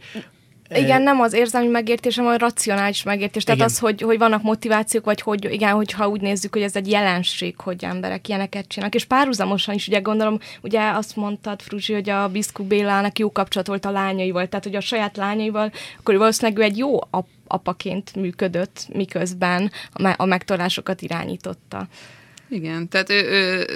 Igen, 0.74 1.02
nem 1.02 1.20
az 1.20 1.32
érzelmi 1.32 1.68
megértés, 1.68 2.16
hanem 2.16 2.32
a 2.32 2.38
racionális 2.38 3.02
megértés. 3.02 3.44
Tehát 3.44 3.60
Igen. 3.60 3.70
az, 3.72 3.78
hogy, 3.78 4.00
hogy 4.00 4.18
vannak 4.18 4.42
motivációk, 4.42 5.04
vagy 5.04 5.20
hogy 5.20 5.52
igen, 5.52 5.72
hogyha 5.72 6.08
úgy 6.08 6.20
nézzük, 6.20 6.52
hogy 6.52 6.62
ez 6.62 6.76
egy 6.76 6.90
jelenség, 6.90 7.54
hogy 7.56 7.84
emberek 7.84 8.28
ilyeneket 8.28 8.68
csinálnak. 8.68 8.94
És 8.94 9.04
párhuzamosan 9.04 9.74
is, 9.74 9.88
ugye 9.88 10.00
gondolom, 10.00 10.38
ugye 10.62 10.90
azt 10.90 11.16
mondtad, 11.16 11.62
Fruzsi, 11.62 11.92
hogy 11.92 12.10
a 12.10 12.28
Biszku 12.28 12.64
Bélának 12.64 13.18
jó 13.18 13.32
kapcsolat 13.32 13.66
volt 13.66 13.84
a 13.84 13.90
lányaival, 13.90 14.48
tehát 14.48 14.64
hogy 14.64 14.76
a 14.76 14.80
saját 14.80 15.16
lányaival, 15.16 15.72
akkor 15.98 16.16
valószínűleg 16.16 16.58
ő 16.58 16.62
egy 16.62 16.78
jó 16.78 16.98
ap- 17.10 17.28
apaként 17.46 18.14
működött, 18.14 18.88
miközben 18.92 19.70
a, 19.92 20.02
me- 20.02 20.20
a 20.20 20.24
megtolásokat 20.24 21.02
irányította. 21.02 21.88
Igen, 22.50 22.88
tehát 22.88 23.10
ő, 23.10 23.22
ő, 23.30 23.66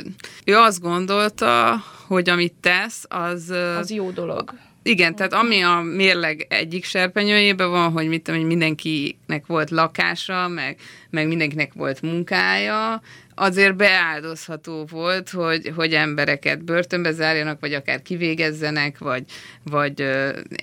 ő 0.45 0.57
azt 0.57 0.81
gondolta, 0.81 1.83
hogy 2.07 2.29
amit 2.29 2.55
tesz, 2.61 3.05
az... 3.09 3.51
Az 3.79 3.91
jó 3.91 4.11
dolog. 4.11 4.55
Igen, 4.83 5.15
tehát 5.15 5.33
ami 5.33 5.63
a 5.63 5.81
mérleg 5.81 6.47
egyik 6.49 6.85
serpenyőjében 6.85 7.71
van, 7.71 7.93
hogy 7.93 8.09
mit 8.09 8.23
tudom, 8.23 8.41
hogy 8.41 8.49
mindenkinek 8.49 9.47
volt 9.47 9.71
lakása, 9.71 10.49
meg, 10.49 10.77
meg 11.11 11.29
mindenkinek 11.29 11.73
volt 11.73 12.03
munkája, 12.03 13.03
azért 13.35 13.77
beáldozható 13.77 14.87
volt, 14.91 15.31
hogy, 15.31 15.73
hogy 15.77 15.93
embereket 15.93 16.65
börtönbe 16.65 17.13
zárjanak, 17.13 17.61
vagy 17.61 17.73
akár 17.73 18.03
kivégezzenek, 18.03 18.99
vagy, 18.99 19.23
vagy 19.63 20.05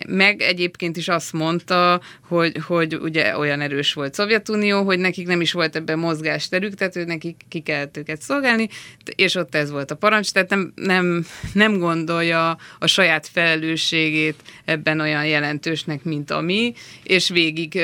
meg 0.08 0.42
egyébként 0.42 0.98
is 0.98 1.08
azt 1.08 1.34
mondta, 1.34 2.02
hogy, 2.28 2.58
hogy 2.66 2.96
ugye 2.96 3.38
olyan 3.38 3.62
erős 3.62 3.94
volt 3.94 4.14
Szovjetunió, 4.14 4.84
hogy 4.84 5.00
nekik 5.00 5.28
nem 5.28 5.42
is 5.42 5.52
volt 5.52 5.76
ebben 5.76 6.00
mozgásterük, 6.00 6.74
tehát 6.74 6.96
ő 6.96 7.04
nekik 7.04 7.42
ki 7.50 7.60
kellett 7.60 7.98
őket 7.98 8.22
szolgálni, 8.22 8.70
és 9.16 9.36
ott 9.36 9.56
ez 9.56 9.72
volt 9.72 9.92
a 9.92 9.96
parancs, 9.96 10.32
tehát 10.32 10.50
nem, 10.50 10.72
nem, 10.76 11.26
nem 11.54 11.78
gondolja 11.78 12.58
a 12.80 12.88
saját 12.88 13.28
felelősségét 13.28 14.42
ebben 14.66 15.00
olyan 15.00 15.26
jelentősnek, 15.26 16.04
mint 16.04 16.32
a 16.32 16.42
mi, 16.42 16.74
és 17.04 17.30
végig 17.30 17.80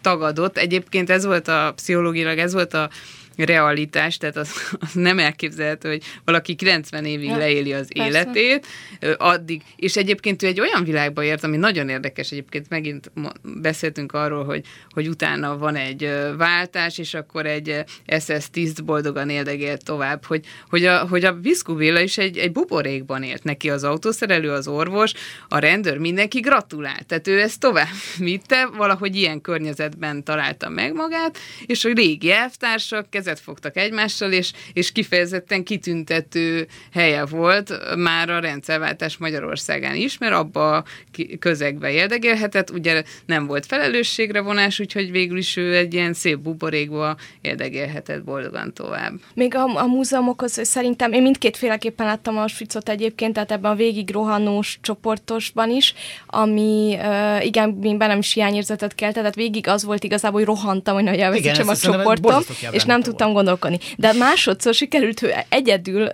tagadott. 0.00 0.58
Egyébként 0.58 1.10
ez 1.10 1.24
volt 1.24 1.48
a 1.48 1.72
pszichológilag, 1.76 2.38
ez 2.38 2.52
volt 2.52 2.74
a 2.74 2.90
realitás, 3.36 4.16
tehát 4.16 4.36
az, 4.36 4.50
az 4.80 4.92
nem 4.92 5.18
elképzelhető, 5.18 5.88
hogy 5.88 6.02
valaki 6.24 6.54
90 6.54 7.04
évig 7.04 7.28
ja, 7.28 7.36
leéli 7.36 7.72
az 7.72 7.88
persze. 7.92 8.08
életét, 8.08 8.66
addig, 9.16 9.62
és 9.76 9.96
egyébként 9.96 10.42
ő 10.42 10.46
egy 10.46 10.60
olyan 10.60 10.84
világba 10.84 11.22
ért, 11.22 11.44
ami 11.44 11.56
nagyon 11.56 11.88
érdekes, 11.88 12.30
egyébként 12.30 12.68
megint 12.68 13.10
beszéltünk 13.42 14.12
arról, 14.12 14.44
hogy, 14.44 14.64
hogy 14.90 15.08
utána 15.08 15.58
van 15.58 15.76
egy 15.76 16.10
váltás, 16.36 16.98
és 16.98 17.14
akkor 17.14 17.46
egy 17.46 17.84
SS 18.18 18.50
tiszt 18.50 18.84
boldogan 18.84 19.30
éldegélt 19.30 19.84
tovább, 19.84 20.24
hogy, 20.24 20.44
hogy 20.68 20.84
a, 20.84 21.06
hogy 21.06 21.24
a 21.24 21.32
Viszkubéla 21.32 22.00
is 22.00 22.18
egy, 22.18 22.38
egy 22.38 22.52
buborékban 22.52 23.22
élt 23.22 23.44
neki 23.44 23.70
az 23.70 23.84
autószerelő, 23.84 24.50
az 24.50 24.68
orvos, 24.68 25.12
a 25.48 25.58
rendőr, 25.58 25.98
mindenki 25.98 26.40
gratulált, 26.40 27.06
tehát 27.06 27.28
ő 27.28 27.40
ezt 27.40 27.60
tovább 27.60 27.94
vitte, 28.18 28.66
valahogy 28.66 29.16
ilyen 29.16 29.40
környezetben 29.40 30.24
találta 30.24 30.68
meg 30.68 30.94
magát, 30.94 31.38
és 31.66 31.84
a 31.84 31.92
régi 31.92 32.32
elvtársak 32.32 33.10
kezet 33.26 33.40
fogtak 33.40 33.76
egymással, 33.76 34.32
és, 34.32 34.52
és 34.72 34.92
kifejezetten 34.92 35.64
kitüntető 35.64 36.66
helye 36.92 37.24
volt 37.24 37.96
már 37.96 38.30
a 38.30 38.38
rendszerváltás 38.38 39.16
Magyarországán 39.16 39.94
is, 39.94 40.18
mert 40.18 40.34
abba 40.34 40.76
a 40.76 40.84
közegbe 41.38 41.90
érdegélhetett, 41.90 42.70
ugye 42.70 43.02
nem 43.26 43.46
volt 43.46 43.66
felelősségre 43.66 44.40
vonás, 44.40 44.80
úgyhogy 44.80 45.10
végül 45.10 45.38
is 45.38 45.56
ő 45.56 45.76
egy 45.76 45.94
ilyen 45.94 46.12
szép 46.12 46.38
buborékba 46.38 47.16
érdegélhetett 47.40 48.24
boldogan 48.24 48.72
tovább. 48.74 49.12
Még 49.34 49.54
a, 49.54 49.64
a 49.64 49.86
múzeumokhoz 49.86 50.60
szerintem, 50.62 51.12
én 51.12 51.22
mindkétféleképpen 51.22 52.06
láttam 52.06 52.36
a 52.36 52.40
Auschwitzot 52.40 52.88
egyébként, 52.88 53.32
tehát 53.32 53.52
ebben 53.52 53.70
a 53.70 53.74
végig 53.74 54.10
rohanós 54.10 54.78
csoportosban 54.82 55.70
is, 55.70 55.94
ami 56.26 56.96
uh, 56.98 57.44
igen, 57.44 57.68
még 57.70 57.96
bennem 57.96 58.18
is 58.18 58.32
hiányérzetet 58.32 58.94
keltett, 58.94 59.14
tehát 59.16 59.34
végig 59.34 59.68
az 59.68 59.84
volt 59.84 60.04
igazából, 60.04 60.38
hogy 60.38 60.48
rohantam, 60.48 60.94
hogy 60.94 61.04
nagy 61.04 61.18
elveszítsem 61.18 61.68
a 61.68 61.76
csoportom, 61.76 62.42
és 62.70 62.84
nem 62.84 63.02
tudtam 63.02 63.15
gondolkodni. 63.18 63.78
De 63.96 64.12
másodszor 64.12 64.74
sikerült 64.74 65.22
egyedül 65.48 66.08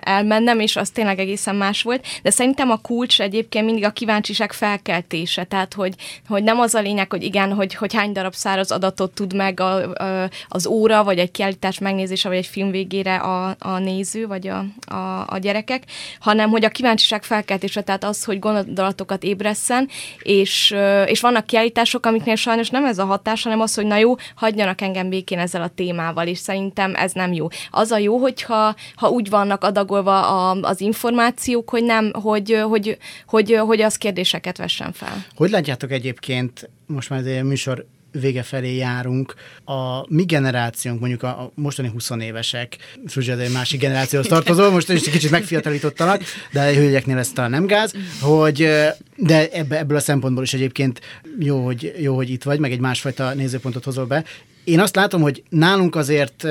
elmennem, 0.00 0.60
és 0.60 0.76
az 0.76 0.90
tényleg 0.90 1.18
egészen 1.18 1.54
más 1.54 1.82
volt, 1.82 2.06
de 2.22 2.30
szerintem 2.30 2.70
a 2.70 2.76
kulcs 2.76 3.20
egyébként 3.20 3.64
mindig 3.64 3.84
a 3.84 3.90
kíváncsiság 3.90 4.52
felkeltése, 4.52 5.44
tehát 5.44 5.74
hogy, 5.74 5.94
hogy 6.28 6.42
nem 6.42 6.60
az 6.60 6.74
a 6.74 6.80
lényeg, 6.80 7.10
hogy 7.10 7.22
igen, 7.22 7.52
hogy, 7.52 7.74
hogy 7.74 7.94
hány 7.94 8.12
darab 8.12 8.34
száraz 8.34 8.70
adatot 8.70 9.14
tud 9.14 9.34
meg 9.34 9.60
a, 9.60 9.92
a, 9.92 10.28
az 10.48 10.66
óra, 10.66 11.04
vagy 11.04 11.18
egy 11.18 11.30
kiállítás 11.30 11.78
megnézése, 11.78 12.28
vagy 12.28 12.36
egy 12.36 12.46
film 12.46 12.70
végére 12.70 13.16
a, 13.16 13.56
a 13.58 13.78
néző, 13.78 14.26
vagy 14.26 14.48
a, 14.48 14.64
a, 14.94 15.24
a 15.26 15.38
gyerekek, 15.38 15.82
hanem 16.20 16.50
hogy 16.50 16.64
a 16.64 16.68
kíváncsiság 16.68 17.22
felkeltése, 17.22 17.82
tehát 17.82 18.04
az, 18.04 18.24
hogy 18.24 18.38
gondolatokat 18.38 19.22
ébresszen, 19.22 19.88
és, 20.22 20.74
és 21.06 21.20
vannak 21.20 21.46
kiállítások, 21.46 22.06
amiknél 22.06 22.34
sajnos 22.34 22.70
nem 22.70 22.84
ez 22.84 22.98
a 22.98 23.04
hatás, 23.04 23.42
hanem 23.42 23.60
az, 23.60 23.74
hogy 23.74 23.86
na 23.86 23.96
jó, 23.96 24.14
hagyjanak 24.34 24.80
engem 24.80 25.08
békén 25.08 25.38
ezzel 25.38 25.62
a 25.62 25.68
témával, 25.68 26.26
és 26.26 26.37
szerintem 26.38 26.94
ez 26.94 27.12
nem 27.12 27.32
jó. 27.32 27.46
Az 27.70 27.90
a 27.90 27.98
jó, 27.98 28.18
hogyha 28.18 28.74
ha 28.94 29.08
úgy 29.08 29.30
vannak 29.30 29.64
adagolva 29.64 30.50
a, 30.50 30.60
az 30.60 30.80
információk, 30.80 31.70
hogy 31.70 31.84
nem, 31.84 32.12
hogy, 32.12 32.60
hogy, 32.68 32.98
hogy, 33.26 33.52
hogy 33.52 33.80
az 33.80 33.96
kérdéseket 33.96 34.56
vessen 34.56 34.92
fel. 34.92 35.24
Hogy 35.36 35.50
látjátok 35.50 35.90
egyébként, 35.90 36.70
most 36.86 37.10
már 37.10 37.24
egy 37.24 37.42
műsor 37.42 37.86
vége 38.10 38.42
felé 38.42 38.76
járunk. 38.76 39.34
A 39.64 40.14
mi 40.14 40.22
generációnk, 40.22 41.00
mondjuk 41.00 41.22
a, 41.22 41.28
a 41.28 41.52
mostani 41.54 41.88
20 41.88 42.10
évesek, 42.10 42.76
Zsuzsa, 43.06 43.38
egy 43.38 43.52
másik 43.52 43.80
generációhoz 43.80 44.28
tartozó, 44.28 44.70
most 44.70 44.88
is 44.88 45.10
kicsit 45.10 45.30
megfiatalítottalak, 45.30 46.22
de 46.52 46.60
a 46.60 46.72
hölgyeknél 46.72 47.18
ez 47.18 47.30
talán 47.30 47.50
nem 47.50 47.66
gáz, 47.66 47.94
hogy 48.20 48.56
de 49.16 49.48
ebbe, 49.50 49.78
ebből 49.78 49.96
a 49.96 50.00
szempontból 50.00 50.42
is 50.42 50.54
egyébként 50.54 51.00
jó 51.38 51.64
hogy, 51.64 51.94
jó, 51.98 52.14
hogy 52.14 52.30
itt 52.30 52.42
vagy, 52.42 52.58
meg 52.58 52.72
egy 52.72 52.80
másfajta 52.80 53.34
nézőpontot 53.34 53.84
hozol 53.84 54.06
be. 54.06 54.24
Én 54.68 54.80
azt 54.80 54.94
látom, 54.94 55.20
hogy 55.20 55.42
nálunk 55.48 55.96
azért 55.96 56.46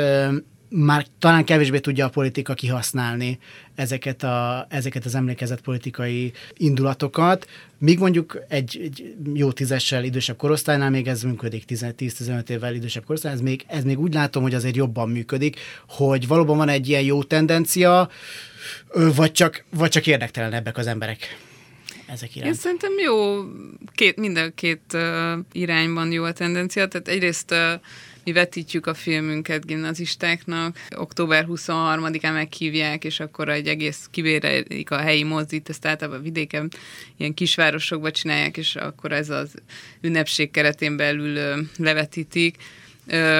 már 0.70 1.05
talán 1.20 1.45
kevésbé 1.45 1.80
tudja 1.80 2.05
a 2.05 2.09
politika 2.09 2.53
kihasználni 2.53 3.39
ezeket, 3.76 4.24
a, 4.24 4.65
ezeket 4.70 5.05
az 5.05 5.15
emlékezett 5.15 5.61
politikai 5.61 6.32
indulatokat, 6.53 7.47
míg 7.78 7.99
mondjuk 7.99 8.39
egy, 8.47 8.80
egy 8.84 9.15
jó 9.34 9.51
tízessel 9.51 10.03
idősebb 10.03 10.38
korosztálynál 10.38 10.89
még 10.89 11.07
ez 11.07 11.24
működik, 11.24 11.63
10-15 11.68 12.49
évvel 12.49 12.74
idősebb 12.74 13.05
korosztály, 13.05 13.34
ez 13.34 13.41
még, 13.41 13.65
ez 13.68 13.84
még 13.84 13.99
úgy 13.99 14.13
látom, 14.13 14.43
hogy 14.43 14.53
azért 14.53 14.76
jobban 14.76 15.09
működik, 15.09 15.59
hogy 15.88 16.28
valóban 16.28 16.57
van 16.57 16.70
egy 16.70 16.89
ilyen 16.89 17.03
jó 17.03 17.24
tendencia, 17.24 18.09
vagy 19.15 19.32
csak, 19.32 19.63
vagy 19.70 19.89
csak 19.89 20.07
érdektelenebbek 20.07 20.78
az 20.78 20.88
emberek 20.88 21.47
ezek 22.08 22.36
iránt. 22.36 22.53
Én 22.53 22.60
szerintem 22.60 22.91
jó, 23.03 23.43
két, 23.95 24.18
minden 24.18 24.51
két 24.55 24.82
uh, 24.93 25.38
irányban 25.51 26.12
jó 26.12 26.24
a 26.24 26.32
tendencia, 26.32 26.88
tehát 26.88 27.08
egyrészt 27.08 27.51
uh, 27.51 27.82
mi 28.28 28.34
vetítjük 28.34 28.86
a 28.86 28.93
filmünket 28.93 29.66
gimnazistáknak, 29.66 30.78
október 30.95 31.45
23-án 31.49 32.34
meghívják, 32.34 33.03
és 33.03 33.20
akkor 33.20 33.49
egy 33.49 33.68
egész 33.68 34.08
kivérelik 34.12 34.91
a 34.91 34.97
helyi 34.97 35.24
mozdít, 35.24 35.70
ezt 35.70 35.86
általában 35.86 36.22
vidéken, 36.22 36.72
ilyen 37.18 37.34
kisvárosokban 37.34 38.12
csinálják, 38.12 38.58
és 38.58 38.76
akkor 38.76 39.12
ez 39.12 39.30
az 39.30 39.53
ünnepség 40.01 40.51
keretén 40.51 40.97
belül 40.97 41.66
levetítik 41.78 42.55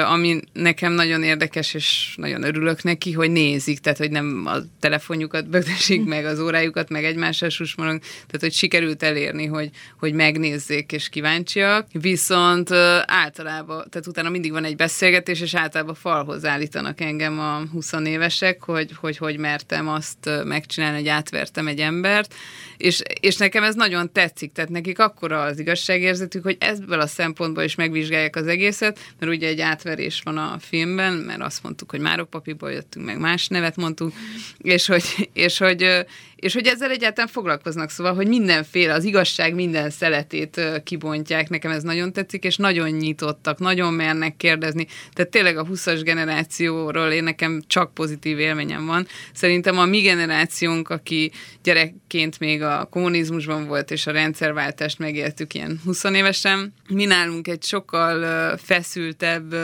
ami 0.06 0.40
nekem 0.54 0.94
nagyon 0.94 1.24
érdekes, 1.24 1.74
és 1.74 2.14
nagyon 2.18 2.44
örülök 2.44 2.84
neki, 2.84 3.12
hogy 3.12 3.32
nézik, 3.32 3.80
tehát 3.80 3.98
hogy 3.98 4.12
nem 4.12 4.44
a 4.46 4.56
telefonjukat 4.80 5.50
bögdesik 5.58 6.06
meg, 6.06 6.26
az 6.26 6.40
órájukat, 6.40 6.90
meg 6.90 7.04
egymással 7.04 7.50
susmolunk, 7.50 8.02
tehát 8.02 8.40
hogy 8.40 8.54
sikerült 8.54 9.04
elérni, 9.04 9.46
hogy, 9.46 9.70
hogy 10.00 10.14
megnézzék 10.14 10.92
és 10.92 11.10
kíváncsiak. 11.10 11.88
Viszont 11.92 12.72
általában, 13.06 13.86
tehát 13.90 14.08
utána 14.08 14.30
mindig 14.30 14.52
van 14.52 14.64
egy 14.64 14.76
beszélgetés, 14.76 15.42
és 15.42 15.56
általában 15.56 15.96
falhoz 15.96 16.46
állítanak 16.46 17.02
engem 17.02 17.40
a 17.40 17.62
20 17.72 17.92
évesek, 18.06 18.64
hogy 18.64 18.92
hogy, 19.00 19.18
hogy 19.18 19.38
mertem 19.38 19.88
azt 19.88 20.30
megcsinálni, 20.44 20.98
hogy 20.98 21.08
átvertem 21.08 21.68
egy 21.68 21.80
embert, 21.80 22.34
és, 22.78 23.02
és 23.20 23.36
nekem 23.36 23.64
ez 23.64 23.76
nagyon 23.76 24.12
tetszik, 24.12 24.52
tehát 24.52 24.70
nekik 24.70 25.00
akkora 25.00 25.42
az 25.42 25.60
igazságérzetük, 25.60 26.44
hogy 26.44 26.58
ebből 26.60 27.00
a 27.00 27.08
szempontból 27.08 27.64
is 27.64 27.76
megvizsgálják 27.76 28.36
az 28.36 28.48
egészet, 28.48 29.00
mert 29.20 29.32
ugye 29.32 29.48
egy 29.48 29.57
átverés 29.62 30.22
van 30.24 30.38
a 30.38 30.58
filmben, 30.60 31.14
mert 31.14 31.42
azt 31.42 31.64
mondtuk, 31.64 31.92
hogy 31.92 32.00
Márok 32.00 32.30
Papiból 32.30 32.72
jöttünk, 32.72 33.06
meg 33.06 33.20
más 33.20 33.48
nevet 33.48 33.76
mondtunk, 33.76 34.14
és 34.58 34.88
hogy, 34.88 35.30
és 35.34 35.58
hogy 35.58 36.06
és 36.40 36.54
hogy 36.54 36.68
ezzel 36.68 36.92
egyáltalán 36.92 37.30
foglalkoznak, 37.30 37.90
szóval, 37.90 38.14
hogy 38.14 38.28
mindenféle, 38.28 38.94
az 38.94 39.04
igazság 39.04 39.54
minden 39.54 39.90
szeletét 39.90 40.62
kibontják, 40.84 41.50
nekem 41.50 41.72
ez 41.72 41.84
nagyon 41.84 42.14
tetszik, 42.14 42.44
és 42.44 42.56
nagyon 42.56 42.90
nyitottak, 42.90 43.60
nagyon 43.60 43.94
mernek 43.94 44.38
kérdezni, 44.38 44.88
tehát 45.14 45.32
tényleg 45.32 45.58
a 45.58 45.66
20-as 45.66 46.02
generációról 46.04 47.12
én 47.12 47.24
nekem 47.24 47.62
csak 47.68 47.94
pozitív 47.94 48.40
élményem 48.40 48.86
van. 48.86 49.08
Szerintem 49.34 49.78
a 49.78 49.86
mi 49.86 50.00
generációnk, 50.00 50.90
aki 50.90 51.32
gyerekként 51.64 52.40
még 52.40 52.62
a 52.62 52.88
kommunizmusban 52.92 53.68
volt, 53.68 53.92
és 53.92 54.08
a 54.08 54.12
rendszerváltást 54.12 55.00
megéltük 55.00 55.54
ilyen 55.54 55.80
20 55.86 56.04
évesen, 56.04 56.74
mi 56.88 57.06
nálunk 57.06 57.48
egy 57.48 57.64
sokkal 57.64 58.58
feszültebb 58.58 59.56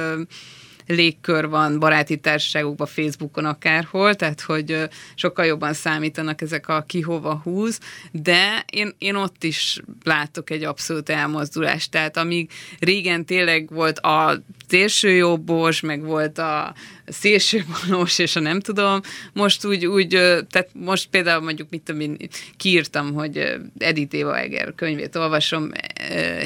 légkör 0.87 1.47
van 1.47 1.79
baráti 1.79 2.17
társaságokban, 2.17 2.87
Facebookon 2.87 3.45
akárhol, 3.45 4.15
tehát 4.15 4.41
hogy 4.41 4.89
sokkal 5.15 5.45
jobban 5.45 5.73
számítanak 5.73 6.41
ezek 6.41 6.67
a 6.67 6.83
ki 6.87 7.01
hova 7.01 7.39
húz, 7.43 7.79
de 8.11 8.65
én, 8.71 8.95
én 8.97 9.15
ott 9.15 9.43
is 9.43 9.79
látok 10.03 10.49
egy 10.49 10.63
abszolút 10.63 11.09
elmozdulást, 11.09 11.91
tehát 11.91 12.17
amíg 12.17 12.51
régen 12.79 13.25
tényleg 13.25 13.69
volt 13.69 13.99
a 13.99 14.43
szélsőjobbos, 14.67 15.79
meg 15.79 16.03
volt 16.03 16.37
a 16.37 16.73
szélsőbalos, 17.05 18.19
és 18.19 18.35
a 18.35 18.39
nem 18.39 18.59
tudom, 18.59 19.01
most 19.33 19.65
úgy, 19.65 19.85
úgy, 19.85 20.07
tehát 20.49 20.69
most 20.73 21.09
például 21.09 21.43
mondjuk, 21.43 21.69
mit 21.69 21.81
tudom 21.81 22.01
én, 22.01 22.17
kiírtam, 22.57 23.13
hogy 23.13 23.57
Edith 23.77 24.15
Éva 24.15 24.37
Eger 24.37 24.73
könyvét 24.75 25.15
olvasom, 25.15 25.71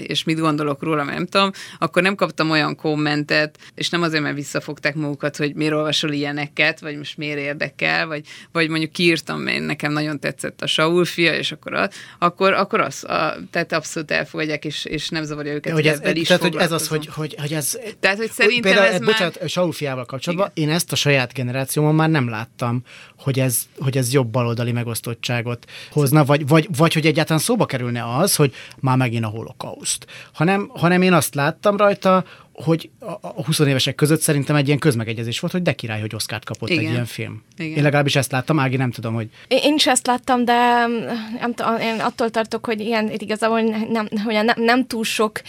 és 0.03 0.24
mit 0.24 0.39
gondolok 0.39 0.84
róla, 0.84 1.03
nem 1.03 1.26
tudom, 1.26 1.51
akkor 1.80 2.01
nem 2.01 2.16
kaptam 2.16 2.49
olyan 2.49 2.76
kommentet, 2.76 3.58
és 3.76 3.89
nem 3.89 4.01
azért, 4.01 4.24
mert 4.24 4.36
visszafogták 4.36 4.95
magukat, 4.95 5.38
hogy 5.38 5.55
miért 5.55 5.74
olvasol 5.74 6.12
ilyeneket, 6.12 6.80
vagy 6.80 6.97
most 6.97 7.18
miért 7.18 7.39
érdekel, 7.39 8.08
vagy, 8.08 8.26
vagy 8.51 8.70
mondjuk 8.70 8.91
kiírtam, 8.91 9.47
én 9.47 9.62
nekem 9.62 9.91
nagyon 9.91 10.20
tetszett 10.20 10.62
a 10.62 10.68
Saul 10.68 11.05
fia, 11.05 11.34
és 11.36 11.51
akkor, 11.51 11.74
a, 11.74 11.89
akkor, 12.20 12.53
akkor 12.53 12.80
az, 12.80 13.03
a, 13.03 13.36
tehát 13.51 13.72
abszolút 13.72 14.12
elfogadják, 14.12 14.66
és, 14.66 14.86
és 14.86 15.10
nem 15.10 15.24
zavarja 15.24 15.53
őket, 15.53 15.74
hogy 15.74 15.88
ez, 15.88 15.99
is 16.14 16.28
tehát, 16.28 16.41
hogy 16.41 16.55
ez 16.55 16.72
az, 16.72 16.88
hogy, 16.88 17.10
hogy, 17.12 17.36
hogy 17.39 17.53
ez... 17.53 17.78
Tehát, 17.99 18.18
hogy 18.18 18.32
szerintem 18.32 18.72
például, 18.72 18.93
ez 18.93 18.99
bocsánat, 18.99 19.39
már... 19.39 19.49
Saul 19.49 19.72
fiával 19.72 20.05
kapcsolatban, 20.05 20.47
Én 20.54 20.70
ezt 20.70 20.91
a 20.91 20.95
saját 20.95 21.34
generációmon 21.34 21.95
már 21.95 22.10
nem 22.10 22.30
láttam, 22.30 22.82
hogy 23.18 23.39
ez, 23.39 23.68
hogy 23.80 23.98
ez 23.98 24.14
jobb 24.14 24.28
baloldali 24.28 24.72
megosztottságot 24.72 25.66
hozna, 25.91 26.26
vagy, 26.26 26.48
vagy, 26.48 26.68
vagy 26.78 26.93
hogy 26.93 27.06
egyáltalán 27.06 27.41
szóba 27.41 27.66
kerülne 27.66 28.16
az, 28.18 28.36
hogy 28.36 28.54
már 28.80 28.98
megint 28.98 29.26
a 29.26 29.28
holokauszt. 29.28 30.06
Hanem, 30.34 30.72
hanem 30.74 31.02
én 31.02 31.14
azt 31.14 31.36
láttam 31.36 31.78
rajta, 31.78 32.26
hogy 32.64 32.89
a 33.22 33.43
20 33.43 33.60
évesek 33.60 33.95
között 33.95 34.22
szerintem 34.22 34.56
egy 34.56 34.68
ilyen 34.68 34.80
közmegegyezés 34.80 35.39
volt, 35.39 35.54
hogy 35.54 35.62
de 35.62 35.74
király, 35.74 36.00
hogy 36.00 36.16
Oszkárt 36.16 36.45
kapott 36.45 36.70
Igen. 36.70 36.84
egy 36.84 36.91
ilyen 36.91 37.06
film. 37.06 37.43
Igen. 37.58 37.78
Én 37.78 37.84
legalábbis 37.84 38.16
ezt 38.16 38.32
láttam, 38.32 38.60
Ági 38.60 38.76
nem 38.76 38.91
tudom, 38.91 39.14
hogy... 39.14 39.30
Én 39.48 39.74
is 39.74 39.88
ezt 39.88 40.08
láttam, 40.08 40.45
de 40.45 40.54
nem, 41.39 41.78
én 41.82 42.00
attól 42.00 42.30
tartok, 42.30 42.66
hogy 42.66 42.80
ilyen 42.80 43.12
igazából 43.18 43.62
nem, 43.62 44.08
hogy 44.26 44.34
nem, 44.34 44.64
nem 44.64 44.88
túl 44.88 45.04
sok 45.04 45.41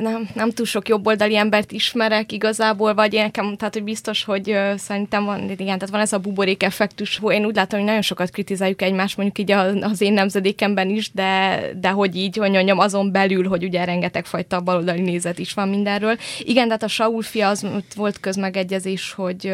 nem, 0.00 0.28
nem 0.34 0.50
túl 0.50 0.66
sok 0.66 0.88
jobboldali 0.88 1.36
embert 1.36 1.72
ismerek 1.72 2.32
igazából, 2.32 2.94
vagy 2.94 3.14
én 3.14 3.22
nekem, 3.22 3.56
tehát 3.56 3.74
hogy 3.74 3.84
biztos, 3.84 4.24
hogy 4.24 4.58
szerintem 4.76 5.24
van, 5.24 5.50
igen, 5.50 5.58
tehát 5.58 5.90
van 5.90 6.00
ez 6.00 6.12
a 6.12 6.18
buborék 6.18 6.62
effektus, 6.62 7.20
én 7.28 7.44
úgy 7.44 7.54
látom, 7.54 7.78
hogy 7.78 7.88
nagyon 7.88 8.02
sokat 8.02 8.30
kritizáljuk 8.30 8.82
egymást, 8.82 9.16
mondjuk 9.16 9.38
így 9.38 9.56
az 9.80 10.00
én 10.00 10.12
nemzedékemben 10.12 10.88
is, 10.88 11.12
de, 11.12 11.60
de 11.80 11.88
hogy 11.88 12.16
így, 12.16 12.36
hogy 12.36 12.50
mondjam, 12.50 12.78
azon 12.78 13.12
belül, 13.12 13.48
hogy 13.48 13.64
ugye 13.64 13.84
rengeteg 13.84 14.24
fajta 14.24 14.60
baloldali 14.60 15.00
nézet 15.00 15.38
is 15.38 15.52
van 15.52 15.68
mindenről. 15.68 16.16
Igen, 16.38 16.64
tehát 16.64 16.82
a 16.82 16.88
Saul 16.88 17.22
fia 17.22 17.48
az 17.48 17.66
volt 17.96 18.20
közmegegyezés, 18.20 19.12
hogy, 19.12 19.52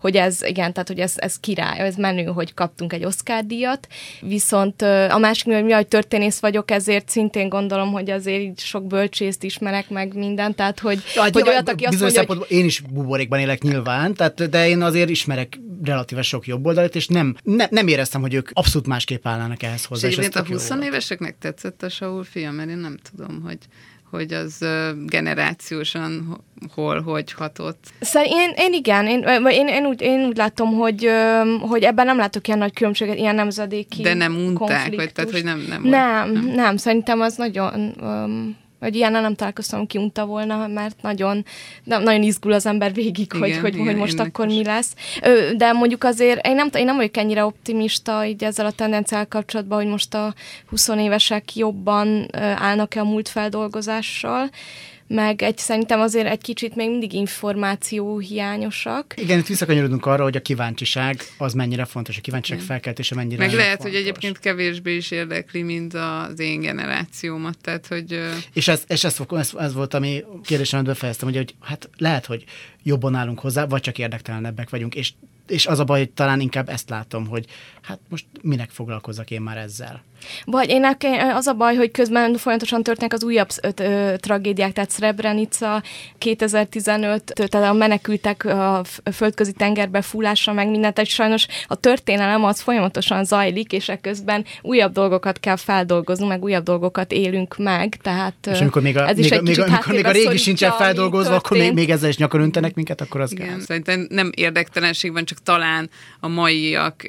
hogy 0.00 0.16
ez, 0.16 0.42
igen, 0.42 0.72
tehát 0.72 0.88
hogy 0.88 0.98
ez, 1.00 1.12
ez 1.16 1.40
király, 1.40 1.78
ez 1.78 1.94
menő, 1.94 2.24
hogy 2.24 2.54
kaptunk 2.54 2.92
egy 2.92 3.04
Oscar 3.04 3.44
díjat, 3.44 3.86
viszont 4.20 4.82
a 4.82 5.18
másik, 5.18 5.52
hogy 5.52 5.64
mi, 5.64 5.72
hogy 5.72 5.88
történész 5.88 6.40
vagyok, 6.40 6.70
ezért 6.70 7.08
szintén 7.08 7.48
gondolom, 7.48 7.92
hogy 7.92 8.10
azért 8.10 8.60
sok 8.60 8.86
bölcsész 8.86 9.37
részt 9.40 9.56
ismerek 9.56 9.90
meg 9.90 10.14
mindent, 10.14 10.56
tehát 10.56 10.80
hogy, 10.80 11.02
ja, 11.14 11.22
hogy 11.22 11.48
olyat, 11.48 11.68
aki 11.68 11.84
azt 11.84 12.00
mondja, 12.00 12.24
hogy... 12.26 12.44
Én 12.48 12.64
is 12.64 12.80
buborékban 12.80 13.38
élek 13.38 13.62
nyilván, 13.62 14.14
tehát, 14.14 14.48
de 14.48 14.68
én 14.68 14.82
azért 14.82 15.08
ismerek 15.08 15.60
relatíve 15.84 16.22
sok 16.22 16.46
jobb 16.46 16.66
oldalat, 16.66 16.94
és 16.94 17.06
nem, 17.06 17.36
ne, 17.42 17.66
nem 17.70 17.88
éreztem, 17.88 18.20
hogy 18.20 18.34
ők 18.34 18.50
abszolút 18.52 18.86
másképp 18.86 19.26
állnának 19.26 19.62
ehhez 19.62 19.84
hozzá. 19.84 20.08
És, 20.08 20.16
és 20.16 20.28
a 20.32 20.44
20 20.44 20.70
éveseknek 20.82 21.38
tetszett 21.38 21.82
a 21.82 21.88
Saul 21.88 22.24
fia, 22.24 22.50
mert 22.50 22.68
én 22.68 22.78
nem 22.78 22.96
tudom, 23.10 23.42
hogy 23.42 23.58
hogy 24.10 24.32
az 24.32 24.64
generációsan 25.06 26.40
hol, 26.74 27.00
hogy 27.00 27.32
hatott. 27.32 27.84
Szóval 28.00 28.28
én, 28.32 28.50
én 28.56 28.72
igen, 28.72 29.06
én, 29.06 29.22
én, 29.46 29.68
én, 29.68 29.86
úgy, 29.86 30.00
én 30.00 30.26
úgy 30.26 30.36
látom, 30.36 30.74
hogy, 30.74 31.10
hogy 31.60 31.82
ebben 31.82 32.06
nem 32.06 32.16
látok 32.16 32.46
ilyen 32.46 32.58
nagy 32.58 32.72
különbséget, 32.72 33.16
ilyen 33.16 33.34
nemzedéki 33.34 34.02
De 34.02 34.14
nem 34.14 34.36
unták, 34.36 34.94
vagy 34.94 35.12
tehát, 35.12 35.30
hogy 35.30 35.44
nem... 35.44 35.64
Nem, 35.68 35.82
nem, 35.82 36.32
nem, 36.32 36.44
nem 36.44 36.76
szerintem 36.76 37.20
az 37.20 37.36
nagyon... 37.36 37.94
Um, 38.00 38.56
hogy 38.80 38.96
ilyen 38.96 39.12
nem 39.12 39.34
találkoztam, 39.34 39.86
ki 39.86 39.98
unta 39.98 40.26
volna, 40.26 40.66
mert 40.66 41.02
nagyon, 41.02 41.44
nem, 41.84 42.02
nagyon 42.02 42.22
izgul 42.22 42.52
az 42.52 42.66
ember 42.66 42.94
végig, 42.94 43.18
igen, 43.18 43.40
hogy, 43.40 43.56
hogy, 43.56 43.74
igen, 43.74 43.86
hogy 43.86 43.96
most 43.96 44.18
akkor 44.18 44.46
is. 44.46 44.54
mi 44.54 44.64
lesz. 44.64 44.94
De 45.56 45.72
mondjuk 45.72 46.04
azért 46.04 46.46
én 46.46 46.54
nem, 46.54 46.68
én 46.72 46.84
nem 46.84 46.96
vagyok 46.96 47.16
ennyire 47.16 47.44
optimista 47.44 48.24
így 48.24 48.44
ezzel 48.44 48.66
a 48.66 48.70
tendenciál 48.70 49.26
kapcsolatban, 49.26 49.78
hogy 49.78 49.90
most 49.90 50.14
a 50.14 50.34
20 50.68 50.88
évesek 50.88 51.56
jobban 51.56 52.28
állnak-e 52.56 53.00
a 53.00 53.04
múlt 53.04 53.28
feldolgozással 53.28 54.50
meg 55.08 55.42
egy, 55.42 55.58
szerintem 55.58 56.00
azért 56.00 56.26
egy 56.26 56.40
kicsit 56.40 56.74
még 56.74 56.90
mindig 56.90 57.12
információ 57.12 58.18
hiányosak. 58.18 59.14
Igen, 59.16 59.38
itt 59.38 59.46
visszakanyarodunk 59.46 60.06
arra, 60.06 60.22
hogy 60.22 60.36
a 60.36 60.40
kíváncsiság 60.40 61.20
az 61.38 61.52
mennyire 61.52 61.84
fontos, 61.84 62.16
a 62.16 62.20
kíváncsiság 62.20 62.60
felkeltése 62.60 63.14
mennyire 63.14 63.46
Meg 63.46 63.54
lehet, 63.54 63.76
fontos. 63.76 63.90
hogy 63.90 64.00
egyébként 64.00 64.38
kevésbé 64.38 64.96
is 64.96 65.10
érdekli, 65.10 65.62
mint 65.62 65.94
az 65.94 66.40
én 66.40 66.60
generációmat, 66.60 67.58
tehát 67.60 67.86
hogy... 67.86 68.20
És 68.52 68.68
ez, 68.68 68.82
és 68.86 69.04
ez, 69.04 69.16
ez, 69.30 69.52
ez 69.58 69.74
volt, 69.74 69.94
ami 69.94 70.24
kérdésemet 70.44 70.86
befejeztem, 70.86 71.28
hogy, 71.28 71.36
hogy 71.36 71.54
hát 71.60 71.90
lehet, 71.96 72.26
hogy 72.26 72.44
jobban 72.82 73.14
állunk 73.14 73.40
hozzá, 73.40 73.66
vagy 73.66 73.80
csak 73.80 73.98
érdektelenebbek 73.98 74.70
vagyunk, 74.70 74.94
és 74.94 75.12
és 75.48 75.66
az 75.66 75.78
a 75.78 75.84
baj, 75.84 75.98
hogy 75.98 76.10
talán 76.10 76.40
inkább 76.40 76.68
ezt 76.68 76.88
látom, 76.88 77.26
hogy 77.26 77.44
hát 77.88 78.00
most 78.08 78.24
minek 78.42 78.70
foglalkozzak 78.70 79.30
én 79.30 79.40
már 79.40 79.56
ezzel. 79.56 80.02
Vagy 80.44 80.68
én 80.68 80.96
az 81.34 81.46
a 81.46 81.52
baj, 81.52 81.76
hogy 81.76 81.90
közben 81.90 82.36
folyamatosan 82.36 82.82
történnek 82.82 83.12
az 83.12 83.24
újabb 83.24 83.48
ö, 83.62 83.68
ö, 83.76 84.16
tragédiák, 84.16 84.72
tehát 84.72 84.92
Srebrenica 84.92 85.82
2015, 86.18 87.32
tehát 87.34 87.68
a 87.68 87.72
menekültek 87.72 88.44
a 88.44 88.82
földközi 89.12 89.52
tengerbe 89.52 90.02
fúlása, 90.02 90.52
meg 90.52 90.70
mindent, 90.70 90.94
tehát 90.94 91.10
sajnos 91.10 91.46
a 91.66 91.74
történelem 91.74 92.44
az 92.44 92.60
folyamatosan 92.60 93.24
zajlik, 93.24 93.72
és 93.72 93.88
ekközben 93.88 94.44
újabb 94.62 94.92
dolgokat 94.92 95.40
kell 95.40 95.56
feldolgozni, 95.56 96.26
meg 96.26 96.42
újabb 96.42 96.64
dolgokat 96.64 97.12
élünk 97.12 97.56
meg, 97.56 97.96
tehát 98.02 98.34
és 98.50 98.60
amikor 98.60 98.82
még 98.82 98.96
a, 98.96 99.08
ez 99.08 99.16
még, 99.16 99.24
is 99.24 99.30
egy 99.30 99.42
még, 99.42 99.60
amikor 99.60 99.94
még 99.94 100.04
a 100.04 100.10
régi 100.10 100.36
sincsen 100.36 100.72
feldolgozva, 100.72 101.34
akkor 101.34 101.56
még, 101.56 101.72
még 101.72 101.90
ezzel 101.90 102.08
is 102.08 102.16
nyakon 102.16 102.40
öntenek 102.40 102.74
minket, 102.74 103.00
akkor 103.00 103.20
az 103.20 103.32
Igen, 103.32 103.48
gáz. 103.48 103.64
szerintem 103.64 104.06
nem 104.10 104.30
érdektelenség 104.34 105.12
van, 105.12 105.24
csak 105.24 105.38
talán 105.42 105.90
a 106.20 106.28
maiak 106.28 107.02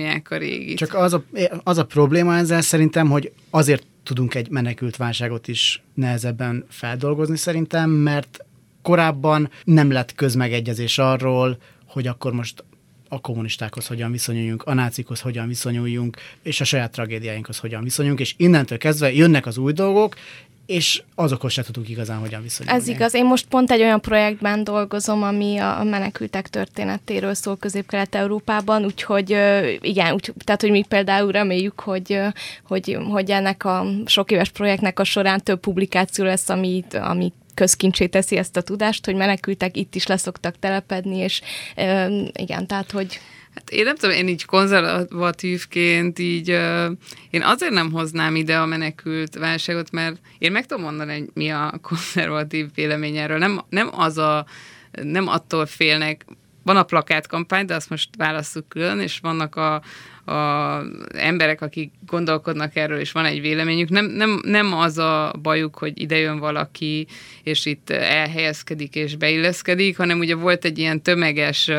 elnyomják 0.00 0.30
a 0.30 0.36
régit. 0.36 0.76
Csak 0.76 0.94
az 0.94 1.12
a, 1.12 1.24
az 1.62 1.78
a 1.78 1.84
probléma 1.84 2.36
ezzel 2.36 2.60
szerintem, 2.60 3.10
hogy 3.10 3.32
azért 3.50 3.86
tudunk 4.02 4.34
egy 4.34 4.50
menekült 4.50 4.96
válságot 4.96 5.48
is 5.48 5.82
nehezebben 5.94 6.64
feldolgozni 6.68 7.36
szerintem, 7.36 7.90
mert 7.90 8.44
korábban 8.82 9.50
nem 9.64 9.90
lett 9.90 10.14
közmegegyezés 10.14 10.98
arról, 10.98 11.58
hogy 11.86 12.06
akkor 12.06 12.32
most 12.32 12.64
a 13.08 13.20
kommunistákhoz 13.20 13.86
hogyan 13.86 14.10
viszonyuljunk, 14.10 14.62
a 14.62 14.74
nácikhoz 14.74 15.20
hogyan 15.20 15.48
viszonyuljunk, 15.48 16.16
és 16.42 16.60
a 16.60 16.64
saját 16.64 16.92
tragédiáinkhoz 16.92 17.58
hogyan 17.58 17.82
viszonyuljunk, 17.82 18.20
és 18.20 18.34
innentől 18.36 18.78
kezdve 18.78 19.12
jönnek 19.12 19.46
az 19.46 19.58
új 19.58 19.72
dolgok, 19.72 20.16
és 20.66 21.02
azokhoz 21.14 21.52
se 21.52 21.62
tudunk 21.62 21.88
igazán 21.88 22.18
hogyan 22.18 22.42
viszonyulni. 22.42 22.78
Ez 22.80 22.88
igaz. 22.88 23.14
Én 23.14 23.24
most 23.24 23.46
pont 23.46 23.70
egy 23.70 23.80
olyan 23.80 24.00
projektben 24.00 24.64
dolgozom, 24.64 25.22
ami 25.22 25.58
a 25.58 25.82
menekültek 25.84 26.48
történetéről 26.48 27.34
szól 27.34 27.56
Közép-Kelet-Európában, 27.56 28.84
úgyhogy 28.84 29.30
igen, 29.80 30.12
úgy, 30.12 30.32
tehát 30.44 30.60
hogy 30.60 30.70
mi 30.70 30.84
például 30.88 31.32
reméljük, 31.32 31.80
hogy, 31.80 32.20
hogy, 32.62 32.98
hogy 33.10 33.30
ennek 33.30 33.64
a 33.64 33.86
sok 34.06 34.30
éves 34.30 34.50
projektnek 34.50 34.98
a 34.98 35.04
során 35.04 35.42
több 35.42 35.60
publikáció 35.60 36.24
lesz, 36.24 36.48
amit, 36.48 36.94
amit 36.94 37.34
közkincsé 37.54 38.06
teszi 38.06 38.36
ezt 38.36 38.56
a 38.56 38.60
tudást, 38.60 39.04
hogy 39.04 39.14
menekültek 39.14 39.76
itt 39.76 39.94
is 39.94 40.06
leszoktak 40.06 40.58
telepedni, 40.58 41.16
és 41.16 41.40
igen, 42.32 42.66
tehát 42.66 42.90
hogy 42.90 43.20
Hát 43.56 43.70
én 43.70 43.84
nem 43.84 43.96
tudom, 43.96 44.16
én 44.16 44.28
így 44.28 44.44
konzervatívként 44.44 46.18
így, 46.18 46.50
uh, 46.50 46.90
én 47.30 47.42
azért 47.42 47.72
nem 47.72 47.92
hoznám 47.92 48.36
ide 48.36 48.58
a 48.58 48.66
menekült 48.66 49.34
válságot, 49.34 49.90
mert 49.90 50.16
én 50.38 50.52
meg 50.52 50.66
tudom 50.66 50.84
mondani, 50.84 51.18
hogy 51.18 51.28
mi 51.34 51.50
a 51.50 51.78
konzervatív 51.82 52.66
vélemény 52.74 53.16
erről. 53.16 53.38
Nem, 53.38 53.60
nem 53.68 53.88
az 53.92 54.18
a, 54.18 54.46
nem 55.02 55.28
attól 55.28 55.66
félnek, 55.66 56.24
van 56.62 56.76
a 56.76 56.82
plakátkampány, 56.82 57.66
de 57.66 57.74
azt 57.74 57.90
most 57.90 58.08
választjuk 58.16 58.68
külön, 58.68 59.00
és 59.00 59.18
vannak 59.18 59.56
a, 59.56 59.82
a 60.26 60.82
emberek, 61.14 61.60
akik 61.60 61.92
gondolkodnak 62.06 62.76
erről, 62.76 62.98
és 62.98 63.12
van 63.12 63.24
egy 63.24 63.40
véleményük. 63.40 63.88
Nem, 63.88 64.04
nem, 64.06 64.40
nem 64.44 64.72
az 64.72 64.98
a 64.98 65.34
bajuk, 65.42 65.78
hogy 65.78 66.00
ide 66.00 66.16
jön 66.16 66.38
valaki, 66.38 67.06
és 67.42 67.66
itt 67.66 67.90
elhelyezkedik 67.90 68.94
és 68.94 69.16
beilleszkedik, 69.16 69.96
hanem 69.96 70.18
ugye 70.18 70.34
volt 70.34 70.64
egy 70.64 70.78
ilyen 70.78 71.02
tömeges 71.02 71.70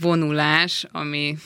vonulás, 0.00 0.86
ami 0.92 1.36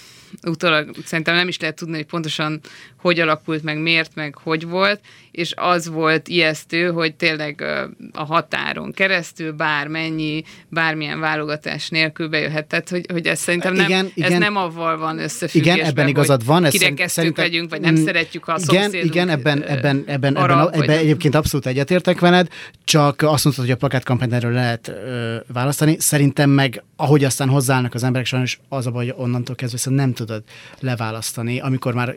utólag 0.43 0.91
szerintem 1.05 1.35
nem 1.35 1.49
is 1.49 1.59
lehet 1.59 1.77
tudni, 1.77 1.97
hogy 1.97 2.07
pontosan 2.07 2.61
hogy 3.03 3.21
alakult, 3.21 3.63
meg 3.63 3.79
miért, 3.79 4.15
meg 4.15 4.37
hogy 4.43 4.67
volt, 4.67 5.01
és 5.31 5.53
az 5.57 5.89
volt 5.89 6.29
ijesztő, 6.29 6.91
hogy 6.91 7.15
tényleg 7.15 7.65
a 8.13 8.25
határon 8.25 8.93
keresztül 8.93 9.53
bármennyi, 9.53 10.45
bármilyen 10.69 11.21
válogatás 11.21 11.89
nélkül 11.89 12.29
bejöhetett, 12.29 12.89
hogy, 12.89 13.07
hogy 13.13 13.27
ez 13.27 13.41
szerintem 13.41 13.75
nem, 13.75 13.87
igen, 13.87 14.05
ez 14.05 14.13
igen, 14.15 14.39
nem 14.39 14.57
avval 14.57 14.99
van 14.99 15.19
összefüggésben, 15.19 15.77
igen, 15.77 15.89
ebben 15.89 16.09
igazad 16.09 16.45
van. 16.45 16.63
Kirekesztők 16.63 17.09
szerintem, 17.09 17.45
legyünk, 17.45 17.71
vagy 17.71 17.81
nem 17.81 17.95
mm, 17.95 18.05
szeretjük 18.05 18.49
a 18.49 18.57
igen, 18.67 18.95
Igen, 18.95 19.29
ebben, 19.29 19.63
ebben, 19.63 20.03
ebben, 20.07 20.37
arab, 20.37 20.59
ebben, 20.59 20.83
ebben 20.83 20.99
egyébként 20.99 21.35
abszolút 21.35 21.67
egyetértek 21.67 22.21
veled, 22.21 22.49
csak 22.85 23.23
azt 23.23 23.45
mondtad, 23.45 23.65
hogy 23.65 23.75
a 23.75 23.77
plakátkampányt 23.77 24.33
erről 24.33 24.53
lehet 24.53 24.89
ö, 24.89 25.37
választani. 25.53 25.97
Szerintem 25.99 26.51
meg, 26.51 26.83
ahogy 26.97 27.25
aztán 27.25 27.49
hozzáállnak 27.49 27.95
az 27.95 28.03
emberek, 28.03 28.27
sajnos 28.27 28.61
az 28.69 28.87
a 28.87 28.91
baj, 28.91 29.05
hogy 29.07 29.15
onnantól 29.17 29.55
kezdve 29.55 29.95
nem 29.95 30.13
tudod 30.13 30.43
leválasztani. 30.81 31.61
Amikor 31.61 31.95
már 31.95 32.15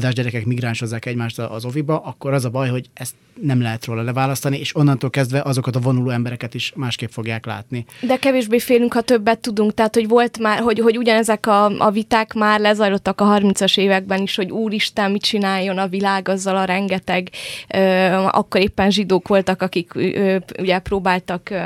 óvodás 0.00 0.14
gyerekek 0.14 0.44
migránsozzák 0.44 1.06
egymást 1.06 1.38
az 1.38 1.64
oviba, 1.64 1.98
akkor 1.98 2.32
az 2.32 2.44
a 2.44 2.50
baj, 2.50 2.68
hogy 2.68 2.90
ezt 2.94 3.14
nem 3.42 3.62
lehet 3.62 3.84
róla 3.84 4.02
leválasztani, 4.02 4.58
és 4.58 4.76
onnantól 4.76 5.10
kezdve 5.10 5.42
azokat 5.42 5.76
a 5.76 5.80
vonuló 5.80 6.10
embereket 6.10 6.54
is 6.54 6.72
másképp 6.76 7.08
fogják 7.10 7.46
látni. 7.46 7.84
De 8.00 8.16
kevésbé 8.16 8.58
félünk, 8.58 8.92
ha 8.92 9.00
többet 9.00 9.38
tudunk, 9.38 9.74
tehát 9.74 9.94
hogy 9.94 10.08
volt 10.08 10.38
már, 10.38 10.58
hogy, 10.58 10.78
hogy 10.78 10.98
ugyanezek 10.98 11.46
a, 11.46 11.64
a 11.78 11.90
viták 11.90 12.32
már 12.32 12.60
lezajlottak 12.60 13.20
a 13.20 13.24
30-as 13.24 13.78
években 13.78 14.22
is, 14.22 14.36
hogy 14.36 14.50
úristen, 14.50 15.10
mit 15.10 15.22
csináljon 15.22 15.78
a 15.78 15.86
világ 15.86 16.28
azzal 16.28 16.56
a 16.56 16.64
rengeteg, 16.64 17.30
ö, 17.68 17.78
akkor 18.12 18.60
éppen 18.60 18.90
zsidók 18.90 19.28
voltak, 19.28 19.62
akik 19.62 19.94
ö, 19.94 20.36
ugye 20.58 20.78
próbáltak 20.78 21.50
ö, 21.50 21.56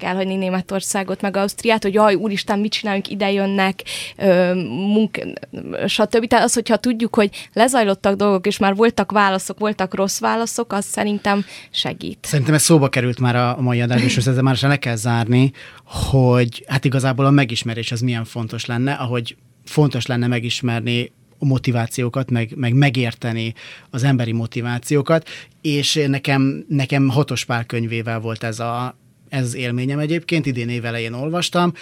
elhagyni 0.00 0.36
Németországot, 0.36 1.20
meg 1.20 1.36
Ausztriát, 1.36 1.82
hogy 1.82 1.94
jaj, 1.94 2.14
úristen, 2.14 2.58
mit 2.58 2.72
csinálunk, 2.72 3.08
ide 3.08 3.32
jönnek, 3.32 3.82
ö, 4.16 4.54
munk, 4.64 5.18
stb. 5.86 6.26
Tehát 6.26 6.44
az, 6.44 6.54
hogyha 6.54 6.76
tudjuk, 6.76 7.14
hogy 7.14 7.48
lezajlottak 7.52 7.81
dolgok, 8.16 8.46
és 8.46 8.58
már 8.58 8.74
voltak 8.74 9.12
válaszok, 9.12 9.58
voltak 9.58 9.94
rossz 9.94 10.18
válaszok, 10.18 10.72
az 10.72 10.84
szerintem 10.84 11.44
segít. 11.70 12.18
Szerintem 12.22 12.54
ez 12.54 12.62
szóba 12.62 12.88
került 12.88 13.20
már 13.20 13.36
a 13.36 13.56
mai 13.60 13.80
adásban, 13.80 14.06
és 14.06 14.16
ezzel 14.26 14.42
már 14.42 14.58
le 14.60 14.78
kell 14.78 14.96
zárni, 14.96 15.52
hogy 15.84 16.64
hát 16.68 16.84
igazából 16.84 17.24
a 17.24 17.30
megismerés 17.30 17.92
az 17.92 18.00
milyen 18.00 18.24
fontos 18.24 18.66
lenne, 18.66 18.92
ahogy 18.92 19.36
fontos 19.64 20.06
lenne 20.06 20.26
megismerni 20.26 21.12
a 21.38 21.44
motivációkat, 21.44 22.30
meg, 22.30 22.52
meg 22.56 22.74
megérteni 22.74 23.54
az 23.90 24.02
emberi 24.02 24.32
motivációkat, 24.32 25.28
és 25.60 26.04
nekem, 26.06 26.64
nekem 26.68 27.08
hatos 27.08 27.44
pár 27.44 27.66
könyvével 27.66 28.20
volt 28.20 28.42
ez, 28.42 28.60
a, 28.60 28.96
ez 29.28 29.44
az 29.44 29.54
élményem 29.54 29.98
egyébként, 29.98 30.46
idén 30.46 30.68
évelején 30.68 31.12
olvastam, 31.12 31.72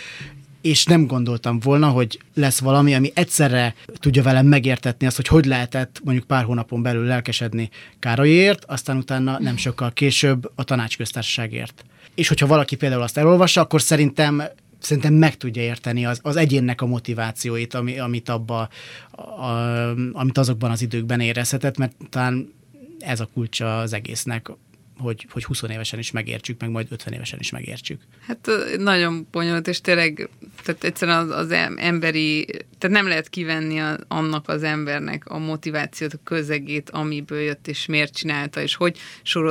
és 0.60 0.84
nem 0.84 1.06
gondoltam 1.06 1.60
volna, 1.60 1.88
hogy 1.88 2.20
lesz 2.34 2.58
valami, 2.58 2.94
ami 2.94 3.10
egyszerre 3.14 3.74
tudja 3.94 4.22
velem 4.22 4.46
megértetni 4.46 5.06
azt, 5.06 5.16
hogy 5.16 5.26
hogy 5.26 5.44
lehetett 5.44 6.00
mondjuk 6.04 6.26
pár 6.26 6.44
hónapon 6.44 6.82
belül 6.82 7.04
lelkesedni 7.04 7.70
Károlyért, 7.98 8.64
aztán 8.64 8.96
utána 8.96 9.38
nem 9.40 9.56
sokkal 9.56 9.92
később 9.92 10.50
a 10.54 10.64
tanácsköztársaságért. 10.64 11.84
És 12.14 12.28
hogyha 12.28 12.46
valaki 12.46 12.76
például 12.76 13.02
azt 13.02 13.16
elolvassa, 13.16 13.60
akkor 13.60 13.82
szerintem 13.82 14.42
szerintem 14.78 15.14
meg 15.14 15.36
tudja 15.36 15.62
érteni 15.62 16.06
az, 16.06 16.18
az 16.22 16.36
egyénnek 16.36 16.80
a 16.80 16.86
motivációit, 16.86 17.74
ami, 17.74 17.98
amit, 17.98 18.28
abba, 18.28 18.68
a, 19.12 19.50
amit 20.12 20.38
azokban 20.38 20.70
az 20.70 20.82
időkben 20.82 21.20
érezhetett, 21.20 21.76
mert 21.76 21.92
talán 22.10 22.52
ez 22.98 23.20
a 23.20 23.28
kulcsa 23.34 23.78
az 23.78 23.92
egésznek, 23.92 24.50
hogy, 25.00 25.26
hogy 25.30 25.44
20 25.44 25.62
évesen 25.62 25.98
is 25.98 26.10
megértsük, 26.10 26.60
meg 26.60 26.70
majd 26.70 26.86
50 26.90 27.12
évesen 27.12 27.38
is 27.38 27.50
megértsük. 27.50 28.00
Hát 28.26 28.50
nagyon 28.78 29.26
bonyolult, 29.30 29.68
és 29.68 29.80
tényleg 29.80 30.28
tehát 30.64 30.84
egyszerűen 30.84 31.18
az, 31.18 31.30
az 31.30 31.50
emberi, 31.76 32.44
tehát 32.78 32.96
nem 32.96 33.08
lehet 33.08 33.28
kivenni 33.28 33.78
a, 33.78 33.96
annak 34.08 34.48
az 34.48 34.62
embernek 34.62 35.26
a 35.26 35.38
motivációt, 35.38 36.12
a 36.12 36.18
közegét, 36.24 36.90
amiből 36.90 37.40
jött, 37.40 37.68
és 37.68 37.86
miért 37.86 38.14
csinálta, 38.14 38.62
és 38.62 38.74
hogy 38.74 38.98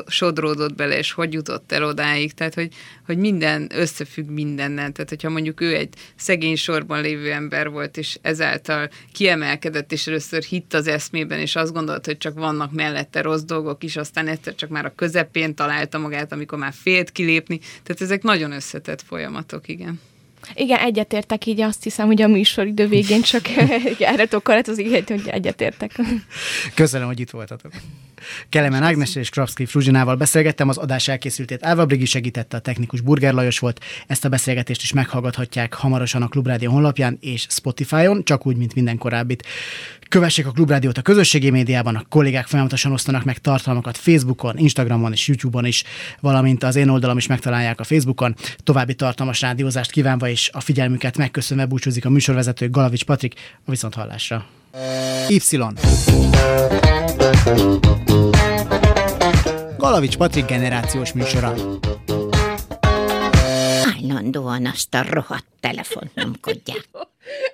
sodródott 0.07 0.75
bele, 0.75 0.97
és 0.97 1.11
hogy 1.11 1.33
jutott 1.33 1.71
el 1.71 1.83
odáig, 1.83 2.33
tehát 2.33 2.53
hogy, 2.53 2.73
hogy 3.05 3.17
minden 3.17 3.69
összefügg 3.73 4.29
mindennel, 4.29 4.91
tehát 4.91 5.09
hogyha 5.09 5.29
mondjuk 5.29 5.61
ő 5.61 5.75
egy 5.75 5.93
szegény 6.15 6.55
sorban 6.55 7.01
lévő 7.01 7.31
ember 7.31 7.69
volt, 7.69 7.97
és 7.97 8.17
ezáltal 8.21 8.89
kiemelkedett, 9.11 9.91
és 9.91 10.07
először 10.07 10.43
hitt 10.43 10.73
az 10.73 10.87
eszmében, 10.87 11.39
és 11.39 11.55
azt 11.55 11.73
gondolt, 11.73 12.05
hogy 12.05 12.17
csak 12.17 12.33
vannak 12.33 12.71
mellette 12.71 13.21
rossz 13.21 13.43
dolgok 13.43 13.83
is, 13.83 13.95
aztán 13.95 14.27
egyszer 14.27 14.55
csak 14.55 14.69
már 14.69 14.85
a 14.85 14.95
közepén 14.95 15.38
közepén 15.39 15.55
találta 15.55 15.97
magát, 15.97 16.31
amikor 16.31 16.57
már 16.57 16.73
félt 16.73 17.11
kilépni. 17.11 17.59
Tehát 17.83 18.01
ezek 18.01 18.23
nagyon 18.23 18.51
összetett 18.51 19.01
folyamatok, 19.01 19.67
igen. 19.67 19.99
Igen, 20.53 20.79
egyetértek, 20.79 21.45
így 21.45 21.61
azt 21.61 21.83
hiszem, 21.83 22.07
hogy 22.07 22.21
a 22.21 22.27
műsoridő 22.27 22.87
végén 22.87 23.21
csak 23.21 23.41
az 24.67 24.77
igen, 24.77 25.03
hogy 25.07 25.27
egyetértek. 25.27 25.91
Köszönöm, 26.73 27.07
hogy 27.07 27.19
itt 27.19 27.29
voltatok. 27.29 27.71
Kelemen 28.49 28.83
Ágnes 28.83 29.15
és 29.15 29.29
Krapszki 29.29 29.65
Fruzsinával 29.65 30.15
beszélgettem, 30.15 30.69
az 30.69 30.77
adás 30.77 31.07
elkészültét 31.07 31.65
Álva 31.65 31.85
Brigi 31.85 32.05
segítette, 32.05 32.57
a 32.57 32.59
technikus 32.59 33.01
Burger 33.01 33.33
Lajos 33.33 33.59
volt. 33.59 33.83
Ezt 34.07 34.25
a 34.25 34.29
beszélgetést 34.29 34.81
is 34.81 34.93
meghallgathatják 34.93 35.73
hamarosan 35.73 36.21
a 36.21 36.27
Klubrádió 36.27 36.71
honlapján 36.71 37.17
és 37.21 37.45
Spotify-on, 37.49 38.23
csak 38.23 38.45
úgy, 38.45 38.57
mint 38.57 38.75
minden 38.75 38.97
korábbit. 38.97 39.45
Kövessék 40.09 40.47
a 40.47 40.51
Klubrádiót 40.51 40.97
a 40.97 41.01
közösségi 41.01 41.49
médiában, 41.49 41.95
a 41.95 42.03
kollégák 42.09 42.47
folyamatosan 42.47 42.91
osztanak 42.91 43.23
meg 43.23 43.37
tartalmakat 43.37 43.97
Facebookon, 43.97 44.57
Instagramon 44.57 45.11
és 45.11 45.27
YouTube-on 45.27 45.65
is, 45.65 45.83
valamint 46.19 46.63
az 46.63 46.75
én 46.75 46.89
oldalam 46.89 47.17
is 47.17 47.27
megtalálják 47.27 47.79
a 47.79 47.83
Facebookon. 47.83 48.35
További 48.63 48.95
tartalmas 48.95 49.41
rádiózást 49.41 49.91
kívánva 49.91 50.29
és 50.29 50.49
a 50.53 50.59
figyelmüket 50.59 51.17
megköszönve 51.17 51.65
búcsúzik 51.65 52.05
a 52.05 52.09
műsorvezető 52.09 52.69
Galavics 52.69 53.03
Patrik 53.03 53.33
a 53.65 53.69
viszonthallásra. 53.69 54.45
Y. 55.27 55.39
Galavics 59.77 60.17
Patrik 60.17 60.45
generációs 60.45 61.13
műsora. 61.13 61.53
Állandóan 63.97 64.65
azt 64.65 64.93
a 64.93 65.05
rohadt 65.09 65.45
telefont 65.59 66.15
nyomkodják. 66.15 66.89